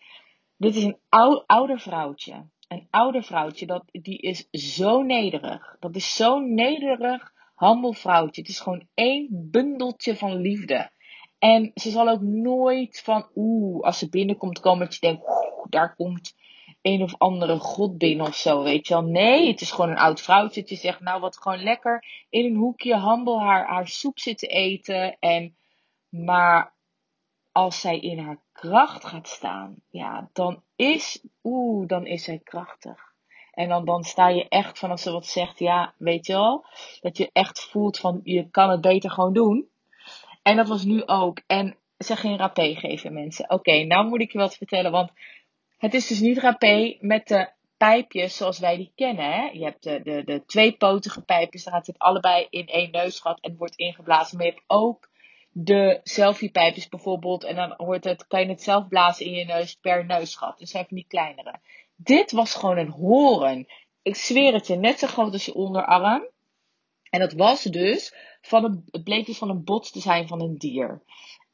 dit 0.58 0.76
is 0.76 0.84
een 0.84 1.00
ou 1.10 1.44
ouder 1.46 1.80
vrouwtje. 1.80 2.46
Een 2.68 2.88
ouder 2.90 3.24
vrouwtje, 3.24 3.66
dat, 3.66 3.84
die 3.92 4.18
is 4.18 4.48
zo 4.52 5.02
nederig. 5.02 5.76
Dat 5.80 5.96
is 5.96 6.16
zo'n 6.16 6.54
nederig, 6.54 7.32
humble 7.56 7.94
vrouwtje. 7.94 8.42
Het 8.42 8.50
is 8.50 8.60
gewoon 8.60 8.88
één 8.94 9.50
bundeltje 9.52 10.16
van 10.16 10.36
liefde. 10.36 10.90
En 11.40 11.72
ze 11.74 11.90
zal 11.90 12.10
ook 12.10 12.22
nooit 12.22 13.02
van, 13.04 13.30
oeh, 13.36 13.84
als 13.84 13.98
ze 13.98 14.10
binnenkomt 14.10 14.60
komen, 14.60 14.86
dat 14.86 14.94
je 14.94 15.08
denkt, 15.08 15.24
oeh, 15.24 15.66
daar 15.70 15.96
komt 15.96 16.34
een 16.82 17.04
of 17.04 17.18
andere 17.18 17.60
god 17.60 17.98
binnen 17.98 18.28
of 18.28 18.36
zo, 18.36 18.64
weet 18.64 18.88
je 18.88 18.94
wel. 18.94 19.04
Nee, 19.04 19.48
het 19.48 19.62
is 19.62 19.72
gewoon 19.72 19.90
een 19.90 19.98
oud 19.98 20.22
vrouwtje. 20.22 20.64
Die 20.64 20.78
zegt, 20.78 21.00
nou 21.00 21.22
wat 21.22 21.38
gewoon 21.38 21.64
lekker 21.64 22.06
in 22.30 22.46
een 22.46 22.56
hoekje 22.56 22.96
handel 22.96 23.42
haar, 23.42 23.68
haar 23.68 23.88
soep 23.88 24.20
zitten 24.20 24.50
eten. 24.50 25.18
En, 25.20 25.56
maar 26.10 26.74
als 27.52 27.82
zij 27.82 28.00
in 28.00 28.20
haar 28.20 28.40
kracht 28.52 29.06
gaat 29.06 29.28
staan, 29.28 29.76
ja, 29.90 30.30
dan 30.34 30.64
is, 30.76 31.24
oeh, 31.44 31.88
dan 31.88 32.06
is 32.06 32.24
zij 32.24 32.40
krachtig. 32.44 33.10
En 33.52 33.70
dan, 33.70 33.86
dan 33.86 34.04
sta 34.04 34.28
je 34.28 34.48
echt 34.48 34.80
van 34.80 34.92
als 34.92 35.02
ze 35.02 35.12
wat 35.12 35.26
zegt, 35.26 35.60
ja, 35.60 35.94
weet 35.98 36.26
je 36.26 36.34
wel, 36.34 36.66
dat 37.02 37.18
je 37.18 37.30
echt 37.34 37.64
voelt 37.64 37.98
van 37.98 38.20
je 38.24 38.50
kan 38.50 38.70
het 38.70 38.82
beter 38.82 39.12
gewoon 39.12 39.34
doen. 39.34 39.70
En 40.42 40.56
dat 40.56 40.68
was 40.68 40.84
nu 40.84 41.06
ook. 41.06 41.42
En 41.48 41.76
ze 41.98 42.16
geen 42.16 42.38
rapé 42.38 42.76
geven 42.76 43.14
mensen. 43.14 43.50
Oké, 43.50 43.84
nou 43.84 44.08
moet 44.08 44.22
ik 44.22 44.32
je 44.32 44.38
wat 44.38 44.56
vertellen, 44.56 44.92
want 44.92 45.12
het 45.82 45.94
is 45.94 46.08
dus 46.08 46.20
niet 46.20 46.38
rapé 46.38 46.98
met 47.00 47.28
de 47.28 47.50
pijpjes 47.78 48.38
zoals 48.38 48.60
wij 48.60 48.78
die 48.78 48.92
kennen. 48.96 49.26
Hè? 49.26 49.50
Je 49.54 49.64
hebt 49.64 49.84
de, 49.84 50.02
de, 50.04 50.24
de 50.24 50.46
tweepotige 50.46 51.22
pijpjes, 51.22 51.64
daar 51.64 51.74
gaat 51.74 51.88
het 51.88 52.00
allebei 52.00 52.48
in 52.50 52.68
één 52.68 52.92
neusgat 52.92 53.40
en 53.40 53.58
wordt 53.58 53.76
ingeblazen. 53.76 54.38
Maar 54.38 54.46
je 54.46 54.52
hebt 54.52 54.64
ook 54.68 55.10
de 55.52 56.00
selfie-pijpjes 56.04 56.90
bijvoorbeeld. 56.90 57.44
En 57.44 57.56
dan 57.56 57.74
hoort 57.78 58.04
het, 58.04 58.28
kan 58.28 58.42
je 58.42 58.48
het 58.48 58.64
zelf 58.64 58.88
blazen 58.88 59.26
in 59.26 59.32
je 59.32 59.46
neus 59.46 59.76
per 59.76 60.06
neusgat. 60.06 60.58
Dus 60.58 60.72
zijn 60.72 60.86
van 60.88 60.98
die 60.98 61.06
kleinere. 61.08 61.60
Dit 61.96 62.32
was 62.32 62.56
gewoon 62.56 62.78
een 62.78 62.92
horen. 62.92 63.68
Ik 64.02 64.16
zweer 64.16 64.54
het 64.54 64.68
je, 64.68 64.76
net 64.76 65.00
zo 65.00 65.08
groot 65.08 65.34
als 65.34 65.46
je 65.46 65.54
onderarm. 65.54 66.28
En 67.10 67.20
dat 67.20 67.34
was 67.34 67.64
dus 67.64 68.16
van 68.42 68.64
een, 68.64 68.84
het 68.92 69.04
bleek 69.04 69.26
dus 69.26 69.38
van 69.38 69.50
een 69.50 69.64
bot 69.64 69.92
te 69.94 70.00
zijn 70.00 70.28
van 70.28 70.42
een 70.42 70.58
dier. 70.58 71.02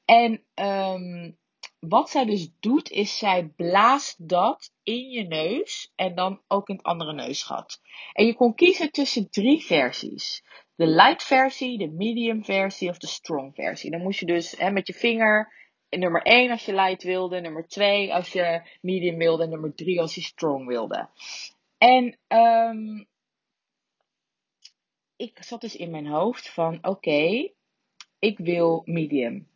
En 0.06 0.44
um, 0.56 1.38
wat 1.80 2.10
zij 2.10 2.26
dus 2.26 2.50
doet, 2.60 2.90
is 2.90 3.18
zij 3.18 3.48
blaast 3.56 4.30
dat 4.30 4.72
in 4.84 5.10
je 5.10 5.24
neus 5.24 5.92
en 5.96 6.16
dan 6.16 6.42
ook 6.48 6.70
in 6.70 6.76
het 6.76 6.86
andere 6.86 7.14
neusgat. 7.14 7.82
En 8.14 8.26
je 8.26 8.36
kon 8.36 8.56
kiezen 8.56 8.92
tussen 8.92 9.30
drie 9.30 9.66
versies. 9.66 10.44
De 10.76 10.88
light 10.88 11.24
versie, 11.24 11.78
de 11.78 11.88
medium 11.88 12.44
versie 12.44 12.90
of 12.90 12.98
de 12.98 13.08
strong 13.08 13.56
versie. 13.56 13.92
Dan 13.92 14.02
moest 14.02 14.20
je 14.20 14.26
dus 14.26 14.52
hè, 14.58 14.72
met 14.72 14.88
je 14.88 14.94
vinger 14.94 15.54
nummer 15.90 16.22
1 16.22 16.52
als 16.52 16.66
je 16.66 16.74
light 16.74 17.04
wilde, 17.04 17.42
nummer 17.42 17.68
2 17.68 18.14
als 18.14 18.34
je 18.34 18.62
medium 18.82 19.18
wilde, 19.18 19.44
en 19.44 19.50
nummer 19.50 19.76
3 19.76 20.02
als 20.02 20.16
je 20.16 20.22
strong 20.22 20.68
wilde. 20.68 21.10
En 21.78 22.18
um, 22.28 23.08
ik 25.16 25.44
zat 25.44 25.62
dus 25.62 25.76
in 25.76 25.92
mijn 25.92 26.08
hoofd 26.08 26.50
van 26.50 26.80
oké, 26.82 27.52
ik 28.20 28.38
wil 28.38 28.82
medium 28.86 29.48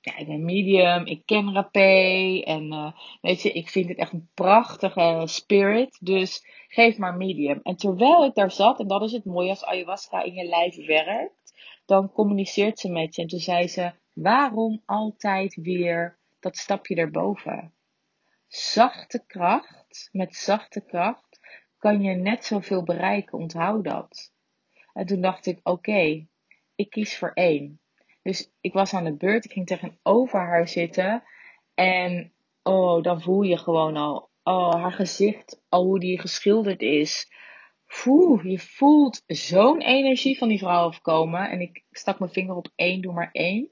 ja, 0.00 0.24
ben 0.24 0.44
medium, 0.44 1.06
ik 1.06 1.22
ken 1.26 1.54
rapé 1.54 2.40
en 2.44 2.72
uh, 2.72 2.92
weet 3.20 3.42
je, 3.42 3.52
ik 3.52 3.68
vind 3.68 3.88
het 3.88 3.98
echt 3.98 4.12
een 4.12 4.30
prachtige 4.34 5.22
spirit. 5.24 5.98
Dus 6.00 6.44
geef 6.68 6.98
maar 6.98 7.16
medium. 7.16 7.60
En 7.62 7.76
terwijl 7.76 8.24
ik 8.24 8.34
daar 8.34 8.50
zat, 8.50 8.80
en 8.80 8.86
dat 8.86 9.02
is 9.02 9.12
het 9.12 9.24
mooie 9.24 9.50
als 9.50 9.64
ayahuasca 9.64 10.22
in 10.22 10.34
je 10.34 10.44
lijf 10.44 10.86
werkt, 10.86 11.52
dan 11.86 12.12
communiceert 12.12 12.78
ze 12.78 12.90
met 12.90 13.14
je. 13.14 13.22
En 13.22 13.28
toen 13.28 13.38
zei 13.38 13.68
ze, 13.68 13.92
waarom 14.12 14.82
altijd 14.86 15.54
weer 15.54 16.18
dat 16.40 16.56
stapje 16.56 16.94
erboven? 16.94 17.74
Zachte 18.48 19.24
kracht, 19.26 20.08
met 20.12 20.36
zachte 20.36 20.84
kracht, 20.84 21.40
kan 21.78 22.02
je 22.02 22.14
net 22.14 22.44
zoveel 22.44 22.82
bereiken. 22.82 23.38
Onthoud 23.38 23.84
dat. 23.84 24.32
En 24.92 25.06
toen 25.06 25.20
dacht 25.20 25.46
ik, 25.46 25.60
oké, 25.62 26.26
ik 26.74 26.90
kies 26.90 27.18
voor 27.18 27.32
één. 27.32 27.80
Dus 28.22 28.50
ik 28.60 28.72
was 28.72 28.94
aan 28.94 29.04
de 29.04 29.16
beurt. 29.16 29.44
Ik 29.44 29.52
ging 29.52 29.66
tegenover 29.66 30.38
haar 30.38 30.68
zitten. 30.68 31.22
En 31.74 32.32
oh, 32.62 33.02
dan 33.02 33.22
voel 33.22 33.42
je 33.42 33.56
gewoon 33.56 33.96
al. 33.96 34.30
Oh, 34.42 34.74
haar 34.74 34.92
gezicht. 34.92 35.62
Al 35.68 35.84
hoe 35.84 36.00
die 36.00 36.20
geschilderd 36.20 36.80
is. 36.80 37.32
Poeh, 37.86 38.44
je 38.44 38.58
voelt 38.58 39.22
zo'n 39.26 39.80
energie 39.80 40.38
van 40.38 40.48
die 40.48 40.58
vrouw 40.58 40.86
afkomen. 40.86 41.50
En 41.50 41.60
ik 41.60 41.84
stak 41.90 42.18
mijn 42.18 42.32
vinger 42.32 42.54
op 42.54 42.68
één, 42.74 43.00
doe 43.00 43.12
maar 43.12 43.28
één. 43.32 43.70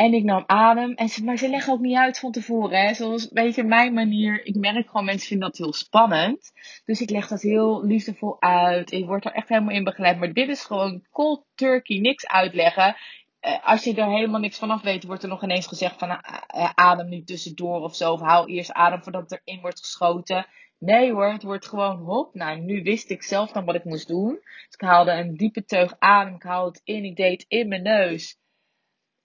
En 0.00 0.14
ik 0.14 0.24
nam 0.24 0.44
adem. 0.46 0.94
En 0.94 1.08
ze, 1.08 1.24
maar 1.24 1.36
ze 1.36 1.48
leggen 1.48 1.72
ook 1.72 1.80
niet 1.80 1.96
uit 1.96 2.18
van 2.18 2.32
tevoren. 2.32 2.80
Hè? 2.80 2.94
Zoals 2.94 3.22
een 3.22 3.30
beetje 3.32 3.64
mijn 3.64 3.94
manier. 3.94 4.46
Ik 4.46 4.54
merk 4.54 4.86
gewoon, 4.86 5.04
mensen 5.04 5.28
vinden 5.28 5.48
dat 5.48 5.58
heel 5.58 5.72
spannend. 5.72 6.52
Dus 6.84 7.00
ik 7.00 7.10
leg 7.10 7.28
dat 7.28 7.42
heel 7.42 7.84
liefdevol 7.84 8.42
uit. 8.42 8.92
Ik 8.92 9.06
word 9.06 9.24
er 9.24 9.32
echt 9.32 9.48
helemaal 9.48 9.74
in 9.74 9.84
begeleid. 9.84 10.18
Maar 10.18 10.32
dit 10.32 10.48
is 10.48 10.64
gewoon 10.64 11.06
cold 11.10 11.44
turkey. 11.54 11.98
Niks 11.98 12.26
uitleggen. 12.26 12.96
Uh, 13.40 13.66
als 13.66 13.84
je 13.84 13.94
er 13.94 14.06
helemaal 14.06 14.40
niks 14.40 14.58
vanaf 14.58 14.82
weet, 14.82 15.04
wordt 15.04 15.22
er 15.22 15.28
nog 15.28 15.42
ineens 15.42 15.66
gezegd 15.66 15.98
van 15.98 16.08
uh, 16.08 16.70
adem 16.74 17.08
niet 17.08 17.26
tussendoor 17.26 17.80
of 17.80 17.96
zo. 17.96 18.12
Of 18.12 18.20
hou 18.20 18.48
eerst 18.48 18.72
adem 18.72 19.02
voordat 19.02 19.32
er 19.32 19.40
in 19.44 19.60
wordt 19.60 19.78
geschoten. 19.78 20.46
Nee 20.78 21.12
hoor, 21.12 21.32
het 21.32 21.42
wordt 21.42 21.68
gewoon 21.68 21.96
hop. 21.96 22.34
Nou, 22.34 22.60
nu 22.60 22.82
wist 22.82 23.10
ik 23.10 23.22
zelf 23.22 23.52
dan 23.52 23.64
wat 23.64 23.74
ik 23.74 23.84
moest 23.84 24.08
doen. 24.08 24.32
Dus 24.42 24.74
ik 24.78 24.80
haalde 24.80 25.12
een 25.12 25.36
diepe 25.36 25.64
teug 25.64 25.94
adem. 25.98 26.34
Ik 26.34 26.42
haalde 26.42 26.70
het 26.70 26.80
in. 26.84 27.04
Ik 27.04 27.16
deed 27.16 27.40
het 27.40 27.44
in 27.48 27.68
mijn 27.68 27.82
neus. 27.82 28.39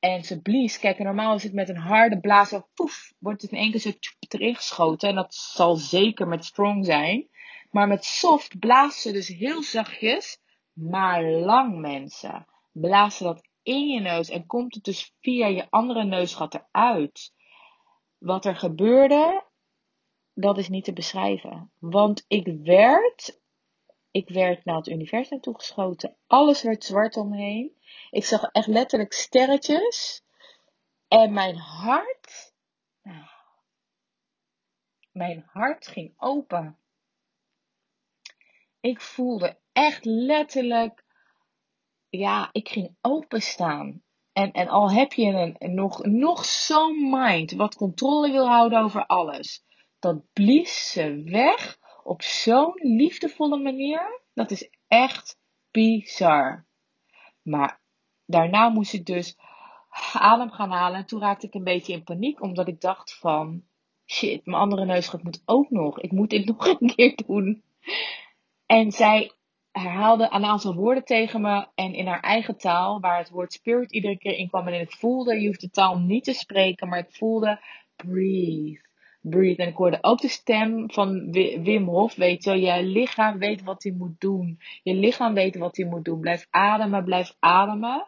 En 0.05 0.23
ze 0.23 0.41
blies. 0.41 0.79
Kijk, 0.79 0.99
normaal 0.99 1.35
is 1.35 1.43
het 1.43 1.53
met 1.53 1.69
een 1.69 1.77
harde 1.77 2.19
blaas, 2.19 2.49
zo 2.49 2.67
poef, 2.73 3.13
wordt 3.19 3.41
het 3.41 3.51
in 3.51 3.57
één 3.57 3.71
keer 3.71 3.79
zo 3.79 3.91
erin 4.19 4.55
geschoten. 4.55 5.09
En 5.09 5.15
dat 5.15 5.33
zal 5.33 5.75
zeker 5.75 6.27
met 6.27 6.45
strong 6.45 6.85
zijn. 6.85 7.29
Maar 7.71 7.87
met 7.87 8.05
soft 8.05 8.59
blaast 8.59 8.99
ze 8.99 9.11
dus 9.11 9.27
heel 9.27 9.63
zachtjes, 9.63 10.39
maar 10.73 11.23
lang 11.23 11.79
mensen. 11.79 12.45
Blaas 12.71 13.17
dat 13.19 13.47
in 13.63 13.87
je 13.87 13.99
neus 13.99 14.29
en 14.29 14.45
komt 14.45 14.75
het 14.75 14.83
dus 14.83 15.13
via 15.19 15.47
je 15.47 15.67
andere 15.69 16.03
neusgat 16.03 16.53
eruit. 16.53 17.33
Wat 18.17 18.45
er 18.45 18.55
gebeurde, 18.55 19.43
dat 20.33 20.57
is 20.57 20.69
niet 20.69 20.83
te 20.83 20.93
beschrijven. 20.93 21.71
Want 21.79 22.25
ik 22.27 22.47
werd, 22.63 23.41
ik 24.15 24.29
werd 24.29 24.65
naar 24.65 24.75
het 24.75 24.87
universum 24.87 25.41
toegeschoten. 25.41 26.15
Alles 26.27 26.61
werd 26.61 26.83
zwart 26.83 27.17
omheen. 27.17 27.77
Ik 28.09 28.25
zag 28.25 28.43
echt 28.43 28.67
letterlijk 28.67 29.13
sterretjes. 29.13 30.23
En 31.07 31.33
mijn 31.33 31.55
hart. 31.55 32.53
Nou, 33.03 33.25
mijn 35.11 35.45
hart 35.47 35.87
ging 35.87 36.13
open. 36.17 36.77
Ik 38.79 39.01
voelde 39.01 39.59
echt 39.71 40.05
letterlijk. 40.05 41.03
Ja, 42.09 42.49
ik 42.51 42.69
ging 42.69 42.97
openstaan. 43.01 44.03
En, 44.33 44.51
en 44.51 44.67
al 44.67 44.91
heb 44.91 45.13
je 45.13 45.55
nog, 45.59 46.03
nog 46.03 46.45
zo'n 46.45 47.09
mind 47.09 47.51
wat 47.51 47.75
controle 47.75 48.31
wil 48.31 48.47
houden 48.47 48.79
over 48.79 49.05
alles. 49.05 49.63
Dat 49.99 50.33
blies 50.33 50.91
ze 50.91 51.23
weg 51.23 51.83
op 52.05 52.21
zo'n 52.21 52.73
liefdevolle 52.75 53.57
manier. 53.57 54.21
Dat 54.33 54.51
is 54.51 54.69
echt 54.87 55.37
bizar. 55.71 56.65
Maar 57.41 57.79
daarna 58.25 58.69
moest 58.69 58.93
ik 58.93 59.05
dus 59.05 59.37
adem 60.13 60.51
gaan 60.51 60.71
halen. 60.71 60.99
En 60.99 61.05
toen 61.05 61.19
raakte 61.19 61.47
ik 61.47 61.53
een 61.53 61.63
beetje 61.63 61.93
in 61.93 62.03
paniek, 62.03 62.41
omdat 62.41 62.67
ik 62.67 62.81
dacht 62.81 63.17
van... 63.17 63.63
Shit, 64.07 64.45
mijn 64.45 64.61
andere 64.61 64.85
neusgat 64.85 65.23
moet 65.23 65.41
ook 65.45 65.69
nog. 65.69 65.99
Ik 65.99 66.11
moet 66.11 66.29
dit 66.29 66.45
nog 66.57 66.67
een 66.67 66.95
keer 66.95 67.15
doen. 67.25 67.63
En 68.65 68.91
zij 68.91 69.31
herhaalde 69.71 70.27
een 70.31 70.45
aantal 70.45 70.75
woorden 70.75 71.05
tegen 71.05 71.41
me. 71.41 71.67
En 71.75 71.93
in 71.93 72.07
haar 72.07 72.21
eigen 72.21 72.57
taal, 72.57 72.99
waar 72.99 73.17
het 73.17 73.29
woord 73.29 73.53
spirit 73.53 73.91
iedere 73.91 74.17
keer 74.17 74.37
in 74.37 74.49
kwam. 74.49 74.67
En 74.67 74.79
ik 74.79 74.91
voelde, 74.91 75.41
je 75.41 75.47
hoeft 75.47 75.61
de 75.61 75.69
taal 75.69 75.99
niet 75.99 76.23
te 76.23 76.33
spreken, 76.33 76.89
maar 76.89 76.99
ik 76.99 77.15
voelde... 77.15 77.59
Breathe. 77.95 78.84
Breathe. 79.29 79.63
En 79.63 79.69
ik 79.69 79.75
hoorde 79.75 79.97
ook 80.01 80.21
de 80.21 80.27
stem 80.27 80.91
van 80.91 81.31
Wim 81.61 81.87
Hof, 81.87 82.15
weet 82.15 82.43
je. 82.43 82.59
Je 82.59 82.83
lichaam 82.83 83.37
weet 83.37 83.63
wat 83.63 83.83
hij 83.83 83.91
moet 83.91 84.19
doen. 84.19 84.59
Je 84.83 84.93
lichaam 84.93 85.33
weet 85.33 85.55
wat 85.55 85.77
hij 85.77 85.85
moet 85.85 86.05
doen. 86.05 86.19
Blijf 86.19 86.47
ademen, 86.49 87.03
blijf 87.03 87.35
ademen. 87.39 88.07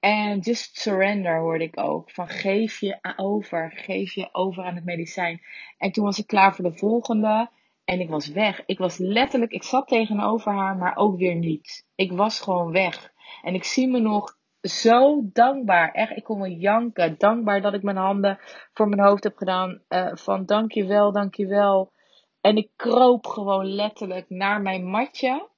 En 0.00 0.38
just 0.38 0.78
surrender 0.78 1.38
hoorde 1.38 1.64
ik 1.64 1.80
ook. 1.80 2.10
Van 2.10 2.28
geef 2.28 2.80
je 2.80 2.98
over. 3.16 3.72
Geef 3.74 4.14
je 4.14 4.28
over 4.32 4.64
aan 4.64 4.74
het 4.74 4.84
medicijn. 4.84 5.40
En 5.78 5.92
toen 5.92 6.04
was 6.04 6.18
ik 6.18 6.26
klaar 6.26 6.54
voor 6.54 6.64
de 6.64 6.76
volgende. 6.76 7.50
En 7.84 8.00
ik 8.00 8.08
was 8.08 8.28
weg. 8.28 8.62
Ik 8.66 8.78
was 8.78 8.98
letterlijk, 8.98 9.52
ik 9.52 9.62
zat 9.62 9.88
tegenover 9.88 10.52
haar, 10.52 10.76
maar 10.76 10.96
ook 10.96 11.18
weer 11.18 11.34
niet. 11.34 11.86
Ik 11.94 12.12
was 12.12 12.40
gewoon 12.40 12.72
weg. 12.72 13.12
En 13.42 13.54
ik 13.54 13.64
zie 13.64 13.88
me 13.88 13.98
nog 13.98 14.36
zo 14.62 15.20
dankbaar. 15.32 15.92
Echt, 15.92 16.16
ik 16.16 16.24
kon 16.24 16.38
me 16.38 16.56
janken. 16.56 17.14
Dankbaar 17.18 17.60
dat 17.60 17.74
ik 17.74 17.82
mijn 17.82 17.96
handen 17.96 18.38
voor 18.72 18.88
mijn 18.88 19.02
hoofd 19.02 19.24
heb 19.24 19.36
gedaan. 19.36 19.82
Uh, 19.88 20.10
van 20.14 20.46
dankjewel, 20.46 21.12
dankjewel. 21.12 21.92
En 22.40 22.56
ik 22.56 22.70
kroop 22.76 23.26
gewoon 23.26 23.66
letterlijk 23.66 24.30
naar 24.30 24.60
mijn 24.60 24.86
matje. 24.86 25.48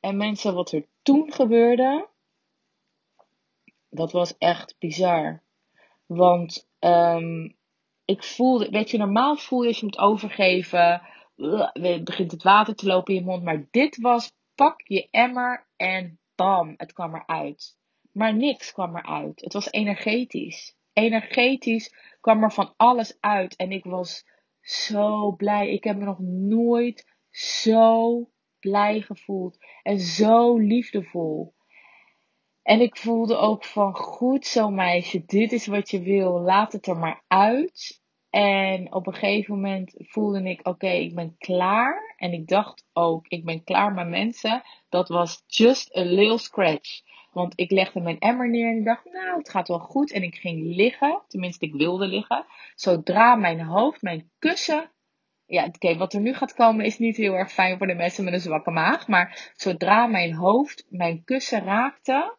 En 0.00 0.16
mensen, 0.16 0.54
wat 0.54 0.72
er 0.72 0.86
toen 1.02 1.32
gebeurde 1.32 2.12
dat 3.94 4.12
was 4.12 4.38
echt 4.38 4.76
bizar. 4.78 5.42
Want 6.06 6.68
um, 6.78 7.56
ik 8.04 8.24
voelde, 8.24 8.70
weet 8.70 8.90
je, 8.90 8.98
normaal 8.98 9.36
voel 9.36 9.62
je 9.62 9.68
als 9.68 9.78
je 9.78 9.84
moet 9.84 9.98
overgeven, 9.98 11.02
uh, 11.36 12.02
begint 12.02 12.30
het 12.30 12.42
water 12.42 12.74
te 12.74 12.86
lopen 12.86 13.14
in 13.14 13.20
je 13.20 13.26
mond. 13.26 13.42
Maar 13.42 13.66
dit 13.70 14.00
was, 14.00 14.32
pak 14.54 14.80
je 14.84 15.08
emmer 15.10 15.66
en 15.76 16.18
bam, 16.34 16.74
het 16.76 16.92
kwam 16.92 17.14
eruit. 17.14 17.76
Maar 18.14 18.34
niks 18.34 18.72
kwam 18.72 18.96
eruit. 18.96 19.40
Het 19.40 19.52
was 19.52 19.70
energetisch. 19.70 20.76
Energetisch 20.92 21.94
kwam 22.20 22.42
er 22.42 22.52
van 22.52 22.74
alles 22.76 23.16
uit. 23.20 23.56
En 23.56 23.72
ik 23.72 23.84
was 23.84 24.24
zo 24.60 25.32
blij. 25.32 25.70
Ik 25.70 25.84
heb 25.84 25.96
me 25.96 26.04
nog 26.04 26.18
nooit 26.18 27.16
zo 27.30 28.28
blij 28.60 29.00
gevoeld. 29.00 29.58
En 29.82 30.00
zo 30.00 30.58
liefdevol. 30.58 31.54
En 32.62 32.80
ik 32.80 32.96
voelde 32.96 33.36
ook 33.36 33.64
van 33.64 33.94
goed 33.94 34.46
zo 34.46 34.70
meisje, 34.70 35.24
dit 35.24 35.52
is 35.52 35.66
wat 35.66 35.90
je 35.90 36.02
wil, 36.02 36.40
laat 36.40 36.72
het 36.72 36.86
er 36.86 36.96
maar 36.96 37.24
uit. 37.28 38.02
En 38.30 38.94
op 38.94 39.06
een 39.06 39.14
gegeven 39.14 39.54
moment 39.54 39.94
voelde 39.96 40.42
ik, 40.42 40.66
oké, 40.66 40.88
ik 40.88 41.14
ben 41.14 41.36
klaar. 41.38 42.14
En 42.16 42.32
ik 42.32 42.46
dacht 42.46 42.86
ook, 42.92 43.26
ik 43.28 43.44
ben 43.44 43.64
klaar 43.64 43.92
met 43.92 44.08
mensen. 44.08 44.62
Dat 44.88 45.08
was 45.08 45.42
just 45.46 45.96
a 45.96 46.04
little 46.04 46.38
scratch. 46.38 47.02
Want 47.34 47.52
ik 47.56 47.70
legde 47.70 48.00
mijn 48.00 48.18
emmer 48.18 48.50
neer 48.50 48.70
en 48.70 48.78
ik 48.78 48.84
dacht, 48.84 49.04
nou, 49.04 49.38
het 49.38 49.50
gaat 49.50 49.68
wel 49.68 49.78
goed. 49.78 50.12
En 50.12 50.22
ik 50.22 50.34
ging 50.34 50.76
liggen, 50.76 51.22
tenminste, 51.28 51.66
ik 51.66 51.74
wilde 51.74 52.06
liggen. 52.06 52.46
Zodra 52.74 53.34
mijn 53.34 53.60
hoofd, 53.60 54.02
mijn 54.02 54.30
kussen. 54.38 54.90
Ja, 55.46 55.64
oké, 55.64 55.96
wat 55.96 56.12
er 56.12 56.20
nu 56.20 56.34
gaat 56.34 56.54
komen 56.54 56.84
is 56.84 56.98
niet 56.98 57.16
heel 57.16 57.34
erg 57.34 57.52
fijn 57.52 57.78
voor 57.78 57.86
de 57.86 57.94
mensen 57.94 58.24
met 58.24 58.32
een 58.32 58.40
zwakke 58.40 58.70
maag. 58.70 59.08
Maar 59.08 59.52
zodra 59.56 60.06
mijn 60.06 60.34
hoofd 60.34 60.86
mijn 60.88 61.24
kussen 61.24 61.64
raakte, 61.64 62.36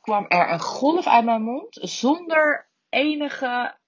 kwam 0.00 0.24
er 0.28 0.52
een 0.52 0.60
golf 0.60 1.06
uit 1.06 1.24
mijn 1.24 1.42
mond. 1.42 1.78
Zonder 1.80 2.68
enige 2.88 3.78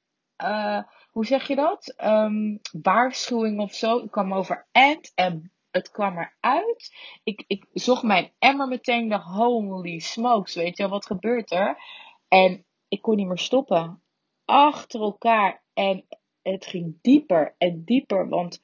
uh, 0.42 0.83
hoe 1.11 1.27
zeg 1.27 1.47
je 1.49 1.55
dat? 1.55 1.95
Um, 2.05 2.61
waarschuwing 2.83 3.61
of 3.61 3.75
zo. 3.75 3.99
Ik 3.99 4.11
kwam 4.11 4.35
over 4.35 4.66
end 4.73 5.12
en 5.14 5.53
het 5.72 5.90
kwam 5.90 6.18
eruit. 6.18 6.94
Ik, 7.22 7.44
ik 7.46 7.66
zocht 7.72 8.02
mijn 8.02 8.32
emmer 8.38 8.68
meteen. 8.68 9.08
dacht, 9.08 9.26
holy 9.26 9.98
smokes, 9.98 10.54
weet 10.54 10.76
je 10.76 10.88
wat 10.88 11.06
gebeurt 11.06 11.50
er? 11.50 11.82
En 12.28 12.64
ik 12.88 13.02
kon 13.02 13.16
niet 13.16 13.26
meer 13.26 13.38
stoppen. 13.38 14.02
Achter 14.44 15.00
elkaar. 15.00 15.62
En 15.74 16.06
het 16.42 16.66
ging 16.66 16.98
dieper 17.00 17.54
en 17.58 17.85
dieper, 17.85 18.28
want 18.28 18.62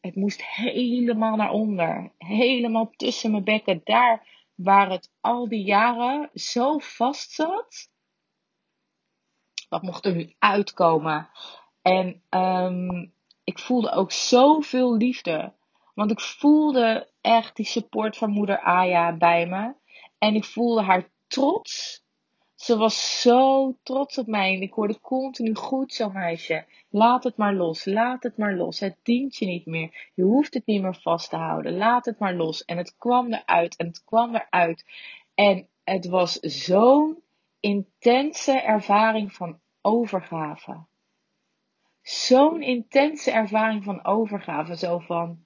het 0.00 0.14
moest 0.14 0.44
helemaal 0.44 1.36
naar 1.36 1.50
onder. 1.50 2.12
Helemaal 2.18 2.90
tussen 2.96 3.30
mijn 3.30 3.44
bekken. 3.44 3.80
Daar 3.84 4.28
waar 4.54 4.90
het 4.90 5.10
al 5.20 5.48
die 5.48 5.64
jaren 5.64 6.30
zo 6.34 6.78
vast 6.78 7.30
zat 7.30 7.90
wat 9.72 9.82
mocht 9.82 10.06
er 10.06 10.14
nu 10.14 10.34
uitkomen? 10.38 11.28
En 11.82 12.22
um, 12.30 13.12
ik 13.44 13.58
voelde 13.58 13.90
ook 13.90 14.12
zoveel 14.12 14.96
liefde. 14.96 15.52
Want 15.94 16.10
ik 16.10 16.20
voelde 16.20 17.08
echt 17.20 17.56
die 17.56 17.66
support 17.66 18.16
van 18.16 18.30
moeder 18.30 18.60
Aya 18.60 19.16
bij 19.16 19.46
me. 19.46 19.74
En 20.18 20.34
ik 20.34 20.44
voelde 20.44 20.82
haar 20.82 21.10
trots. 21.26 22.02
Ze 22.54 22.76
was 22.76 23.20
zo 23.20 23.76
trots 23.82 24.18
op 24.18 24.26
mij. 24.26 24.54
En 24.54 24.62
ik 24.62 24.72
hoorde 24.72 25.00
continu 25.00 25.54
goed 25.54 25.92
zo 25.92 26.10
meisje. 26.10 26.66
Laat 26.90 27.24
het 27.24 27.36
maar 27.36 27.54
los. 27.54 27.84
Laat 27.84 28.22
het 28.22 28.36
maar 28.36 28.54
los. 28.54 28.80
Het 28.80 28.96
dient 29.02 29.36
je 29.36 29.46
niet 29.46 29.66
meer. 29.66 30.10
Je 30.14 30.22
hoeft 30.22 30.54
het 30.54 30.66
niet 30.66 30.82
meer 30.82 30.96
vast 30.96 31.30
te 31.30 31.36
houden. 31.36 31.76
Laat 31.76 32.04
het 32.04 32.18
maar 32.18 32.34
los. 32.34 32.64
En 32.64 32.76
het 32.76 32.96
kwam 32.96 33.32
eruit. 33.32 33.76
En 33.76 33.86
het 33.86 34.04
kwam 34.04 34.34
eruit. 34.34 34.84
En 35.34 35.68
het 35.84 36.06
was 36.06 36.32
zo'n 36.40 37.22
intense 37.60 38.60
ervaring 38.60 39.32
van 39.32 39.60
overgave. 39.80 40.84
Zo'n 42.02 42.62
intense 42.62 43.30
ervaring 43.30 43.84
van 43.84 44.04
overgave. 44.04 44.76
Zo 44.76 44.98
van. 44.98 45.44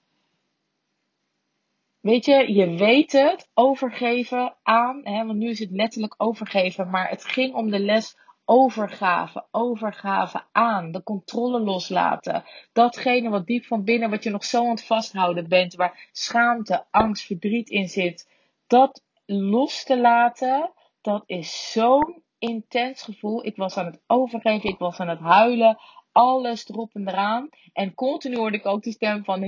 Weet 2.07 2.25
je, 2.25 2.53
je 2.55 2.75
weet 2.75 3.13
het, 3.13 3.51
overgeven 3.55 4.55
aan, 4.63 5.01
hè, 5.05 5.27
want 5.27 5.39
nu 5.39 5.49
is 5.49 5.59
het 5.59 5.71
letterlijk 5.71 6.15
overgeven, 6.17 6.91
maar 6.91 7.09
het 7.09 7.25
ging 7.25 7.55
om 7.55 7.71
de 7.71 7.79
les 7.79 8.17
overgave, 8.45 9.47
overgave 9.51 10.43
aan, 10.53 10.93
de 10.93 11.03
controle 11.03 11.61
loslaten. 11.61 12.45
Datgene 12.73 13.29
wat 13.29 13.47
diep 13.47 13.65
van 13.65 13.85
binnen, 13.85 14.11
wat 14.11 14.25
je 14.25 14.31
nog 14.31 14.45
zo 14.45 14.65
aan 14.65 14.71
het 14.71 14.85
vasthouden 14.85 15.49
bent, 15.49 15.75
waar 15.75 16.09
schaamte, 16.13 16.85
angst, 16.91 17.27
verdriet 17.27 17.69
in 17.69 17.89
zit, 17.89 18.31
dat 18.67 19.03
los 19.25 19.85
te 19.85 20.01
laten, 20.01 20.73
dat 21.01 21.23
is 21.27 21.73
zo'n 21.73 22.23
intens 22.39 23.03
gevoel. 23.03 23.47
Ik 23.47 23.57
was 23.57 23.77
aan 23.77 23.87
het 23.87 24.01
overgeven, 24.07 24.71
ik 24.71 24.79
was 24.79 25.01
aan 25.01 25.09
het 25.09 25.21
huilen, 25.21 25.79
alles 26.17 26.69
erop 26.69 26.95
en 26.95 27.09
eraan. 27.09 27.49
En 27.73 27.95
continu 27.95 28.37
hoorde 28.37 28.57
ik 28.57 28.67
ook 28.67 28.83
die 28.83 28.93
stem 28.93 29.25
van 29.25 29.41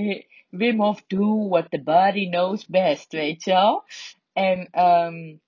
Wim 0.49 0.81
Hof, 0.81 1.03
do 1.07 1.47
what 1.47 1.71
the 1.71 1.81
body 1.81 2.29
knows 2.29 2.65
best, 2.65 3.11
weet 3.11 3.43
je 3.43 3.51
wel. 3.51 3.83
En, 4.33 4.59
um, 4.59 5.41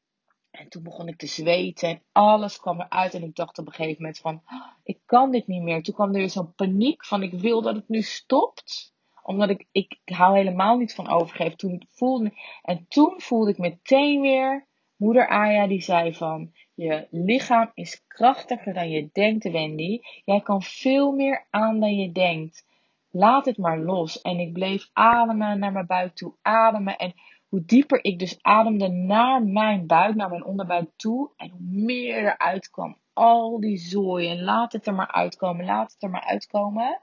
en 0.52 0.70
toen 0.70 0.84
begon 0.84 1.08
ik 1.08 1.18
te 1.18 1.28
zweten 1.28 1.90
en 1.90 2.02
alles 2.12 2.60
kwam 2.60 2.82
eruit. 2.82 3.14
En 3.14 3.24
ik 3.24 3.36
dacht 3.36 3.58
op 3.58 3.68
een 3.68 3.74
gegeven 3.74 4.02
moment 4.02 4.20
van, 4.20 4.42
ah, 4.46 4.68
ik 4.84 5.00
kan 5.06 5.32
dit 5.32 5.48
niet 5.48 5.62
meer. 5.62 5.84
Toen 5.84 5.94
kwam 5.94 6.08
er 6.08 6.14
weer 6.14 6.30
zo'n 6.30 6.56
paniek 6.56 7.06
van, 7.06 7.24
ik 7.24 7.34
wil 7.34 7.62
dat 7.62 7.76
het 7.76 7.90
nu 7.90 8.02
stopt 8.02 8.94
omdat 9.24 9.50
ik, 9.50 9.68
ik, 9.72 10.00
ik 10.04 10.16
hou 10.16 10.38
helemaal 10.38 10.78
niet 10.78 10.94
van 10.94 11.10
overgeven. 11.10 11.58
Toen 11.58 12.34
en 12.62 12.86
toen 12.88 13.14
voelde 13.18 13.52
ik 13.52 13.58
meteen 13.58 14.22
weer 14.22 14.68
moeder 15.02 15.28
Aya 15.28 15.68
die 15.68 15.82
zei 15.82 16.14
van, 16.14 16.52
je 16.74 17.08
lichaam 17.12 17.72
is 17.74 18.04
krachtiger 18.08 18.74
dan 18.74 18.90
je 18.90 19.10
denkt, 19.12 19.52
Wendy. 19.52 20.00
Jij 20.26 20.42
kan 20.42 20.62
veel 20.62 21.12
meer 21.12 21.46
aan 21.50 21.80
dan 21.80 21.96
je 21.96 22.12
denkt. 22.12 22.66
Laat 23.12 23.46
het 23.46 23.58
maar 23.58 23.80
los. 23.80 24.22
En 24.22 24.40
ik 24.40 24.54
bleef 24.54 24.90
ademen 24.94 25.60
naar 25.60 25.72
mijn 25.72 25.86
buik 25.86 26.16
toe, 26.16 26.34
ademen. 26.42 26.98
En 26.98 27.14
hoe 27.50 27.66
dieper 27.66 28.04
ik 28.04 28.20
dus 28.20 28.38
ademde 28.42 28.88
naar 28.88 29.44
mijn 29.44 29.88
buik, 29.88 30.16
naar 30.16 30.30
mijn 30.30 30.46
onderbuik 30.46 30.90
toe. 30.96 31.30
En 31.38 31.50
hoe 31.50 31.84
meer 31.84 32.18
eruit 32.18 32.70
kwam. 32.70 32.98
Al 33.14 33.60
die 33.60 33.78
zooi. 33.78 34.30
En 34.30 34.42
laat 34.44 34.74
het 34.74 34.88
er 34.88 34.94
maar 34.94 35.12
uitkomen. 35.12 35.66
Laat 35.66 35.92
het 35.92 36.04
er 36.04 36.10
maar 36.10 36.26
uitkomen. 36.26 37.02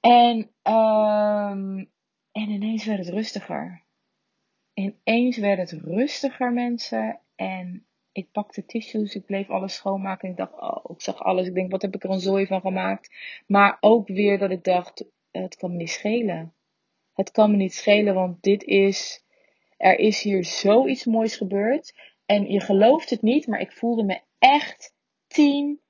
En, 0.00 0.36
um, 0.62 1.90
en 2.32 2.48
ineens 2.48 2.84
werd 2.84 2.98
het 2.98 3.14
rustiger. 3.14 3.86
Ineens 4.78 5.36
werd 5.36 5.58
het 5.58 5.82
rustiger, 5.82 6.52
mensen. 6.52 7.20
En 7.34 7.86
ik 8.12 8.30
pakte 8.32 8.64
tissues, 8.64 9.14
ik 9.14 9.24
bleef 9.24 9.50
alles 9.50 9.74
schoonmaken. 9.74 10.24
En 10.24 10.30
ik 10.30 10.36
dacht, 10.36 10.52
oh, 10.52 10.84
ik 10.94 11.02
zag 11.02 11.22
alles. 11.22 11.46
Ik 11.46 11.54
denk, 11.54 11.70
wat 11.70 11.82
heb 11.82 11.94
ik 11.94 12.04
er 12.04 12.10
een 12.10 12.20
zooi 12.20 12.46
van 12.46 12.60
gemaakt? 12.60 13.14
Maar 13.46 13.76
ook 13.80 14.08
weer 14.08 14.38
dat 14.38 14.50
ik 14.50 14.64
dacht, 14.64 15.04
het 15.30 15.56
kan 15.56 15.70
me 15.70 15.76
niet 15.76 15.90
schelen. 15.90 16.54
Het 17.12 17.30
kan 17.30 17.50
me 17.50 17.56
niet 17.56 17.74
schelen, 17.74 18.14
want 18.14 18.42
dit 18.42 18.64
is, 18.64 19.24
er 19.76 19.98
is 19.98 20.22
hier 20.22 20.44
zoiets 20.44 21.04
moois 21.04 21.36
gebeurd. 21.36 21.94
En 22.26 22.50
je 22.50 22.60
gelooft 22.60 23.10
het 23.10 23.22
niet, 23.22 23.46
maar 23.46 23.60
ik 23.60 23.72
voelde 23.72 24.02
me 24.02 24.20
echt 24.38 24.94
10 25.26 25.80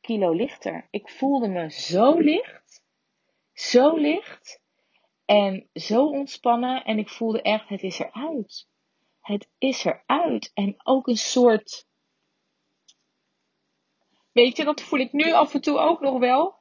kilo 0.00 0.32
lichter. 0.32 0.86
Ik 0.90 1.08
voelde 1.08 1.48
me 1.48 1.70
zo 1.70 2.18
licht. 2.18 2.82
Zo 3.52 3.96
licht. 3.96 4.60
En 5.26 5.68
zo 5.74 6.06
ontspannen. 6.06 6.84
En 6.84 6.98
ik 6.98 7.08
voelde 7.08 7.42
echt, 7.42 7.68
het 7.68 7.82
is 7.82 7.98
eruit 7.98 8.66
het 9.26 9.48
is 9.58 9.84
eruit. 9.84 10.50
En 10.54 10.76
ook 10.84 11.06
een 11.06 11.16
soort. 11.16 11.86
Weet 14.32 14.56
je, 14.56 14.64
dat 14.64 14.82
voel 14.82 14.98
ik 14.98 15.12
nu 15.12 15.32
af 15.32 15.54
en 15.54 15.60
toe 15.60 15.78
ook 15.78 16.00
nog 16.00 16.18
wel. 16.18 16.58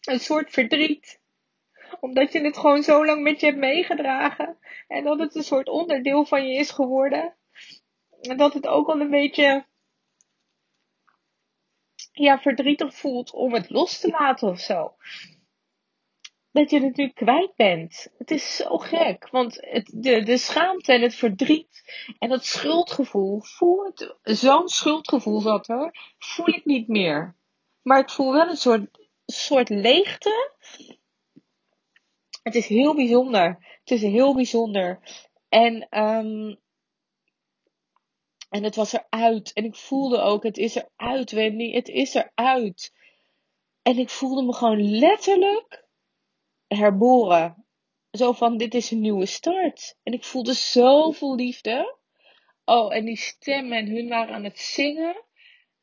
Een 0.00 0.20
soort 0.20 0.50
verdriet. 0.50 1.20
Omdat 2.00 2.32
je 2.32 2.40
het 2.40 2.58
gewoon 2.58 2.82
zo 2.82 3.04
lang 3.06 3.22
met 3.22 3.40
je 3.40 3.46
hebt 3.46 3.58
meegedragen. 3.58 4.58
En 4.88 5.04
dat 5.04 5.18
het 5.18 5.34
een 5.34 5.42
soort 5.42 5.68
onderdeel 5.68 6.24
van 6.24 6.48
je 6.48 6.58
is 6.58 6.70
geworden. 6.70 7.36
En 8.20 8.36
dat 8.36 8.54
het 8.54 8.66
ook 8.66 8.88
al 8.88 9.00
een 9.00 9.10
beetje. 9.10 9.66
Ja, 12.12 12.38
verdrietig 12.38 12.94
voelt 12.94 13.32
om 13.32 13.54
het 13.54 13.70
los 13.70 14.00
te 14.00 14.08
laten 14.08 14.48
of 14.48 14.60
zo 14.60 14.94
dat 16.52 16.70
je 16.70 16.80
het 16.80 16.96
nu 16.96 17.08
kwijt 17.08 17.56
bent. 17.56 18.08
Het 18.18 18.30
is 18.30 18.56
zo 18.56 18.78
gek. 18.78 19.28
Want 19.30 19.58
het, 19.60 19.90
de, 19.94 20.22
de 20.22 20.38
schaamte 20.38 20.92
en 20.92 21.02
het 21.02 21.14
verdriet 21.14 21.82
en 22.18 22.28
dat 22.28 22.44
schuldgevoel, 22.44 23.40
voel 23.40 23.84
het, 23.84 24.16
zo'n 24.22 24.68
schuldgevoel 24.68 25.40
zat 25.40 25.68
er, 25.68 26.14
voel 26.18 26.48
ik 26.48 26.64
niet 26.64 26.88
meer. 26.88 27.36
Maar 27.82 27.98
ik 27.98 28.10
voel 28.10 28.32
wel 28.32 28.48
een 28.48 28.56
soort, 28.56 29.08
soort 29.26 29.68
leegte. 29.68 30.52
Het 32.42 32.54
is 32.54 32.66
heel 32.66 32.94
bijzonder. 32.94 33.78
Het 33.84 33.90
is 33.90 34.02
heel 34.02 34.34
bijzonder. 34.34 35.00
En, 35.48 35.86
um, 35.98 36.60
en 38.48 38.62
het 38.62 38.76
was 38.76 38.92
eruit. 38.92 39.52
En 39.52 39.64
ik 39.64 39.76
voelde 39.76 40.20
ook, 40.20 40.42
het 40.42 40.58
is 40.58 40.74
eruit, 40.74 41.30
Wendy. 41.30 41.72
Het 41.72 41.88
is 41.88 42.14
eruit. 42.14 42.92
En 43.82 43.98
ik 43.98 44.10
voelde 44.10 44.42
me 44.42 44.54
gewoon 44.54 44.98
letterlijk 44.98 45.81
herboren. 46.76 47.64
Zo 48.10 48.32
van, 48.32 48.56
dit 48.56 48.74
is 48.74 48.90
een 48.90 49.00
nieuwe 49.00 49.26
start. 49.26 49.96
En 50.02 50.12
ik 50.12 50.24
voelde 50.24 50.52
zoveel 50.52 51.34
liefde. 51.34 51.96
Oh, 52.64 52.94
en 52.94 53.04
die 53.04 53.16
stemmen 53.16 53.78
en 53.78 53.86
hun 53.86 54.08
waren 54.08 54.34
aan 54.34 54.44
het 54.44 54.58
zingen. 54.58 55.24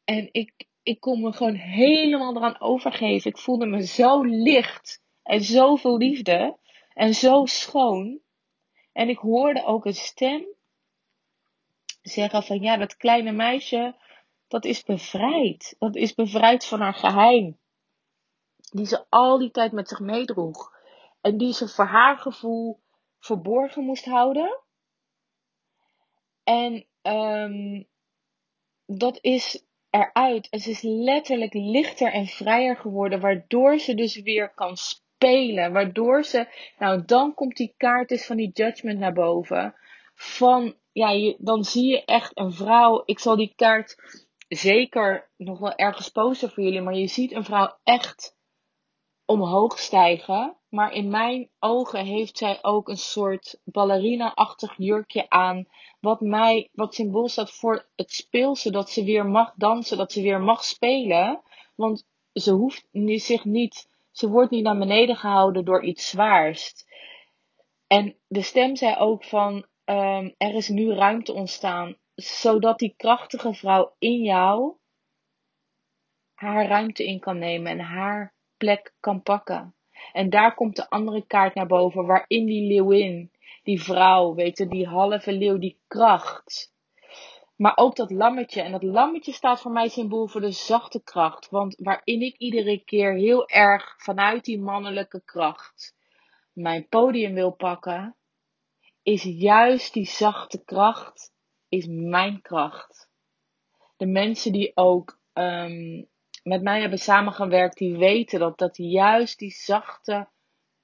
En 0.04 0.30
ik, 0.32 0.68
ik 0.84 1.00
kon 1.00 1.22
me 1.22 1.32
gewoon 1.32 1.56
helemaal 1.56 2.36
eraan 2.36 2.62
overgeven. 2.62 3.32
Ik 3.32 3.38
voelde 3.38 3.66
me 3.66 3.86
zo 3.86 4.24
licht. 4.24 5.02
En 5.24 5.44
zoveel 5.44 5.98
liefde. 5.98 6.58
En 6.94 7.14
zo 7.14 7.46
schoon. 7.46 8.20
En 8.94 9.10
ik 9.10 9.18
hoorde 9.18 9.66
ook 9.66 9.86
een 9.86 9.94
stem 9.94 10.46
zeggen 12.02 12.44
van 12.44 12.62
ja, 12.62 12.78
dat 12.78 12.98
kleine 12.98 13.32
meisje, 13.32 13.96
dat 14.48 14.66
is 14.66 14.84
bevrijd. 14.84 15.76
Dat 15.80 15.96
is 15.96 16.14
bevrijd 16.14 16.66
van 16.66 16.82
haar 16.82 16.94
geheim. 16.94 17.58
Die 18.72 18.86
ze 18.86 19.06
al 19.10 19.38
die 19.38 19.52
tijd 19.52 19.72
met 19.72 19.88
zich 19.88 20.00
meedroeg. 20.00 20.78
En 21.22 21.38
die 21.38 21.54
ze 21.54 21.68
voor 21.68 21.86
haar 21.86 22.18
gevoel 22.18 22.80
verborgen 23.20 23.84
moest 23.84 24.06
houden. 24.06 24.60
En 26.44 26.86
um, 27.02 27.88
dat 28.86 29.18
is 29.22 29.66
eruit. 29.90 30.50
En 30.50 30.60
ze 30.60 30.70
is 30.70 30.82
letterlijk 30.82 31.54
lichter 31.54 32.12
en 32.12 32.26
vrijer 32.26 32.76
geworden, 32.76 33.20
waardoor 33.20 33.80
ze 33.80 33.96
dus 33.96 34.22
weer 34.22 34.54
kan 34.54 34.78
spelen. 34.78 35.74
Waardoor 35.74 36.24
ze, 36.24 36.48
nou 36.78 37.06
dan 37.06 37.34
komt 37.34 37.58
die 37.58 37.74
kaart 37.78 38.10
dus 38.10 38.26
van 38.26 38.38
die 38.38 38.52
judgment 38.54 39.00
naar 39.00 39.14
boven. 39.14 39.76
Van, 40.16 40.76
ja, 40.92 41.10
je, 41.10 41.36
dan 41.40 41.64
zie 41.64 41.90
je 41.90 42.06
echt 42.06 42.38
een 42.38 42.52
vrouw. 42.52 43.02
Ik 43.06 43.20
zal 43.20 43.36
die 43.36 43.54
kaart 43.56 43.96
zeker 44.48 45.30
nog 45.38 45.60
wel 45.60 45.76
ergens 45.76 46.10
posten 46.10 46.52
voor 46.52 46.64
jullie, 46.64 46.82
maar 46.82 46.96
je 46.96 47.08
ziet 47.08 47.32
een 47.32 47.44
vrouw 47.44 47.78
echt 47.84 48.38
omhoog 49.30 49.80
stijgen. 49.80 50.56
Maar 50.70 50.94
in 50.94 51.10
mijn 51.10 51.50
ogen 51.60 52.06
heeft 52.06 52.38
zij 52.38 52.60
ook 52.62 52.90
een 52.90 52.98
soort 52.98 53.60
ballerina-achtig 53.64 54.74
jurkje 54.78 55.30
aan. 55.30 55.68
Wat 56.00 56.22
mij, 56.22 56.70
wat 56.72 56.96
symbool 56.96 57.28
staat 57.28 57.52
voor 57.52 57.88
het 57.96 58.12
speelse. 58.12 58.72
Dat 58.72 58.90
ze 58.90 59.04
weer 59.04 59.26
mag 59.26 59.54
dansen, 59.56 59.98
dat 59.98 60.12
ze 60.12 60.22
weer 60.22 60.42
mag 60.42 60.64
spelen. 60.64 61.42
Want 61.76 62.08
ze 62.34 62.52
hoeft 62.52 62.88
zich 63.16 63.46
niet, 63.46 63.90
ze 64.12 64.30
wordt 64.30 64.52
niet 64.52 64.64
naar 64.64 64.78
beneden 64.78 65.16
gehouden 65.16 65.66
door 65.66 65.84
iets 65.84 66.10
zwaars. 66.10 66.86
En 67.88 68.16
de 68.28 68.42
stem 68.42 68.76
zei 68.76 68.96
ook 68.96 69.24
van, 69.24 69.54
um, 69.86 70.36
er 70.38 70.56
is 70.56 70.70
nu 70.70 70.94
ruimte 70.94 71.34
ontstaan. 71.34 71.98
Zodat 72.16 72.80
die 72.80 72.94
krachtige 72.98 73.54
vrouw 73.54 73.96
in 74.00 74.22
jou 74.24 74.78
haar 76.34 76.68
ruimte 76.68 77.06
in 77.06 77.20
kan 77.20 77.38
nemen 77.38 77.72
en 77.72 77.80
haar 77.80 78.38
plek 78.60 78.94
kan 79.00 79.22
pakken. 79.22 79.74
En 80.14 80.30
daar 80.30 80.56
komt 80.56 80.76
de 80.76 80.90
andere 80.90 81.26
kaart 81.26 81.56
naar 81.56 81.68
boven, 81.68 82.06
waarin 82.06 82.46
die 82.46 82.68
leeuwin, 82.68 83.32
die 83.64 83.82
vrouw, 83.82 84.34
weet 84.34 84.70
die 84.70 84.88
halve 84.88 85.32
leeuw, 85.32 85.58
die 85.58 85.80
kracht. 85.88 86.74
Maar 87.56 87.74
ook 87.76 87.96
dat 87.96 88.12
lammetje. 88.12 88.62
En 88.62 88.72
dat 88.72 88.84
lammetje 88.84 89.32
staat 89.32 89.62
voor 89.62 89.72
mij 89.72 89.88
symbool 89.88 90.28
voor 90.28 90.42
de 90.42 90.52
zachte 90.52 91.04
kracht. 91.04 91.50
Want 91.50 91.76
waarin 91.78 92.22
ik 92.22 92.38
iedere 92.38 92.78
keer 92.78 93.14
heel 93.14 93.48
erg 93.48 93.96
vanuit 93.98 94.46
die 94.46 94.60
mannelijke 94.60 95.22
kracht 95.26 95.98
mijn 96.60 96.88
podium 96.88 97.34
wil 97.34 97.52
pakken, 97.52 98.16
is 99.04 99.24
juist 99.24 99.94
die 99.94 100.06
zachte 100.06 100.64
kracht, 100.64 101.34
is 101.70 101.88
mijn 101.90 102.42
kracht. 102.42 103.10
De 103.98 104.06
mensen 104.06 104.52
die 104.52 104.72
ook 104.76 105.20
um, 105.34 106.08
met 106.50 106.62
mij 106.62 106.80
hebben 106.80 107.00
samengewerkt, 107.00 107.78
die 107.78 107.98
weten 107.98 108.40
dat, 108.40 108.58
dat 108.58 108.78
juist 108.78 109.40
die 109.40 109.52
zachte 109.52 110.28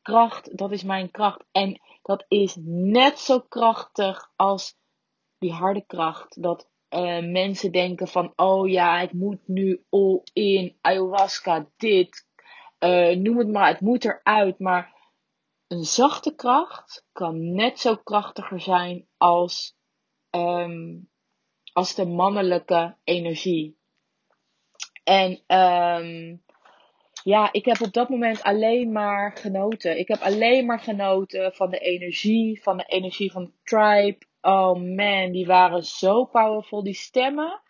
kracht, 0.02 0.58
dat 0.58 0.72
is 0.72 0.84
mijn 0.84 1.12
kracht. 1.12 1.44
En 1.52 1.82
dat 2.02 2.26
is 2.28 2.56
net 2.62 3.20
zo 3.20 3.40
krachtig 3.40 4.32
als 4.36 4.78
die 5.38 5.52
harde 5.52 5.86
kracht. 5.86 6.42
Dat 6.42 6.70
uh, 6.90 7.32
mensen 7.32 7.72
denken 7.72 8.08
van, 8.08 8.34
oh 8.36 8.70
ja, 8.70 9.00
ik 9.00 9.14
moet 9.14 9.48
nu 9.48 9.84
all 9.90 10.22
in, 10.34 10.78
ayahuasca, 10.82 11.70
dit, 11.78 12.28
uh, 12.80 13.16
noem 13.16 13.38
het 13.38 13.52
maar, 13.52 13.68
het 13.68 13.82
moet 13.82 14.06
eruit. 14.06 14.60
Maar 14.60 14.94
een 15.68 15.84
zachte 15.84 16.36
kracht 16.36 17.06
kan 17.12 17.54
net 17.54 17.80
zo 17.80 17.96
krachtiger 17.96 18.62
zijn 18.62 19.08
als, 19.18 19.76
um, 20.30 21.10
als 21.74 21.96
de 21.96 22.06
mannelijke 22.06 22.98
energie. 23.04 23.78
En 25.06 25.32
um, 25.48 26.42
ja, 27.24 27.50
ik 27.52 27.66
heb 27.66 27.82
op 27.82 27.94
dat 27.94 28.10
moment 28.10 28.44
alleen 28.44 28.92
maar 28.92 29.38
genoten. 29.38 30.00
Ik 30.00 30.08
heb 30.08 30.22
alleen 30.22 30.66
maar 30.66 30.80
genoten 30.80 31.54
van 31.54 31.70
de 31.70 31.80
energie, 31.80 32.62
van 32.64 32.78
de 32.78 32.84
energie 32.84 33.32
van 33.32 33.52
tribe. 33.64 34.18
Oh 34.42 34.76
man, 34.76 35.32
die 35.32 35.46
waren 35.46 35.84
zo 35.84 36.26
powerful, 36.26 36.84
die 36.84 36.94
stemmen. 36.94 37.62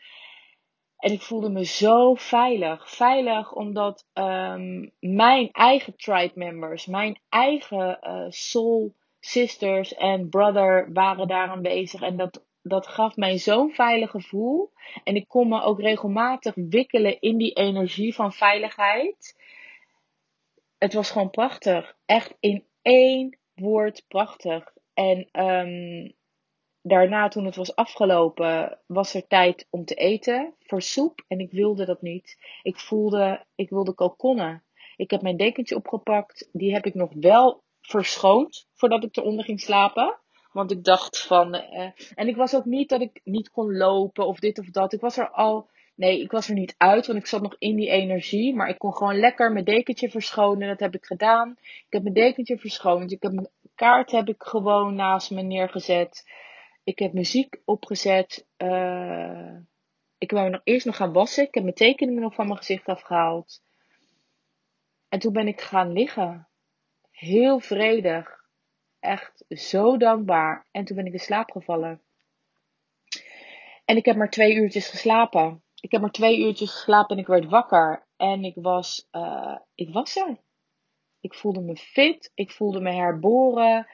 En 0.98 1.12
ik 1.12 1.22
voelde 1.22 1.50
me 1.50 1.66
zo 1.66 2.14
veilig. 2.14 2.90
Veilig 2.96 3.54
omdat 3.54 4.08
um, 4.14 4.92
mijn 5.00 5.50
eigen 5.52 5.96
tribe 5.98 6.32
members, 6.36 6.86
mijn 6.86 7.20
eigen 7.30 8.00
uh, 8.02 8.26
soul 8.30 8.96
sisters 9.20 9.94
en 9.94 10.30
brother 10.30 10.94
waren 10.94 11.28
daar 11.28 11.50
aanwezig. 11.50 12.02
En 12.02 12.18
dat 12.18 12.45
dat 12.68 12.88
gaf 12.88 13.16
mij 13.16 13.38
zo'n 13.38 13.72
veilig 13.72 14.12
gevoel. 14.12 14.72
En 15.04 15.16
ik 15.16 15.28
kon 15.28 15.48
me 15.48 15.62
ook 15.62 15.80
regelmatig 15.80 16.54
wikkelen 16.56 17.20
in 17.20 17.38
die 17.38 17.54
energie 17.54 18.16
van 18.16 18.34
veiligheid. 18.34 19.36
Het 20.78 20.94
was 20.94 21.12
gewoon 21.12 21.30
prachtig. 21.30 21.96
Echt 22.06 22.36
in 22.40 22.66
één 22.82 23.38
woord 23.54 24.06
prachtig. 24.08 24.74
En 24.94 25.30
um, 25.32 26.14
daarna, 26.82 27.28
toen 27.28 27.46
het 27.46 27.56
was 27.56 27.76
afgelopen, 27.76 28.80
was 28.86 29.14
er 29.14 29.28
tijd 29.28 29.68
om 29.70 29.86
te 29.86 29.96
eten 29.96 30.54
voor 30.60 30.82
soep. 30.82 31.24
En 31.28 31.40
ik 31.40 31.52
wilde 31.52 31.86
dat 31.86 32.02
niet. 32.02 32.38
Ik 32.62 32.80
voelde, 32.80 33.46
ik 33.56 33.70
wilde 33.70 33.94
kalkonnen. 33.94 34.64
Ik 34.96 35.12
heb 35.12 35.22
mijn 35.22 35.38
dekentje 35.38 35.76
opgepakt. 35.76 36.50
Die 36.52 36.74
heb 36.74 36.86
ik 36.86 36.94
nog 36.94 37.12
wel 37.14 37.64
verschoond 37.82 38.68
voordat 38.74 39.04
ik 39.04 39.18
eronder 39.18 39.46
ging 39.46 39.62
slapen. 39.62 40.20
Want 40.56 40.72
ik 40.72 40.84
dacht 40.84 41.22
van. 41.22 41.56
Uh, 41.56 41.90
en 42.16 42.28
ik 42.28 42.36
was 42.36 42.56
ook 42.56 42.66
niet 42.66 42.90
dat 42.90 43.02
ik 43.02 43.22
niet 43.24 43.52
kon 43.52 43.78
lopen 43.78 44.28
of 44.28 44.40
dit 44.40 44.60
of 44.60 44.66
dat. 44.66 44.94
Ik 44.94 45.02
was 45.02 45.18
er 45.18 45.30
al. 45.30 45.70
Nee, 45.96 46.22
ik 46.22 46.32
was 46.32 46.48
er 46.48 46.54
niet 46.54 46.76
uit, 46.78 47.08
want 47.08 47.20
ik 47.20 47.26
zat 47.26 47.42
nog 47.42 47.56
in 47.60 47.76
die 47.76 47.90
energie. 47.90 48.56
Maar 48.56 48.70
ik 48.70 48.78
kon 48.78 48.94
gewoon 48.94 49.20
lekker 49.20 49.52
mijn 49.52 49.66
dekentje 49.66 50.10
verschonen. 50.10 50.68
Dat 50.68 50.80
heb 50.80 50.96
ik 50.96 51.06
gedaan. 51.06 51.56
Ik 51.60 51.86
heb 51.90 52.02
mijn 52.02 52.16
dekentje 52.16 52.58
verschoond. 52.58 53.12
Ik 53.12 53.22
heb 53.22 53.32
mijn 53.32 53.50
kaart 53.76 54.12
heb 54.12 54.28
ik 54.28 54.44
gewoon 54.44 54.96
naast 54.96 55.32
me 55.32 55.42
neergezet. 55.42 56.30
Ik 56.84 57.00
heb 57.00 57.14
muziek 57.14 57.62
opgezet. 57.66 58.48
Uh, 58.58 59.58
ik 60.18 60.30
ben 60.30 60.52
nog 60.52 60.62
eerst 60.64 60.86
nog 60.86 60.96
gaan 60.96 61.14
wassen. 61.14 61.44
Ik 61.44 61.54
heb 61.54 61.64
mijn 61.64 61.76
tekeningen 61.76 62.22
nog 62.22 62.34
van 62.34 62.46
mijn 62.46 62.58
gezicht 62.58 62.86
afgehaald. 62.86 63.62
En 65.10 65.20
toen 65.20 65.34
ben 65.34 65.48
ik 65.48 65.62
gaan 65.62 65.92
liggen. 65.92 66.48
Heel 67.12 67.60
vredig 67.60 68.45
echt 69.06 69.46
zo 69.50 69.98
dankbaar. 69.98 70.68
En 70.72 70.86
toen 70.86 70.96
ben 70.96 71.06
ik 71.06 71.14
in 71.14 71.20
slaap 71.20 71.52
gevallen. 71.52 72.02
En 73.86 73.98
ik 73.98 74.06
heb 74.06 74.16
maar 74.16 74.30
twee 74.30 74.56
uurtjes 74.56 74.90
geslapen. 74.90 75.64
Ik 75.80 75.92
heb 75.92 76.02
maar 76.02 76.12
twee 76.12 76.40
uurtjes 76.40 76.72
geslapen 76.72 77.16
en 77.16 77.22
ik 77.22 77.28
werd 77.28 77.46
wakker. 77.46 78.08
En 78.18 78.44
ik 78.44 78.56
was, 78.56 79.08
uh, 79.12 79.58
ik 79.76 79.94
was 79.94 80.16
er. 80.16 80.38
Ik 81.20 81.34
voelde 81.34 81.62
me 81.62 81.76
fit. 81.76 82.32
Ik 82.34 82.52
voelde 82.52 82.80
me 82.80 82.92
herboren. 82.92 83.88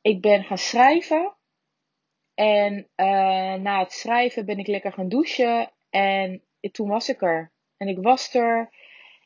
Ik 0.00 0.20
ben 0.20 0.44
gaan 0.44 0.58
schrijven. 0.58 1.36
En 2.34 2.88
uh, 2.96 3.54
na 3.54 3.78
het 3.78 3.92
schrijven 3.92 4.46
ben 4.46 4.58
ik 4.58 4.66
lekker 4.66 4.92
gaan 4.92 5.08
douchen. 5.08 5.72
En 5.90 6.42
toen 6.72 6.88
was 6.88 7.08
ik 7.08 7.22
er. 7.22 7.52
En 7.76 7.88
ik 7.88 7.98
was 7.98 8.34
er. 8.34 8.70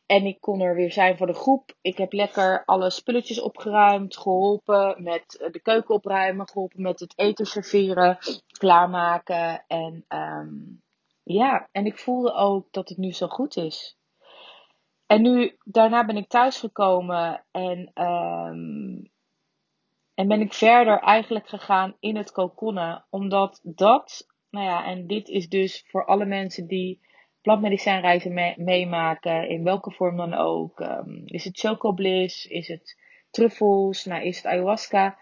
En 0.09 0.27
ik 0.27 0.41
kon 0.41 0.61
er 0.61 0.75
weer 0.75 0.93
zijn 0.93 1.17
voor 1.17 1.27
de 1.27 1.35
groep. 1.35 1.75
Ik 1.81 1.99
heb 1.99 2.13
lekker 2.13 2.65
alle 2.65 2.91
spulletjes 2.91 3.41
opgeruimd, 3.41 4.17
geholpen 4.17 5.03
met 5.03 5.49
de 5.53 5.61
keuken 5.61 5.95
opruimen, 5.95 6.49
geholpen 6.49 6.83
met 6.83 7.01
het 7.01 7.13
eten 7.17 7.47
serveren, 7.47 8.19
klaarmaken. 8.59 9.65
En 9.67 10.05
um, 10.09 10.83
ja, 11.23 11.69
en 11.73 11.87
ik 11.87 11.99
voelde 11.99 12.33
ook 12.33 12.73
dat 12.73 12.89
het 12.89 12.99
nu 12.99 13.13
zo 13.13 13.27
goed 13.27 13.57
is. 13.57 13.99
En 15.07 15.23
nu, 15.23 15.57
daarna 15.65 16.05
ben 16.05 16.17
ik 16.17 16.29
thuisgekomen 16.29 17.45
en, 17.51 17.91
um, 18.03 19.11
en 20.15 20.29
ben 20.29 20.41
ik 20.41 20.53
verder 20.53 20.99
eigenlijk 20.99 21.49
gegaan 21.49 21.97
in 22.01 22.17
het 22.17 22.33
kokonnen. 22.33 23.05
Omdat 23.11 23.61
dat, 23.63 24.27
nou 24.51 24.67
ja, 24.67 24.85
en 24.85 25.07
dit 25.07 25.29
is 25.29 25.49
dus 25.49 25.85
voor 25.87 26.07
alle 26.07 26.27
mensen 26.27 26.67
die 26.67 27.07
plantmedicijnreizen 27.43 28.33
mee, 28.33 28.55
meemaken, 28.57 29.49
in 29.49 29.65
welke 29.65 29.91
vorm 29.91 30.17
dan 30.17 30.35
ook. 30.35 30.81
Um, 30.81 31.23
is 31.25 31.45
het 31.45 31.59
chocobliss? 31.59 32.47
Is 32.47 32.69
het 32.69 32.97
truffels? 33.31 34.05
Nou, 34.05 34.23
is 34.23 34.37
het 34.37 34.47
ayahuasca? 34.47 35.19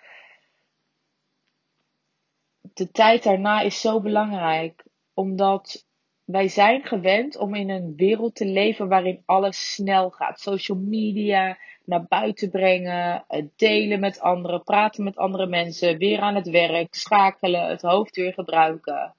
De 2.60 2.90
tijd 2.90 3.22
daarna 3.22 3.60
is 3.60 3.80
zo 3.80 4.00
belangrijk, 4.00 4.84
omdat 5.14 5.86
wij 6.24 6.48
zijn 6.48 6.84
gewend 6.84 7.36
om 7.36 7.54
in 7.54 7.70
een 7.70 7.92
wereld 7.96 8.34
te 8.34 8.46
leven 8.46 8.88
waarin 8.88 9.22
alles 9.24 9.74
snel 9.74 10.10
gaat. 10.10 10.40
Social 10.40 10.78
media, 10.78 11.58
naar 11.84 12.06
buiten 12.08 12.50
brengen, 12.50 13.24
delen 13.56 14.00
met 14.00 14.20
anderen, 14.20 14.62
praten 14.62 15.04
met 15.04 15.16
andere 15.16 15.46
mensen, 15.46 15.98
weer 15.98 16.20
aan 16.20 16.34
het 16.34 16.48
werk, 16.48 16.94
schakelen, 16.94 17.68
het 17.68 17.82
hoofd 17.82 18.16
weer 18.16 18.32
gebruiken 18.32 19.15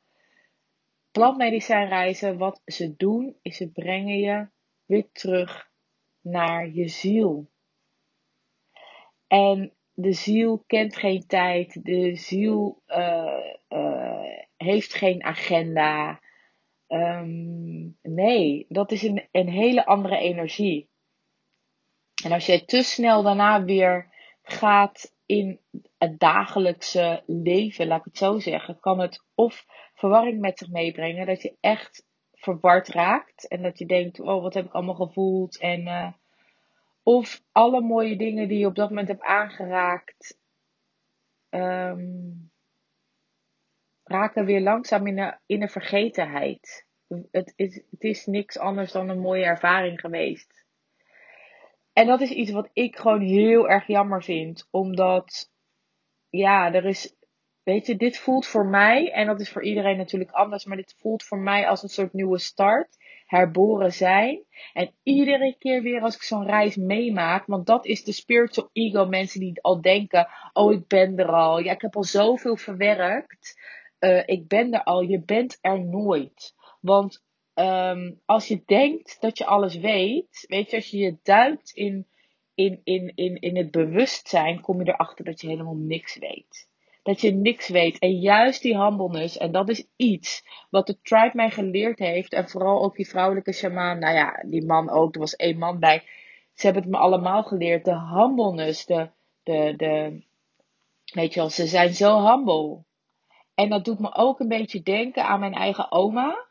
plantmedicijnreizen, 1.18 2.38
wat 2.38 2.62
ze 2.66 2.96
doen, 2.96 3.36
is 3.42 3.58
ze 3.58 3.72
brengen 3.72 4.18
je 4.18 4.48
weer 4.86 5.12
terug 5.12 5.70
naar 6.22 6.70
je 6.70 6.88
ziel. 6.88 7.50
En 9.28 9.74
de 9.94 10.14
ziel 10.14 10.64
kent 10.68 10.96
geen 10.96 11.28
tijd, 11.28 11.86
de 11.86 12.16
ziel 12.16 12.82
uh, 12.88 13.54
uh, 13.70 14.22
heeft 14.58 14.94
geen 14.94 15.24
agenda. 15.24 16.20
Um, 16.88 17.98
nee, 18.02 18.66
dat 18.70 18.92
is 18.92 19.04
een, 19.04 19.28
een 19.32 19.50
hele 19.50 19.86
andere 19.86 20.18
energie. 20.18 20.90
En 22.24 22.32
als 22.32 22.46
jij 22.46 22.66
te 22.66 22.84
snel 22.84 23.24
daarna 23.24 23.64
weer 23.64 24.14
gaat 24.42 25.16
in 25.26 25.60
het 25.98 26.20
dagelijkse 26.20 27.24
leven, 27.26 27.88
laat 27.88 28.00
ik 28.00 28.06
het 28.06 28.18
zo 28.18 28.40
zeggen, 28.40 28.80
kan 28.80 29.00
het 29.00 29.24
of 29.36 29.66
verwarring 29.98 30.40
met 30.40 30.58
zich 30.58 30.70
meebrengen. 30.70 31.26
Dat 31.26 31.42
je 31.42 31.58
echt 31.60 32.06
verward 32.32 32.88
raakt. 32.88 33.48
En 33.48 33.62
dat 33.62 33.80
je 33.80 33.86
denkt, 33.86 34.20
oh, 34.20 34.42
wat 34.42 34.54
heb 34.54 34.66
ik 34.66 34.74
allemaal 34.74 34.96
gevoeld. 35.08 35.60
En, 35.60 35.82
uh, 35.82 36.14
of 37.04 37.42
alle 37.52 37.82
mooie 37.82 38.18
dingen 38.18 38.48
die 38.48 38.60
je 38.60 38.66
op 38.66 38.76
dat 38.76 38.90
moment 38.90 39.08
hebt 39.08 39.24
aangeraakt, 39.24 40.40
um, 41.50 42.52
raken 44.04 44.46
weer 44.46 44.62
langzaam 44.62 45.08
in 45.08 45.20
een, 45.20 45.40
in 45.46 45.62
een 45.62 45.70
vergetenheid. 45.70 46.86
Het 47.32 47.54
is, 47.56 47.76
het 47.76 48.04
is 48.04 48.26
niks 48.26 48.58
anders 48.58 48.92
dan 48.92 49.10
een 49.10 49.20
mooie 49.20 49.44
ervaring 49.44 50.00
geweest. 50.00 50.66
En 51.94 52.08
dat 52.08 52.22
is 52.22 52.30
iets 52.30 52.52
wat 52.52 52.70
ik 52.74 52.98
gewoon 52.98 53.22
heel 53.22 53.70
erg 53.70 53.88
jammer 53.88 54.24
vind. 54.24 54.68
Omdat, 54.72 55.52
ja, 56.30 56.74
er 56.74 56.86
is, 56.86 57.16
weet 57.68 57.86
je, 57.86 57.96
dit 57.96 58.18
voelt 58.18 58.48
voor 58.48 58.66
mij, 58.66 59.12
en 59.12 59.26
dat 59.26 59.40
is 59.40 59.50
voor 59.50 59.64
iedereen 59.64 59.98
natuurlijk 59.98 60.32
anders, 60.32 60.66
maar 60.66 60.78
dit 60.78 60.96
voelt 60.98 61.24
voor 61.24 61.38
mij 61.38 61.68
als 61.68 61.84
een 61.84 61.90
soort 61.90 62.14
nieuwe 62.14 62.38
start. 62.38 62.98
Herboren 63.26 63.94
zijn. 63.94 64.44
En 64.74 64.92
iedere 65.04 65.56
keer 65.60 65.82
weer 65.82 66.02
als 66.02 66.16
ik 66.16 66.22
zo'n 66.22 66.46
reis 66.46 66.76
meemaak, 66.76 67.46
want 67.46 67.66
dat 67.66 67.86
is 67.86 68.04
de 68.04 68.12
spiritual 68.12 68.70
ego, 68.74 69.06
mensen 69.06 69.40
die 69.40 69.62
al 69.62 69.82
denken, 69.82 70.28
oh 70.54 70.74
ik 70.74 70.88
ben 70.88 71.18
er 71.18 71.32
al, 71.32 71.60
ja 71.60 71.72
ik 71.72 71.82
heb 71.82 71.96
al 71.96 72.04
zoveel 72.04 72.56
verwerkt. 72.56 73.60
Uh, 74.00 74.24
ik 74.26 74.48
ben 74.48 74.74
er 74.74 74.84
al, 74.84 75.02
je 75.02 75.22
bent 75.22 75.58
er 75.62 75.86
nooit. 75.86 76.56
Want 76.82 77.24
um, 77.54 78.22
als 78.26 78.48
je 78.48 78.62
denkt 78.66 79.22
dat 79.22 79.38
je 79.38 79.46
alles 79.46 79.76
weet, 79.76 80.46
weet 80.48 80.70
je, 80.70 80.76
als 80.76 80.90
je 80.90 80.98
je 80.98 81.18
duikt 81.24 81.72
in, 81.72 82.08
in, 82.54 82.82
in, 82.84 83.12
in, 83.16 83.36
in 83.36 83.58
het 83.58 83.72
bewustzijn, 83.72 84.62
kom 84.62 84.84
je 84.84 84.92
erachter 84.92 85.26
dat 85.26 85.42
je 85.42 85.48
helemaal 85.48 85.78
niks 85.78 86.18
weet. 86.18 86.67
Dat 87.08 87.22
je 87.22 87.32
niks 87.32 87.68
weet. 87.68 88.00
En 88.00 88.20
juist 88.20 88.62
die 88.62 88.78
humbleness, 88.78 89.38
en 89.38 89.52
dat 89.52 89.70
is 89.70 89.88
iets 89.96 90.44
wat 90.70 90.88
de 90.88 91.02
tribe 91.02 91.32
mij 91.34 91.50
geleerd 91.50 92.00
heeft, 92.00 92.34
en 92.34 92.50
vooral 92.50 92.84
ook 92.84 92.96
die 92.96 93.08
vrouwelijke 93.08 93.52
shamaan, 93.52 94.00
nou 94.00 94.16
ja, 94.16 94.44
die 94.46 94.66
man 94.66 94.90
ook, 94.90 95.14
er 95.14 95.20
was 95.20 95.36
één 95.36 95.58
man 95.58 95.80
bij. 95.80 96.04
Ze 96.54 96.66
hebben 96.66 96.84
het 96.84 96.92
me 96.92 96.98
allemaal 96.98 97.44
geleerd. 97.44 97.86
De 97.86 98.00
humbleness, 98.00 98.86
de, 98.86 99.10
de, 99.44 99.74
de, 99.78 100.24
weet 101.14 101.34
je 101.34 101.40
wel, 101.40 101.50
ze 101.50 101.68
zijn 101.68 101.94
zo 101.94 102.26
humble. 102.26 102.84
En 103.54 103.70
dat 103.70 103.86
doet 103.86 104.00
me 104.00 104.16
ook 104.16 104.40
een 104.40 104.48
beetje 104.48 104.82
denken 104.82 105.26
aan 105.26 105.40
mijn 105.40 105.54
eigen 105.54 105.92
oma. 105.92 106.46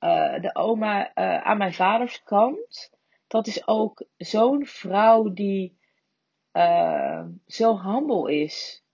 Uh, 0.00 0.40
de 0.40 0.54
oma 0.54 1.10
uh, 1.14 1.42
aan 1.42 1.58
mijn 1.58 1.74
vaders 1.74 2.22
kant. 2.22 2.90
Dat 3.26 3.46
is 3.46 3.68
ook 3.68 4.04
zo'n 4.16 4.66
vrouw 4.66 5.32
die 5.32 5.78
uh, 6.52 7.24
zo 7.46 7.80
humble 7.80 8.34
is. 8.42 8.84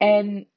En, 0.00 0.48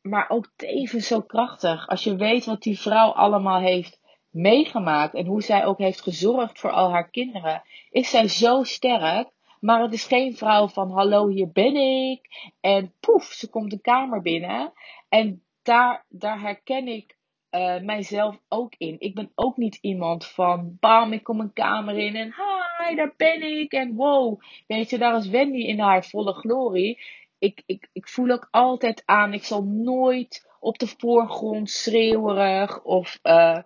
maar 0.00 0.30
ook 0.30 0.52
tevens 0.56 1.06
zo 1.06 1.20
krachtig. 1.20 1.88
Als 1.88 2.04
je 2.04 2.16
weet 2.16 2.44
wat 2.44 2.62
die 2.62 2.80
vrouw 2.80 3.10
allemaal 3.10 3.60
heeft 3.60 4.00
meegemaakt. 4.30 5.14
En 5.14 5.26
hoe 5.26 5.42
zij 5.42 5.64
ook 5.64 5.78
heeft 5.78 6.00
gezorgd 6.00 6.58
voor 6.60 6.70
al 6.70 6.90
haar 6.90 7.10
kinderen. 7.10 7.62
Is 7.90 8.10
zij 8.10 8.28
zo 8.28 8.62
sterk. 8.62 9.28
Maar 9.60 9.82
het 9.82 9.92
is 9.92 10.04
geen 10.04 10.36
vrouw 10.36 10.68
van 10.68 10.90
hallo, 10.90 11.28
hier 11.28 11.52
ben 11.52 11.76
ik. 12.10 12.52
En 12.60 12.94
poef, 13.00 13.24
ze 13.24 13.50
komt 13.50 13.70
de 13.70 13.80
kamer 13.80 14.22
binnen. 14.22 14.72
En 15.08 15.42
daar, 15.62 16.04
daar 16.08 16.40
herken 16.40 16.88
ik 16.88 17.16
uh, 17.52 17.80
mijzelf 17.80 18.38
ook 18.48 18.74
in. 18.78 18.96
Ik 18.98 19.14
ben 19.14 19.32
ook 19.34 19.56
niet 19.56 19.78
iemand 19.80 20.26
van 20.26 20.76
bam, 20.80 21.12
ik 21.12 21.22
kom 21.22 21.40
een 21.40 21.52
kamer 21.52 21.98
in 21.98 22.16
en 22.16 22.34
hi, 22.34 22.94
daar 22.94 23.14
ben 23.16 23.58
ik. 23.60 23.72
En 23.72 23.94
wow, 23.94 24.40
weet 24.66 24.90
je, 24.90 24.98
daar 24.98 25.16
is 25.16 25.28
Wendy 25.28 25.60
in 25.60 25.78
haar 25.78 26.04
volle 26.04 26.32
glorie. 26.32 26.98
Ik, 27.42 27.62
ik, 27.66 27.88
ik 27.92 28.08
voel 28.08 28.30
ook 28.30 28.48
altijd 28.50 29.02
aan, 29.06 29.32
ik 29.32 29.44
zal 29.44 29.62
nooit 29.64 30.48
op 30.60 30.78
de 30.78 30.86
voorgrond 30.86 31.70
schreeuwerig 31.70 32.82
of. 32.82 33.18
Uh, 33.22 33.58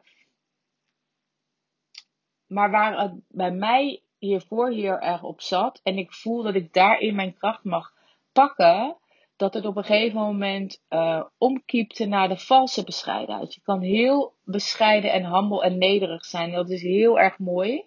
maar 2.47 2.71
waar 2.71 3.01
het 3.01 3.13
bij 3.29 3.51
mij 3.51 4.03
hiervoor 4.19 4.71
heel 4.71 4.99
erg 4.99 5.23
op 5.23 5.41
zat 5.41 5.81
en 5.83 5.99
ik 5.99 6.13
voel 6.13 6.43
dat 6.43 6.55
ik 6.55 6.73
daarin 6.73 7.15
mijn 7.15 7.35
kracht 7.35 7.65
mag 7.65 7.93
pakken, 8.33 8.97
dat 9.37 9.55
het 9.55 9.67
op 9.67 9.77
een 9.77 9.85
gegeven 9.85 10.21
moment 10.21 10.83
uh, 10.91 11.25
omkiepte 11.39 12.07
naar 12.07 12.29
de 12.29 12.39
valse 12.39 12.85
bescheidenheid. 12.85 13.55
Je 13.55 13.61
kan 13.61 13.81
heel 13.81 14.35
bescheiden 14.45 15.13
en 15.13 15.25
humble 15.35 15.63
en 15.63 15.79
nederig 15.79 16.25
zijn. 16.25 16.53
Dat 16.53 16.71
is 16.71 16.83
heel 16.83 17.19
erg 17.19 17.39
mooi. 17.39 17.85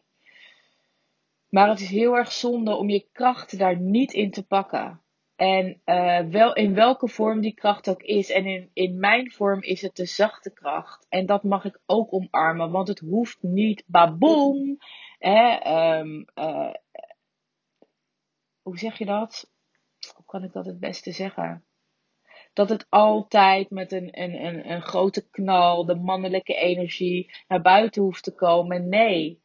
Maar 1.49 1.69
het 1.69 1.79
is 1.79 1.89
heel 1.89 2.13
erg 2.13 2.31
zonde 2.31 2.75
om 2.75 2.89
je 2.89 3.07
kracht 3.11 3.57
daar 3.57 3.79
niet 3.79 4.13
in 4.13 4.31
te 4.31 4.45
pakken. 4.45 5.01
En 5.39 5.81
uh, 5.85 6.19
wel 6.19 6.53
in 6.53 6.73
welke 6.73 7.07
vorm 7.07 7.41
die 7.41 7.53
kracht 7.53 7.89
ook 7.89 8.01
is. 8.01 8.29
En 8.29 8.45
in, 8.45 8.69
in 8.73 8.99
mijn 8.99 9.31
vorm 9.31 9.61
is 9.61 9.81
het 9.81 9.95
de 9.95 10.05
zachte 10.05 10.53
kracht. 10.53 11.05
En 11.09 11.25
dat 11.25 11.43
mag 11.43 11.65
ik 11.65 11.79
ook 11.85 12.13
omarmen. 12.13 12.71
Want 12.71 12.87
het 12.87 12.99
hoeft 12.99 13.37
niet 13.41 13.83
baboom. 13.87 14.77
Hè, 15.19 15.99
um, 15.99 16.25
uh, 16.35 16.73
hoe 18.61 18.77
zeg 18.77 18.97
je 18.97 19.05
dat? 19.05 19.51
hoe 20.15 20.25
kan 20.25 20.43
ik 20.43 20.53
dat 20.53 20.65
het 20.65 20.79
beste 20.79 21.11
zeggen? 21.11 21.63
Dat 22.53 22.69
het 22.69 22.85
altijd 22.89 23.69
met 23.69 23.91
een, 23.91 24.21
een, 24.21 24.45
een, 24.45 24.71
een 24.71 24.81
grote 24.81 25.29
knal, 25.29 25.85
de 25.85 25.95
mannelijke 25.95 26.55
energie, 26.55 27.31
naar 27.47 27.61
buiten 27.61 28.01
hoeft 28.01 28.23
te 28.23 28.35
komen. 28.35 28.89
Nee, 28.89 29.41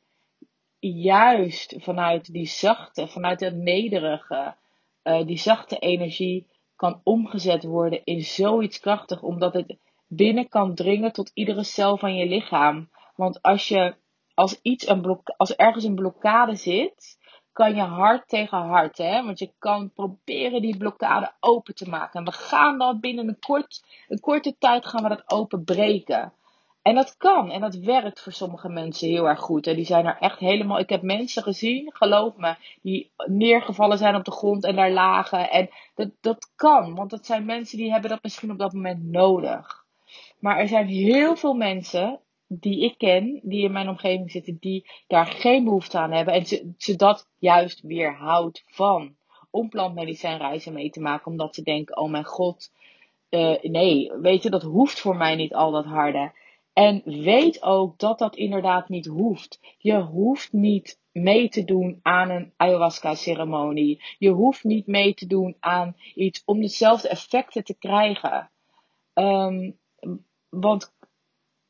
juist 0.79 1.75
vanuit 1.79 2.33
die 2.33 2.47
zachte, 2.47 3.09
vanuit 3.09 3.41
het 3.41 3.57
nederige, 3.57 4.57
uh, 5.05 5.27
die 5.27 5.39
zachte 5.39 5.79
energie 5.79 6.47
kan 6.77 7.01
omgezet 7.05 7.65
worden 7.65 8.05
in 8.05 8.21
zoiets 8.21 8.81
krachtig, 8.81 9.23
omdat 9.23 9.55
het 9.55 9.77
binnen 10.09 10.49
kan 10.49 10.75
dringen 10.75 11.13
tot 11.13 11.31
iedere 11.35 11.63
cel 11.63 11.97
van 11.97 12.15
je 12.15 12.27
lichaam. 12.27 12.91
Want 13.17 13.43
als 13.43 13.69
je 13.69 13.95
als 14.35 14.61
iets 14.63 14.89
een 14.89 15.01
blok, 15.01 15.35
als 15.37 15.57
ergens 15.57 15.85
een 15.85 15.95
blokkade 15.95 16.57
zit, 16.57 17.19
kan 17.53 17.75
je 17.75 17.81
hart 17.83 18.29
tegen 18.29 18.59
hart. 18.59 18.99
Hè? 18.99 19.25
Want 19.25 19.39
je 19.39 19.53
kan 19.59 19.93
proberen 19.93 20.63
die 20.63 20.77
blokkade 20.77 21.33
open 21.41 21.75
te 21.75 21.89
maken. 21.89 22.19
En 22.19 22.25
we 22.25 22.33
gaan 22.33 22.79
dat 22.79 23.01
binnen 23.01 23.29
een, 23.29 23.39
kort, 23.39 23.85
een 24.09 24.21
korte 24.21 24.57
tijd 24.59 24.87
gaan 24.87 25.03
we 25.03 25.09
dat 25.09 25.31
openbreken. 25.31 26.33
En 26.85 26.95
dat 26.95 27.17
kan. 27.17 27.51
En 27.51 27.61
dat 27.61 27.75
werkt 27.75 28.21
voor 28.21 28.33
sommige 28.33 28.69
mensen 28.69 29.09
heel 29.09 29.29
erg 29.29 29.41
goed. 29.41 29.67
En 29.67 29.77
die 29.77 29.85
zijn 29.85 30.07
er 30.07 30.17
echt 30.21 30.39
helemaal. 30.39 30.79
Ik 30.79 30.89
heb 30.89 31.03
mensen 31.03 31.43
gezien, 31.43 31.91
geloof 31.93 32.37
me, 32.37 32.55
die 32.83 33.11
neergevallen 33.17 33.99
zijn 33.99 34.15
op 34.15 34.25
de 34.25 34.31
grond 34.31 34.65
en 34.65 34.77
daar 34.77 34.91
lagen. 34.91 35.51
En 35.51 35.69
dat, 35.95 36.11
dat 36.21 36.53
kan. 36.57 36.95
Want 36.95 37.11
dat 37.11 37.27
zijn 37.27 37.45
mensen 37.45 37.79
die 37.79 37.93
hebben 37.93 38.11
dat 38.11 38.23
misschien 38.23 38.51
op 38.51 38.59
dat 38.59 38.73
moment 38.73 39.05
nodig. 39.05 39.85
Maar 40.39 40.59
er 40.59 40.69
zijn 40.69 40.87
heel 40.87 41.37
veel 41.37 41.55
mensen 41.55 42.21
die 42.47 42.85
ik 42.85 42.99
ken, 42.99 43.41
die 43.43 43.65
in 43.65 43.73
mijn 43.73 43.89
omgeving 43.89 44.31
zitten, 44.31 44.57
die 44.61 44.91
daar 45.07 45.27
geen 45.27 45.65
behoefte 45.65 45.99
aan 45.99 46.13
hebben. 46.13 46.35
En 46.35 46.47
ze, 46.47 46.73
ze 46.79 46.97
dat 46.97 47.29
juist 47.39 47.81
weerhoudt 47.81 48.63
van. 48.67 49.17
Om 49.51 49.69
plantmedicijnreizen 49.69 50.73
mee 50.73 50.91
te 50.91 51.01
maken. 51.01 51.31
Omdat 51.31 51.55
ze 51.55 51.63
denken, 51.63 51.97
oh 51.97 52.11
mijn 52.11 52.25
god, 52.25 52.73
uh, 53.31 53.61
nee, 53.63 54.13
weet 54.21 54.43
je, 54.43 54.51
dat 54.51 54.63
hoeft 54.63 55.01
voor 55.01 55.17
mij 55.17 55.35
niet 55.35 55.55
al 55.55 55.71
dat 55.71 55.85
harde. 55.85 56.33
En 56.75 57.03
weet 57.05 57.63
ook 57.63 57.99
dat 57.99 58.19
dat 58.19 58.37
inderdaad 58.37 58.89
niet 58.89 59.07
hoeft. 59.07 59.77
Je 59.79 60.01
hoeft 60.01 60.53
niet 60.53 61.01
mee 61.13 61.49
te 61.49 61.65
doen 61.65 61.99
aan 62.03 62.31
een 62.31 62.53
ayahuasca-ceremonie. 62.57 64.03
Je 64.19 64.31
hoeft 64.31 64.65
niet 64.65 64.87
mee 64.87 65.15
te 65.15 65.27
doen 65.27 65.57
aan 65.61 65.97
iets 66.15 66.43
om 66.45 66.61
dezelfde 66.61 67.09
effecten 67.09 67.65
te 67.65 67.75
krijgen. 67.75 68.51
Um, 69.15 69.79
want 70.49 70.95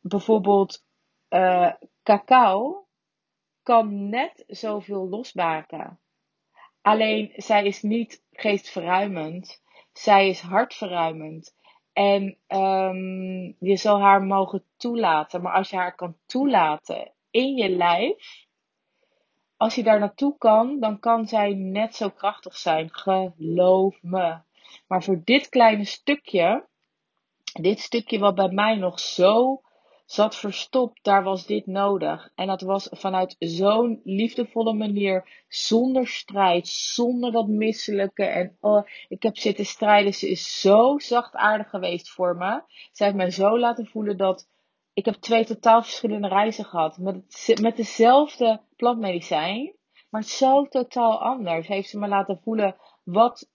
bijvoorbeeld 0.00 0.84
uh, 1.28 1.72
cacao 2.02 2.86
kan 3.62 4.08
net 4.08 4.44
zoveel 4.46 5.08
losmaken. 5.08 5.98
Alleen 6.80 7.32
zij 7.36 7.64
is 7.64 7.82
niet 7.82 8.22
geestverruimend. 8.32 9.62
Zij 9.92 10.28
is 10.28 10.40
hartverruimend. 10.40 11.54
En 11.94 12.38
um, 12.48 13.56
je 13.58 13.76
zal 13.76 14.00
haar 14.00 14.22
mogen 14.22 14.64
toelaten. 14.76 15.42
Maar 15.42 15.54
als 15.54 15.70
je 15.70 15.76
haar 15.76 15.94
kan 15.94 16.16
toelaten 16.26 17.12
in 17.30 17.54
je 17.56 17.68
lijf, 17.68 18.46
als 19.56 19.74
je 19.74 19.82
daar 19.82 19.98
naartoe 19.98 20.38
kan, 20.38 20.80
dan 20.80 20.98
kan 20.98 21.28
zij 21.28 21.54
net 21.54 21.94
zo 21.94 22.08
krachtig 22.10 22.56
zijn. 22.56 22.88
Geloof 22.92 24.02
me. 24.02 24.36
Maar 24.86 25.02
voor 25.02 25.20
dit 25.24 25.48
kleine 25.48 25.84
stukje, 25.84 26.66
dit 27.60 27.80
stukje 27.80 28.18
wat 28.18 28.34
bij 28.34 28.50
mij 28.50 28.74
nog 28.74 29.00
zo 29.00 29.62
zat 30.04 30.36
verstopt, 30.36 30.98
daar 31.02 31.22
was 31.22 31.46
dit 31.46 31.66
nodig. 31.66 32.30
En 32.34 32.46
dat 32.46 32.60
was 32.60 32.88
vanuit 32.90 33.36
zo'n 33.38 34.00
liefdevolle 34.04 34.72
manier, 34.72 35.44
zonder 35.48 36.06
strijd, 36.06 36.68
zonder 36.68 37.32
dat 37.32 37.48
misselijke. 37.48 38.24
En 38.24 38.56
oh, 38.60 38.86
ik 39.08 39.22
heb 39.22 39.36
zitten 39.36 39.66
strijden. 39.66 40.14
Ze 40.14 40.30
is 40.30 40.60
zo 40.60 40.98
zachtaardig 40.98 41.70
geweest 41.70 42.10
voor 42.10 42.36
me. 42.36 42.62
Ze 42.92 43.04
heeft 43.04 43.16
mij 43.16 43.30
zo 43.30 43.58
laten 43.58 43.86
voelen 43.86 44.16
dat 44.16 44.48
ik 44.92 45.04
heb 45.04 45.14
twee 45.14 45.44
totaal 45.44 45.82
verschillende 45.82 46.28
reizen 46.28 46.64
gehad. 46.64 46.98
Met, 46.98 47.58
met 47.60 47.76
dezelfde 47.76 48.60
plantmedicijn, 48.76 49.76
maar 50.10 50.22
zo 50.22 50.66
totaal 50.66 51.20
anders. 51.22 51.66
Heeft 51.66 51.88
ze 51.88 51.98
me 51.98 52.08
laten 52.08 52.40
voelen 52.42 52.76
wat 53.04 53.50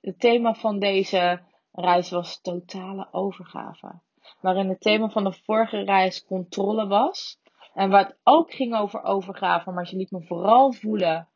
het 0.00 0.20
thema 0.20 0.54
van 0.54 0.78
deze 0.78 1.42
reis 1.72 2.10
was 2.10 2.40
totale 2.40 3.08
overgave. 3.10 4.00
Waarin 4.40 4.68
het 4.68 4.80
thema 4.80 5.08
van 5.08 5.24
de 5.24 5.32
vorige 5.32 5.84
reis 5.84 6.24
controle 6.24 6.86
was. 6.86 7.40
En 7.74 7.90
wat 7.90 8.16
ook 8.22 8.52
ging 8.52 8.76
over 8.76 9.02
overgave, 9.02 9.70
maar 9.70 9.88
je 9.90 9.96
liet 9.96 10.10
me 10.10 10.22
vooral 10.22 10.72
voelen 10.72 11.28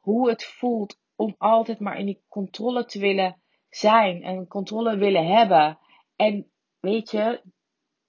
hoe 0.00 0.28
het 0.28 0.44
voelt 0.44 0.98
om 1.16 1.34
altijd 1.38 1.80
maar 1.80 1.98
in 1.98 2.06
die 2.06 2.22
controle 2.28 2.84
te 2.84 2.98
willen 2.98 3.42
zijn 3.68 4.22
en 4.22 4.48
controle 4.48 4.96
willen 4.96 5.26
hebben. 5.26 5.78
En 6.16 6.50
weet 6.80 7.10
je, 7.10 7.42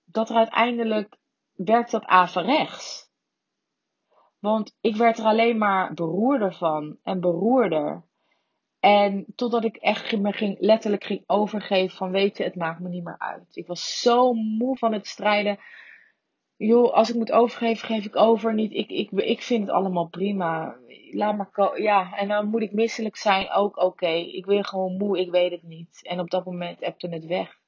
dat 0.06 0.30
er 0.30 0.36
uiteindelijk 0.36 1.18
werkt 1.54 1.92
dat 1.92 2.06
averechts. 2.06 3.10
Want 4.40 4.78
ik 4.82 4.96
werd 4.96 5.18
er 5.18 5.26
alleen 5.26 5.58
maar 5.58 5.94
beroerder 5.94 6.54
van 6.54 6.98
en 7.04 7.20
beroerder. 7.20 8.04
En 8.86 9.26
totdat 9.36 9.64
ik 9.64 9.76
echt 9.76 10.18
me 10.18 10.32
ging, 10.32 10.58
letterlijk 10.60 11.04
ging 11.04 11.24
overgeven 11.28 11.98
van 11.98 12.12
weet 12.12 12.38
je, 12.38 12.44
het 12.44 12.56
maakt 12.56 12.80
me 12.80 12.90
niet 12.90 13.04
meer 13.04 13.20
uit. 13.20 13.56
Ik 13.56 13.68
was 13.68 14.02
zo 14.02 14.34
moe 14.34 14.78
van 14.78 14.94
het 14.94 15.08
strijden. 15.08 15.60
Joh, 16.56 16.94
als 16.94 17.10
ik 17.10 17.16
moet 17.16 17.32
overgeven, 17.32 17.88
geef 17.88 18.06
ik 18.06 18.16
over. 18.16 18.54
Niet, 18.54 18.74
ik, 18.74 18.90
ik, 18.90 19.12
ik 19.12 19.42
vind 19.42 19.62
het 19.62 19.70
allemaal 19.76 20.08
prima. 20.08 20.78
Laat 21.12 21.38
maar 21.38 21.82
Ja, 21.82 22.18
en 22.18 22.28
dan 22.28 22.48
moet 22.48 22.62
ik 22.62 22.74
misselijk 22.74 23.16
zijn, 23.16 23.52
ook 23.52 23.78
oké. 23.78 24.12
Ik 24.12 24.46
ben 24.46 24.66
gewoon 24.66 24.98
moe, 24.98 25.20
ik 25.20 25.32
weet 25.32 25.52
het 25.52 25.64
niet. 25.64 26.00
En 26.04 26.20
op 26.20 26.30
dat 26.30 26.46
moment 26.46 26.82
ebte 26.82 27.08
het 27.10 27.26
weg. 27.26 27.60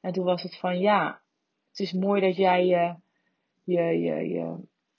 En 0.00 0.12
toen 0.12 0.24
was 0.24 0.42
het 0.42 0.56
van 0.56 0.78
ja, 0.78 1.22
het 1.70 1.78
is 1.78 1.92
mooi 1.92 2.20
dat 2.20 2.36
jij 2.36 2.66
je, 2.66 2.94
je, 3.64 3.82
je, 3.82 4.28
je 4.28 4.56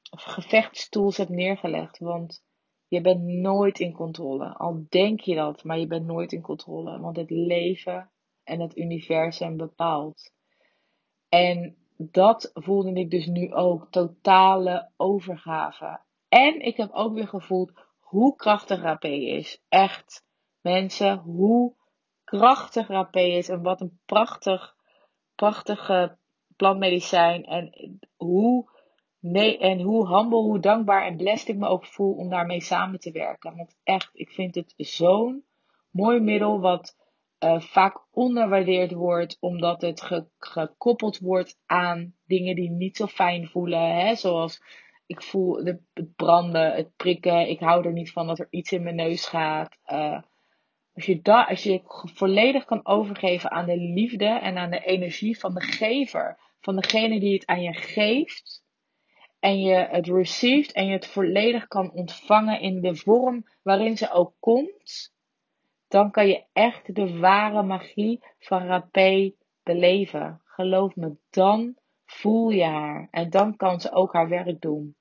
gevechtstools 0.09 1.17
hebt 1.17 1.29
neergelegd. 1.29 1.99
Want 1.99 2.45
je 2.87 3.01
bent 3.01 3.23
nooit 3.23 3.79
in 3.79 3.93
controle. 3.93 4.53
Al 4.53 4.85
denk 4.89 5.19
je 5.19 5.35
dat, 5.35 5.63
maar 5.63 5.79
je 5.79 5.87
bent 5.87 6.05
nooit 6.05 6.31
in 6.31 6.41
controle. 6.41 6.99
Want 6.99 7.15
het 7.15 7.29
leven 7.29 8.11
en 8.43 8.59
het 8.59 8.77
universum 8.77 9.57
bepaalt. 9.57 10.31
En 11.29 11.75
dat 11.97 12.51
voelde 12.53 12.93
ik 12.93 13.11
dus 13.11 13.25
nu 13.25 13.53
ook. 13.53 13.87
Totale 13.91 14.91
overgave. 14.97 15.99
En 16.29 16.59
ik 16.59 16.77
heb 16.77 16.91
ook 16.91 17.13
weer 17.13 17.27
gevoeld 17.27 17.71
hoe 17.99 18.35
krachtig 18.35 18.83
AP 18.83 19.03
is. 19.03 19.63
Echt. 19.69 20.25
Mensen, 20.61 21.17
hoe 21.17 21.75
krachtig 22.23 22.89
AP 22.89 23.15
is. 23.15 23.49
En 23.49 23.61
wat 23.61 23.81
een 23.81 23.99
prachtig, 24.05 24.75
prachtige 25.35 26.17
plantmedicijn. 26.55 27.43
En 27.43 27.97
hoe 28.15 28.69
Nee, 29.19 29.57
en 29.57 29.81
hoe 29.81 30.07
humble, 30.07 30.37
hoe 30.37 30.59
dankbaar 30.59 31.05
en 31.05 31.17
blessed 31.17 31.47
ik 31.47 31.57
me 31.57 31.67
ook 31.67 31.85
voel 31.85 32.13
om 32.13 32.29
daarmee 32.29 32.61
samen 32.61 32.99
te 32.99 33.11
werken. 33.11 33.55
Want 33.55 33.75
echt, 33.83 34.09
ik 34.13 34.31
vind 34.31 34.55
het 34.55 34.73
zo'n 34.77 35.43
mooi 35.91 36.19
middel 36.19 36.59
wat 36.59 36.95
uh, 37.39 37.59
vaak 37.59 38.05
onderwaardeerd 38.11 38.91
wordt, 38.91 39.37
omdat 39.39 39.81
het 39.81 40.27
gekoppeld 40.37 41.19
wordt 41.19 41.59
aan 41.65 42.13
dingen 42.25 42.55
die 42.55 42.69
niet 42.69 42.97
zo 42.97 43.05
fijn 43.05 43.47
voelen. 43.47 43.95
Hè? 43.95 44.15
Zoals 44.15 44.61
ik 45.05 45.23
voel 45.23 45.63
de, 45.63 45.79
het 45.93 46.15
branden, 46.15 46.73
het 46.73 46.95
prikken. 46.95 47.49
Ik 47.49 47.59
hou 47.59 47.85
er 47.85 47.93
niet 47.93 48.11
van 48.11 48.27
dat 48.27 48.39
er 48.39 48.47
iets 48.49 48.71
in 48.71 48.83
mijn 48.83 48.95
neus 48.95 49.25
gaat. 49.25 49.77
Uh, 49.87 50.21
als 50.93 51.05
je, 51.05 51.21
da, 51.21 51.43
als 51.43 51.63
je 51.63 51.81
volledig 52.13 52.65
kan 52.65 52.85
overgeven 52.85 53.51
aan 53.51 53.65
de 53.65 53.77
liefde 53.77 54.25
en 54.25 54.57
aan 54.57 54.71
de 54.71 54.85
energie 54.85 55.39
van 55.39 55.53
de 55.53 55.61
gever, 55.61 56.39
van 56.59 56.75
degene 56.75 57.19
die 57.19 57.33
het 57.33 57.45
aan 57.45 57.61
je 57.61 57.73
geeft 57.73 58.65
en 59.39 59.61
je 59.61 59.75
het 59.75 60.07
received 60.07 60.71
en 60.71 60.85
je 60.85 60.91
het 60.91 61.07
volledig 61.07 61.67
kan 61.67 61.91
ontvangen 61.91 62.59
in 62.61 62.81
de 62.81 62.95
vorm 62.95 63.45
waarin 63.61 63.97
ze 63.97 64.11
ook 64.11 64.33
komt, 64.39 65.13
dan 65.87 66.11
kan 66.11 66.27
je 66.27 66.43
echt 66.53 66.95
de 66.95 67.17
ware 67.17 67.63
magie 67.63 68.23
van 68.39 68.65
Rapé 68.65 69.33
beleven. 69.63 70.41
Geloof 70.45 70.95
me, 70.95 71.15
dan 71.29 71.75
voel 72.05 72.49
je 72.49 72.63
haar 72.63 73.07
en 73.11 73.29
dan 73.29 73.55
kan 73.55 73.79
ze 73.79 73.91
ook 73.91 74.13
haar 74.13 74.29
werk 74.29 74.61
doen. 74.61 74.95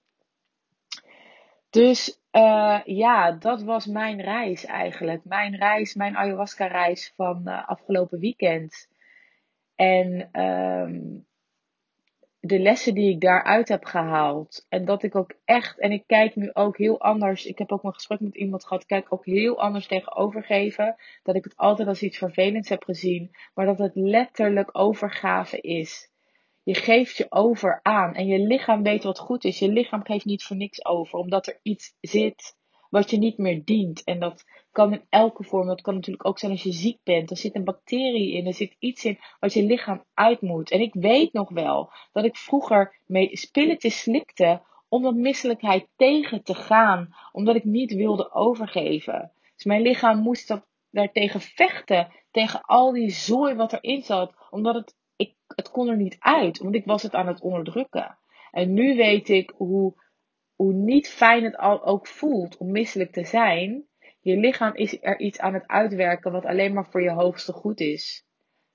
Dus 1.70 2.20
uh, 2.32 2.80
ja, 2.84 3.32
dat 3.32 3.62
was 3.62 3.86
mijn 3.86 4.20
reis 4.20 4.64
eigenlijk. 4.64 5.24
Mijn 5.24 5.56
reis, 5.56 5.94
mijn 5.94 6.16
ayahuasca 6.16 6.66
reis 6.66 7.12
van 7.16 7.42
uh, 7.44 7.68
afgelopen 7.68 8.18
weekend. 8.18 8.88
En 9.74 10.40
um, 10.42 11.26
de 12.46 12.58
lessen 12.58 12.94
die 12.94 13.10
ik 13.10 13.20
daaruit 13.20 13.68
heb 13.68 13.84
gehaald. 13.84 14.66
En 14.68 14.84
dat 14.84 15.02
ik 15.02 15.14
ook 15.14 15.32
echt, 15.44 15.80
en 15.80 15.92
ik 15.92 16.02
kijk 16.06 16.36
nu 16.36 16.50
ook 16.52 16.76
heel 16.76 17.00
anders. 17.00 17.46
Ik 17.46 17.58
heb 17.58 17.72
ook 17.72 17.82
een 17.82 17.94
gesprek 17.94 18.20
met 18.20 18.36
iemand 18.36 18.64
gehad. 18.64 18.82
Ik 18.82 18.88
kijk 18.88 19.12
ook 19.12 19.24
heel 19.24 19.60
anders 19.60 19.86
tegen 19.86 20.16
overgeven. 20.16 20.96
Dat 21.22 21.34
ik 21.34 21.44
het 21.44 21.56
altijd 21.56 21.88
als 21.88 22.02
iets 22.02 22.18
vervelends 22.18 22.68
heb 22.68 22.82
gezien. 22.82 23.30
Maar 23.54 23.66
dat 23.66 23.78
het 23.78 23.94
letterlijk 23.94 24.68
overgave 24.72 25.60
is. 25.60 26.10
Je 26.62 26.74
geeft 26.74 27.16
je 27.16 27.26
over 27.28 27.80
aan. 27.82 28.14
En 28.14 28.26
je 28.26 28.38
lichaam 28.38 28.82
weet 28.82 29.02
wat 29.02 29.18
goed 29.18 29.44
is. 29.44 29.58
Je 29.58 29.68
lichaam 29.68 30.04
geeft 30.04 30.24
niet 30.24 30.44
voor 30.44 30.56
niks 30.56 30.84
over. 30.84 31.18
Omdat 31.18 31.46
er 31.46 31.58
iets 31.62 31.96
zit 32.00 32.56
wat 32.96 33.10
je 33.10 33.18
niet 33.18 33.38
meer 33.38 33.64
dient. 33.64 34.04
En 34.04 34.20
dat 34.20 34.44
kan 34.72 34.92
in 34.92 35.04
elke 35.08 35.44
vorm. 35.44 35.66
Dat 35.66 35.80
kan 35.80 35.94
natuurlijk 35.94 36.26
ook 36.26 36.38
zijn 36.38 36.52
als 36.52 36.62
je 36.62 36.72
ziek 36.72 36.98
bent. 37.04 37.30
Er 37.30 37.36
zit 37.36 37.54
een 37.54 37.64
bacterie 37.64 38.32
in. 38.32 38.46
Er 38.46 38.54
zit 38.54 38.76
iets 38.78 39.04
in 39.04 39.18
wat 39.40 39.52
je 39.52 39.64
lichaam 39.64 40.04
uit 40.14 40.40
moet. 40.40 40.70
En 40.70 40.80
ik 40.80 40.94
weet 40.94 41.32
nog 41.32 41.48
wel 41.48 41.92
dat 42.12 42.24
ik 42.24 42.36
vroeger 42.36 43.00
mee 43.06 43.36
spilletjes 43.36 44.00
slikte 44.00 44.62
om 44.88 45.02
dat 45.02 45.14
misselijkheid 45.14 45.88
tegen 45.96 46.42
te 46.42 46.54
gaan. 46.54 47.14
Omdat 47.32 47.56
ik 47.56 47.64
niet 47.64 47.94
wilde 47.94 48.32
overgeven. 48.32 49.32
Dus 49.54 49.64
mijn 49.64 49.82
lichaam 49.82 50.18
moest 50.18 50.48
dat, 50.48 50.66
daartegen 50.90 51.40
vechten. 51.40 52.08
Tegen 52.30 52.60
al 52.60 52.92
die 52.92 53.10
zooi 53.10 53.54
wat 53.54 53.72
erin 53.72 54.02
zat. 54.02 54.34
Omdat 54.50 54.74
het, 54.74 54.94
ik, 55.16 55.34
het 55.46 55.70
kon 55.70 55.88
er 55.88 55.96
niet 55.96 56.16
uit. 56.18 56.58
Want 56.58 56.74
ik 56.74 56.84
was 56.84 57.02
het 57.02 57.14
aan 57.14 57.26
het 57.26 57.40
onderdrukken. 57.40 58.18
En 58.50 58.72
nu 58.72 58.96
weet 58.96 59.28
ik 59.28 59.52
hoe 59.56 59.94
hoe 60.56 60.72
niet 60.72 61.08
fijn 61.08 61.44
het 61.44 61.56
al 61.56 61.84
ook 61.84 62.06
voelt 62.06 62.56
om 62.56 62.70
misselijk 62.70 63.12
te 63.12 63.24
zijn, 63.24 63.84
je 64.20 64.36
lichaam 64.36 64.74
is 64.74 65.02
er 65.02 65.20
iets 65.20 65.38
aan 65.38 65.54
het 65.54 65.66
uitwerken 65.66 66.32
wat 66.32 66.44
alleen 66.44 66.72
maar 66.72 66.86
voor 66.90 67.02
je 67.02 67.10
hoogste 67.10 67.52
goed 67.52 67.80
is. 67.80 68.24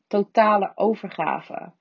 Totale 0.08 0.72
overgave. 0.76 1.74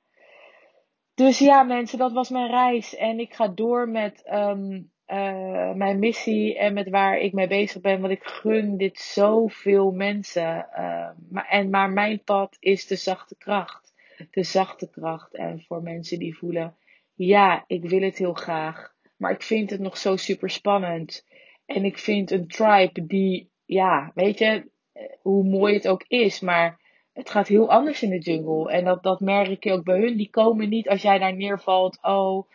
Dus 1.15 1.39
ja, 1.39 1.63
mensen, 1.63 1.99
dat 1.99 2.13
was 2.13 2.31
mijn 2.31 2.51
reis. 2.51 2.97
En 2.97 3.19
ik 3.19 3.35
ga 3.35 3.49
door 3.49 3.89
met 3.89 4.31
um, 4.33 4.93
uh, 5.07 5.73
mijn 5.73 5.99
missie 5.99 6.59
en 6.59 6.75
met 6.75 6.89
waar 6.89 7.19
ik 7.19 7.33
mee 7.33 7.47
bezig 7.47 7.81
ben. 7.81 8.01
Want 8.01 8.13
ik 8.13 8.25
gun 8.25 8.77
dit 8.77 8.99
zoveel 8.99 9.91
mensen. 9.91 10.69
Uh, 10.73 11.11
maar, 11.31 11.47
en, 11.49 11.71
maar 11.71 11.91
mijn 11.91 12.23
pad 12.25 12.57
is 12.61 12.87
de 12.87 12.97
zachte 12.97 13.37
kracht. 13.37 13.93
De 14.31 14.45
zachte 14.45 14.91
kracht. 14.91 15.35
En 15.35 15.61
voor 15.61 15.83
mensen 15.83 16.19
die 16.19 16.37
voelen, 16.37 16.77
ja, 17.15 17.65
ik 17.67 17.85
wil 17.85 18.01
het 18.01 18.19
heel 18.19 18.35
graag. 18.35 18.95
Maar 19.21 19.31
ik 19.31 19.43
vind 19.43 19.71
het 19.71 19.81
nog 19.81 19.97
zo 19.99 20.17
super 20.17 20.51
spannend. 20.51 21.27
En 21.67 21.85
ik 21.85 21.99
vind 21.99 22.31
een 22.31 22.49
tribe 22.49 23.07
die, 23.07 23.51
ja, 23.65 24.11
weet 24.15 24.39
je, 24.39 24.71
eh, 24.93 25.03
hoe 25.21 25.45
mooi 25.45 25.75
het 25.75 25.89
ook 25.89 26.05
is, 26.09 26.41
maar 26.41 26.81
het 27.13 27.31
gaat 27.31 27.49
heel 27.49 27.71
anders 27.71 28.03
in 28.03 28.11
de 28.11 28.19
jungle. 28.19 28.71
En 28.71 28.85
dat, 28.85 29.03
dat 29.03 29.21
merk 29.21 29.65
je 29.65 29.73
ook 29.73 29.85
bij 29.85 29.99
hun. 29.99 30.17
Die 30.17 30.31
komen 30.31 30.69
niet 30.69 30.89
als 30.89 31.03
jij 31.03 31.19
daar 31.19 31.37
neervalt, 31.37 31.99
oh, 32.03 32.51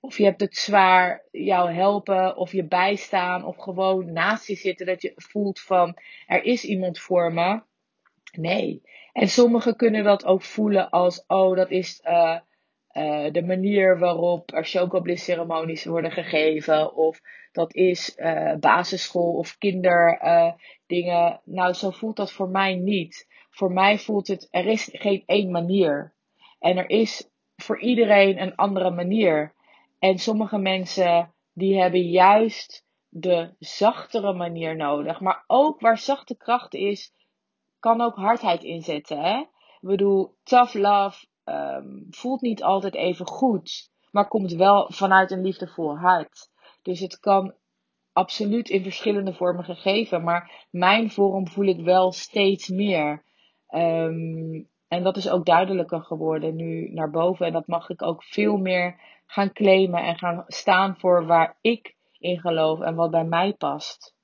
of 0.00 0.16
je 0.16 0.24
hebt 0.24 0.40
het 0.40 0.56
zwaar, 0.56 1.24
jou 1.30 1.72
helpen, 1.72 2.36
of 2.36 2.52
je 2.52 2.64
bijstaan, 2.64 3.44
of 3.44 3.56
gewoon 3.56 4.12
naast 4.12 4.46
je 4.46 4.54
zitten, 4.54 4.86
dat 4.86 5.02
je 5.02 5.12
voelt 5.16 5.60
van, 5.60 5.96
er 6.26 6.44
is 6.44 6.64
iemand 6.64 6.98
voor 6.98 7.32
me. 7.32 7.62
Nee. 8.32 8.82
En 9.12 9.28
sommigen 9.28 9.76
kunnen 9.76 10.04
dat 10.04 10.24
ook 10.24 10.42
voelen 10.42 10.90
als, 10.90 11.24
oh, 11.26 11.56
dat 11.56 11.70
is 11.70 12.02
uh, 12.04 12.38
uh, 12.92 13.32
de 13.32 13.42
manier 13.42 13.98
waarop 13.98 14.52
er 14.52 14.64
chocobliss 14.64 15.24
ceremonies 15.24 15.84
worden 15.84 16.12
gegeven. 16.12 16.94
Of 16.94 17.20
dat 17.52 17.74
is 17.74 18.16
uh, 18.16 18.54
basisschool 18.54 19.32
of 19.32 19.58
kinderdingen. 19.58 21.30
Uh, 21.32 21.36
nou, 21.44 21.72
zo 21.72 21.90
voelt 21.90 22.16
dat 22.16 22.32
voor 22.32 22.48
mij 22.48 22.74
niet. 22.74 23.26
Voor 23.50 23.72
mij 23.72 23.98
voelt 23.98 24.28
het, 24.28 24.48
er 24.50 24.66
is 24.66 24.88
geen 24.92 25.22
één 25.26 25.50
manier. 25.50 26.14
En 26.58 26.76
er 26.76 26.90
is 26.90 27.30
voor 27.56 27.80
iedereen 27.80 28.42
een 28.42 28.54
andere 28.54 28.90
manier. 28.90 29.54
En 29.98 30.18
sommige 30.18 30.58
mensen 30.58 31.34
die 31.52 31.80
hebben 31.80 32.02
juist 32.02 32.86
de 33.08 33.54
zachtere 33.58 34.32
manier 34.32 34.76
nodig. 34.76 35.20
Maar 35.20 35.44
ook 35.46 35.80
waar 35.80 35.98
zachte 35.98 36.36
kracht 36.36 36.74
is, 36.74 37.12
kan 37.78 38.00
ook 38.00 38.16
hardheid 38.16 38.62
inzetten. 38.62 39.20
Hè? 39.22 39.38
Ik 39.80 39.88
bedoel, 39.88 40.34
tough 40.42 40.74
love 40.74 41.26
um, 41.50 42.06
voelt 42.10 42.40
niet 42.40 42.62
altijd 42.62 42.94
even 42.94 43.26
goed, 43.26 43.90
maar 44.10 44.28
komt 44.28 44.52
wel 44.52 44.92
vanuit 44.92 45.30
een 45.30 45.42
liefdevol 45.42 45.98
hart. 45.98 46.50
Dus 46.82 47.00
het 47.00 47.18
kan 47.18 47.54
absoluut 48.12 48.68
in 48.68 48.82
verschillende 48.82 49.34
vormen 49.34 49.64
gegeven, 49.64 50.22
maar 50.22 50.66
mijn 50.70 51.10
vorm 51.10 51.48
voel 51.48 51.66
ik 51.66 51.80
wel 51.80 52.12
steeds 52.12 52.68
meer. 52.68 53.24
Um, 53.74 54.68
en 54.88 55.02
dat 55.02 55.16
is 55.16 55.30
ook 55.30 55.46
duidelijker 55.46 56.02
geworden 56.02 56.56
nu 56.56 56.92
naar 56.92 57.10
boven. 57.10 57.46
En 57.46 57.52
dat 57.52 57.66
mag 57.66 57.88
ik 57.88 58.02
ook 58.02 58.24
veel 58.24 58.56
meer 58.56 59.00
gaan 59.26 59.52
claimen 59.52 60.02
en 60.02 60.18
gaan 60.18 60.44
staan 60.46 60.96
voor 60.98 61.26
waar 61.26 61.56
ik 61.60 61.96
in 62.18 62.40
geloof 62.40 62.80
en 62.80 62.94
wat 62.94 63.10
bij 63.10 63.24
mij 63.24 63.52
past. 63.52 64.14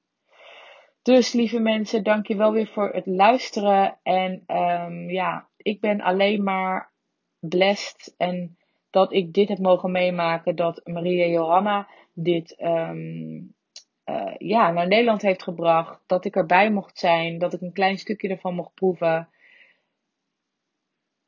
Dus 1.03 1.33
lieve 1.33 1.61
mensen, 1.61 2.05
dank 2.05 2.27
je 2.27 2.37
wel 2.37 2.53
weer 2.53 2.67
voor 2.67 2.89
het 2.89 3.07
luisteren. 3.07 3.99
En 4.03 4.45
um, 4.47 5.11
ja, 5.11 5.49
ik 5.57 5.81
ben 5.81 6.01
alleen 6.01 6.43
maar 6.43 6.93
blessed 7.49 8.15
en 8.17 8.57
dat 8.91 9.13
ik 9.13 9.33
dit 9.33 9.49
heb 9.49 9.59
mogen 9.59 9.91
meemaken. 9.91 10.57
Dat 10.57 10.81
Maria 10.85 11.27
Johanna 11.27 11.89
dit 12.13 12.57
um, 12.61 13.55
uh, 14.07 14.35
ja, 14.39 14.71
naar 14.71 14.89
Nederland 14.89 15.23
heeft 15.23 15.43
gebracht. 15.43 16.01
Dat 16.07 16.25
ik 16.25 16.37
erbij 16.37 16.71
mocht 16.71 16.99
zijn. 16.99 17.39
Dat 17.39 17.53
ik 17.53 17.61
een 17.61 17.73
klein 17.73 17.99
stukje 17.99 18.29
ervan 18.29 18.55
mocht 18.55 18.75
proeven. 18.75 19.29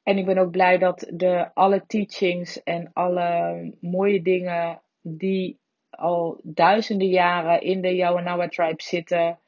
En 0.02 0.18
ik 0.18 0.24
ben 0.24 0.38
ook 0.38 0.50
blij 0.50 0.78
dat 0.78 1.10
de, 1.12 1.54
alle 1.54 1.86
teachings 1.86 2.62
en 2.62 2.90
alle 2.92 3.74
mooie 3.80 4.22
dingen 4.22 4.80
die 5.02 5.58
al 5.90 6.40
duizenden 6.42 7.08
jaren 7.08 7.60
in 7.60 7.80
de 7.80 7.94
Yawanawa 7.94 8.48
tribe 8.48 8.82
zitten, 8.82 9.38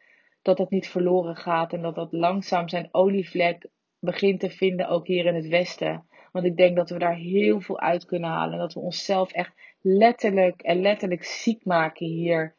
dat 0.43 0.57
dat 0.57 0.71
niet 0.71 0.89
verloren 0.89 1.37
gaat 1.37 1.73
en 1.73 1.83
dat 1.83 1.95
dat 1.95 2.13
langzaam 2.13 2.69
zijn 2.69 2.89
olievlek 2.91 3.67
begint 3.99 4.41
te 4.41 4.51
vinden, 4.51 4.89
ook 4.89 5.07
hier 5.07 5.27
in 5.27 5.35
het 5.35 5.49
Westen. 5.49 6.07
Want 6.33 6.45
ik 6.45 6.57
denk 6.57 6.77
dat 6.77 6.91
we 6.91 6.99
daar 6.99 7.15
heel 7.15 7.61
veel 7.61 7.81
uit 7.81 8.05
kunnen 8.05 8.31
halen. 8.31 8.53
En 8.53 8.59
dat 8.59 8.75
we 8.75 8.81
onszelf 8.81 9.33
echt 9.33 9.53
letterlijk 9.81 10.63
en 10.63 10.81
letterlijk 10.81 11.25
ziek 11.25 11.65
maken 11.65 12.07
hier. 12.07 12.57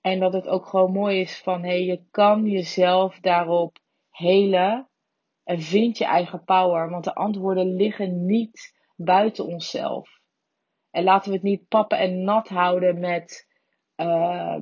En 0.00 0.20
dat 0.20 0.32
het 0.32 0.48
ook 0.48 0.66
gewoon 0.66 0.92
mooi 0.92 1.20
is 1.20 1.38
van, 1.38 1.62
hé, 1.62 1.68
hey, 1.68 1.84
je 1.84 2.04
kan 2.10 2.46
jezelf 2.46 3.20
daarop 3.20 3.78
helen. 4.10 4.88
En 5.44 5.60
vind 5.60 5.98
je 5.98 6.04
eigen 6.04 6.44
power. 6.44 6.90
Want 6.90 7.04
de 7.04 7.14
antwoorden 7.14 7.74
liggen 7.74 8.26
niet 8.26 8.74
buiten 8.96 9.46
onszelf. 9.46 10.20
En 10.90 11.04
laten 11.04 11.28
we 11.30 11.36
het 11.36 11.44
niet 11.44 11.68
pappen 11.68 11.98
en 11.98 12.24
nat 12.24 12.48
houden 12.48 12.98
met 12.98 13.48
uh, 13.96 14.56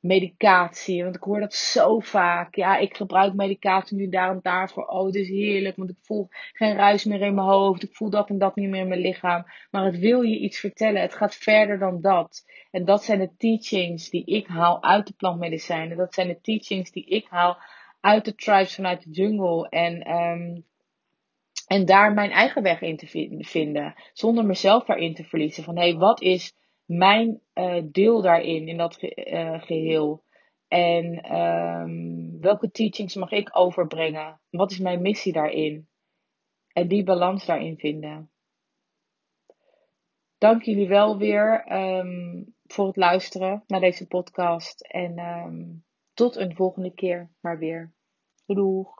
medicatie. 0.00 1.02
Want 1.02 1.16
ik 1.16 1.22
hoor 1.22 1.40
dat 1.40 1.54
zo 1.54 1.98
vaak. 1.98 2.54
Ja, 2.54 2.76
ik 2.76 2.96
gebruik 2.96 3.34
medicatie 3.34 3.96
nu 3.96 4.08
daar 4.08 4.30
en 4.30 4.38
daarvoor. 4.42 4.86
Oh, 4.86 5.06
het 5.06 5.14
is 5.14 5.28
heerlijk, 5.28 5.76
want 5.76 5.90
ik 5.90 5.96
voel 6.00 6.28
geen 6.52 6.76
ruis 6.76 7.04
meer 7.04 7.20
in 7.20 7.34
mijn 7.34 7.46
hoofd. 7.46 7.82
Ik 7.82 7.96
voel 7.96 8.10
dat 8.10 8.28
en 8.28 8.38
dat 8.38 8.56
niet 8.56 8.68
meer 8.68 8.80
in 8.80 8.88
mijn 8.88 9.00
lichaam. 9.00 9.44
Maar 9.70 9.84
het 9.84 9.98
wil 9.98 10.22
je 10.22 10.38
iets 10.38 10.58
vertellen. 10.58 11.00
Het 11.00 11.14
gaat 11.14 11.34
verder 11.34 11.78
dan 11.78 12.00
dat. 12.00 12.44
En 12.70 12.84
dat 12.84 13.04
zijn 13.04 13.18
de 13.18 13.34
teachings 13.36 14.10
die 14.10 14.24
ik 14.24 14.46
haal 14.46 14.82
uit 14.82 15.06
de 15.06 15.14
plantmedicijnen. 15.16 15.96
Dat 15.96 16.14
zijn 16.14 16.28
de 16.28 16.40
teachings 16.40 16.90
die 16.90 17.04
ik 17.04 17.26
haal 17.28 17.58
uit 18.00 18.24
de 18.24 18.34
tribes 18.34 18.74
vanuit 18.74 19.02
de 19.02 19.10
jungle. 19.10 19.68
En 19.68 20.10
um, 20.10 20.64
en 21.66 21.84
daar 21.84 22.12
mijn 22.12 22.30
eigen 22.30 22.62
weg 22.62 22.80
in 22.80 22.96
te 22.96 23.34
vinden. 23.38 23.94
Zonder 24.12 24.44
mezelf 24.44 24.84
daarin 24.84 25.14
te 25.14 25.24
verliezen. 25.24 25.64
Van 25.64 25.76
hé, 25.76 25.90
hey, 25.90 25.96
wat 25.96 26.22
is 26.22 26.52
mijn 26.90 27.40
uh, 27.54 27.82
deel 27.84 28.22
daarin, 28.22 28.68
in 28.68 28.76
dat 28.76 28.96
ge 28.96 29.26
uh, 29.30 29.62
geheel? 29.62 30.24
En 30.68 31.36
um, 31.36 32.40
welke 32.40 32.70
teachings 32.70 33.14
mag 33.14 33.30
ik 33.30 33.56
overbrengen? 33.56 34.40
Wat 34.50 34.70
is 34.70 34.78
mijn 34.78 35.02
missie 35.02 35.32
daarin? 35.32 35.88
En 36.72 36.88
die 36.88 37.04
balans 37.04 37.46
daarin 37.46 37.78
vinden. 37.78 38.30
Dank 40.38 40.62
jullie 40.62 40.88
wel 40.88 41.18
weer 41.18 41.72
um, 41.72 42.54
voor 42.66 42.86
het 42.86 42.96
luisteren 42.96 43.64
naar 43.66 43.80
deze 43.80 44.06
podcast. 44.06 44.80
En 44.80 45.18
um, 45.18 45.84
tot 46.14 46.36
een 46.36 46.54
volgende 46.54 46.94
keer 46.94 47.30
maar 47.40 47.58
weer. 47.58 47.92
Doeg! 48.46 48.99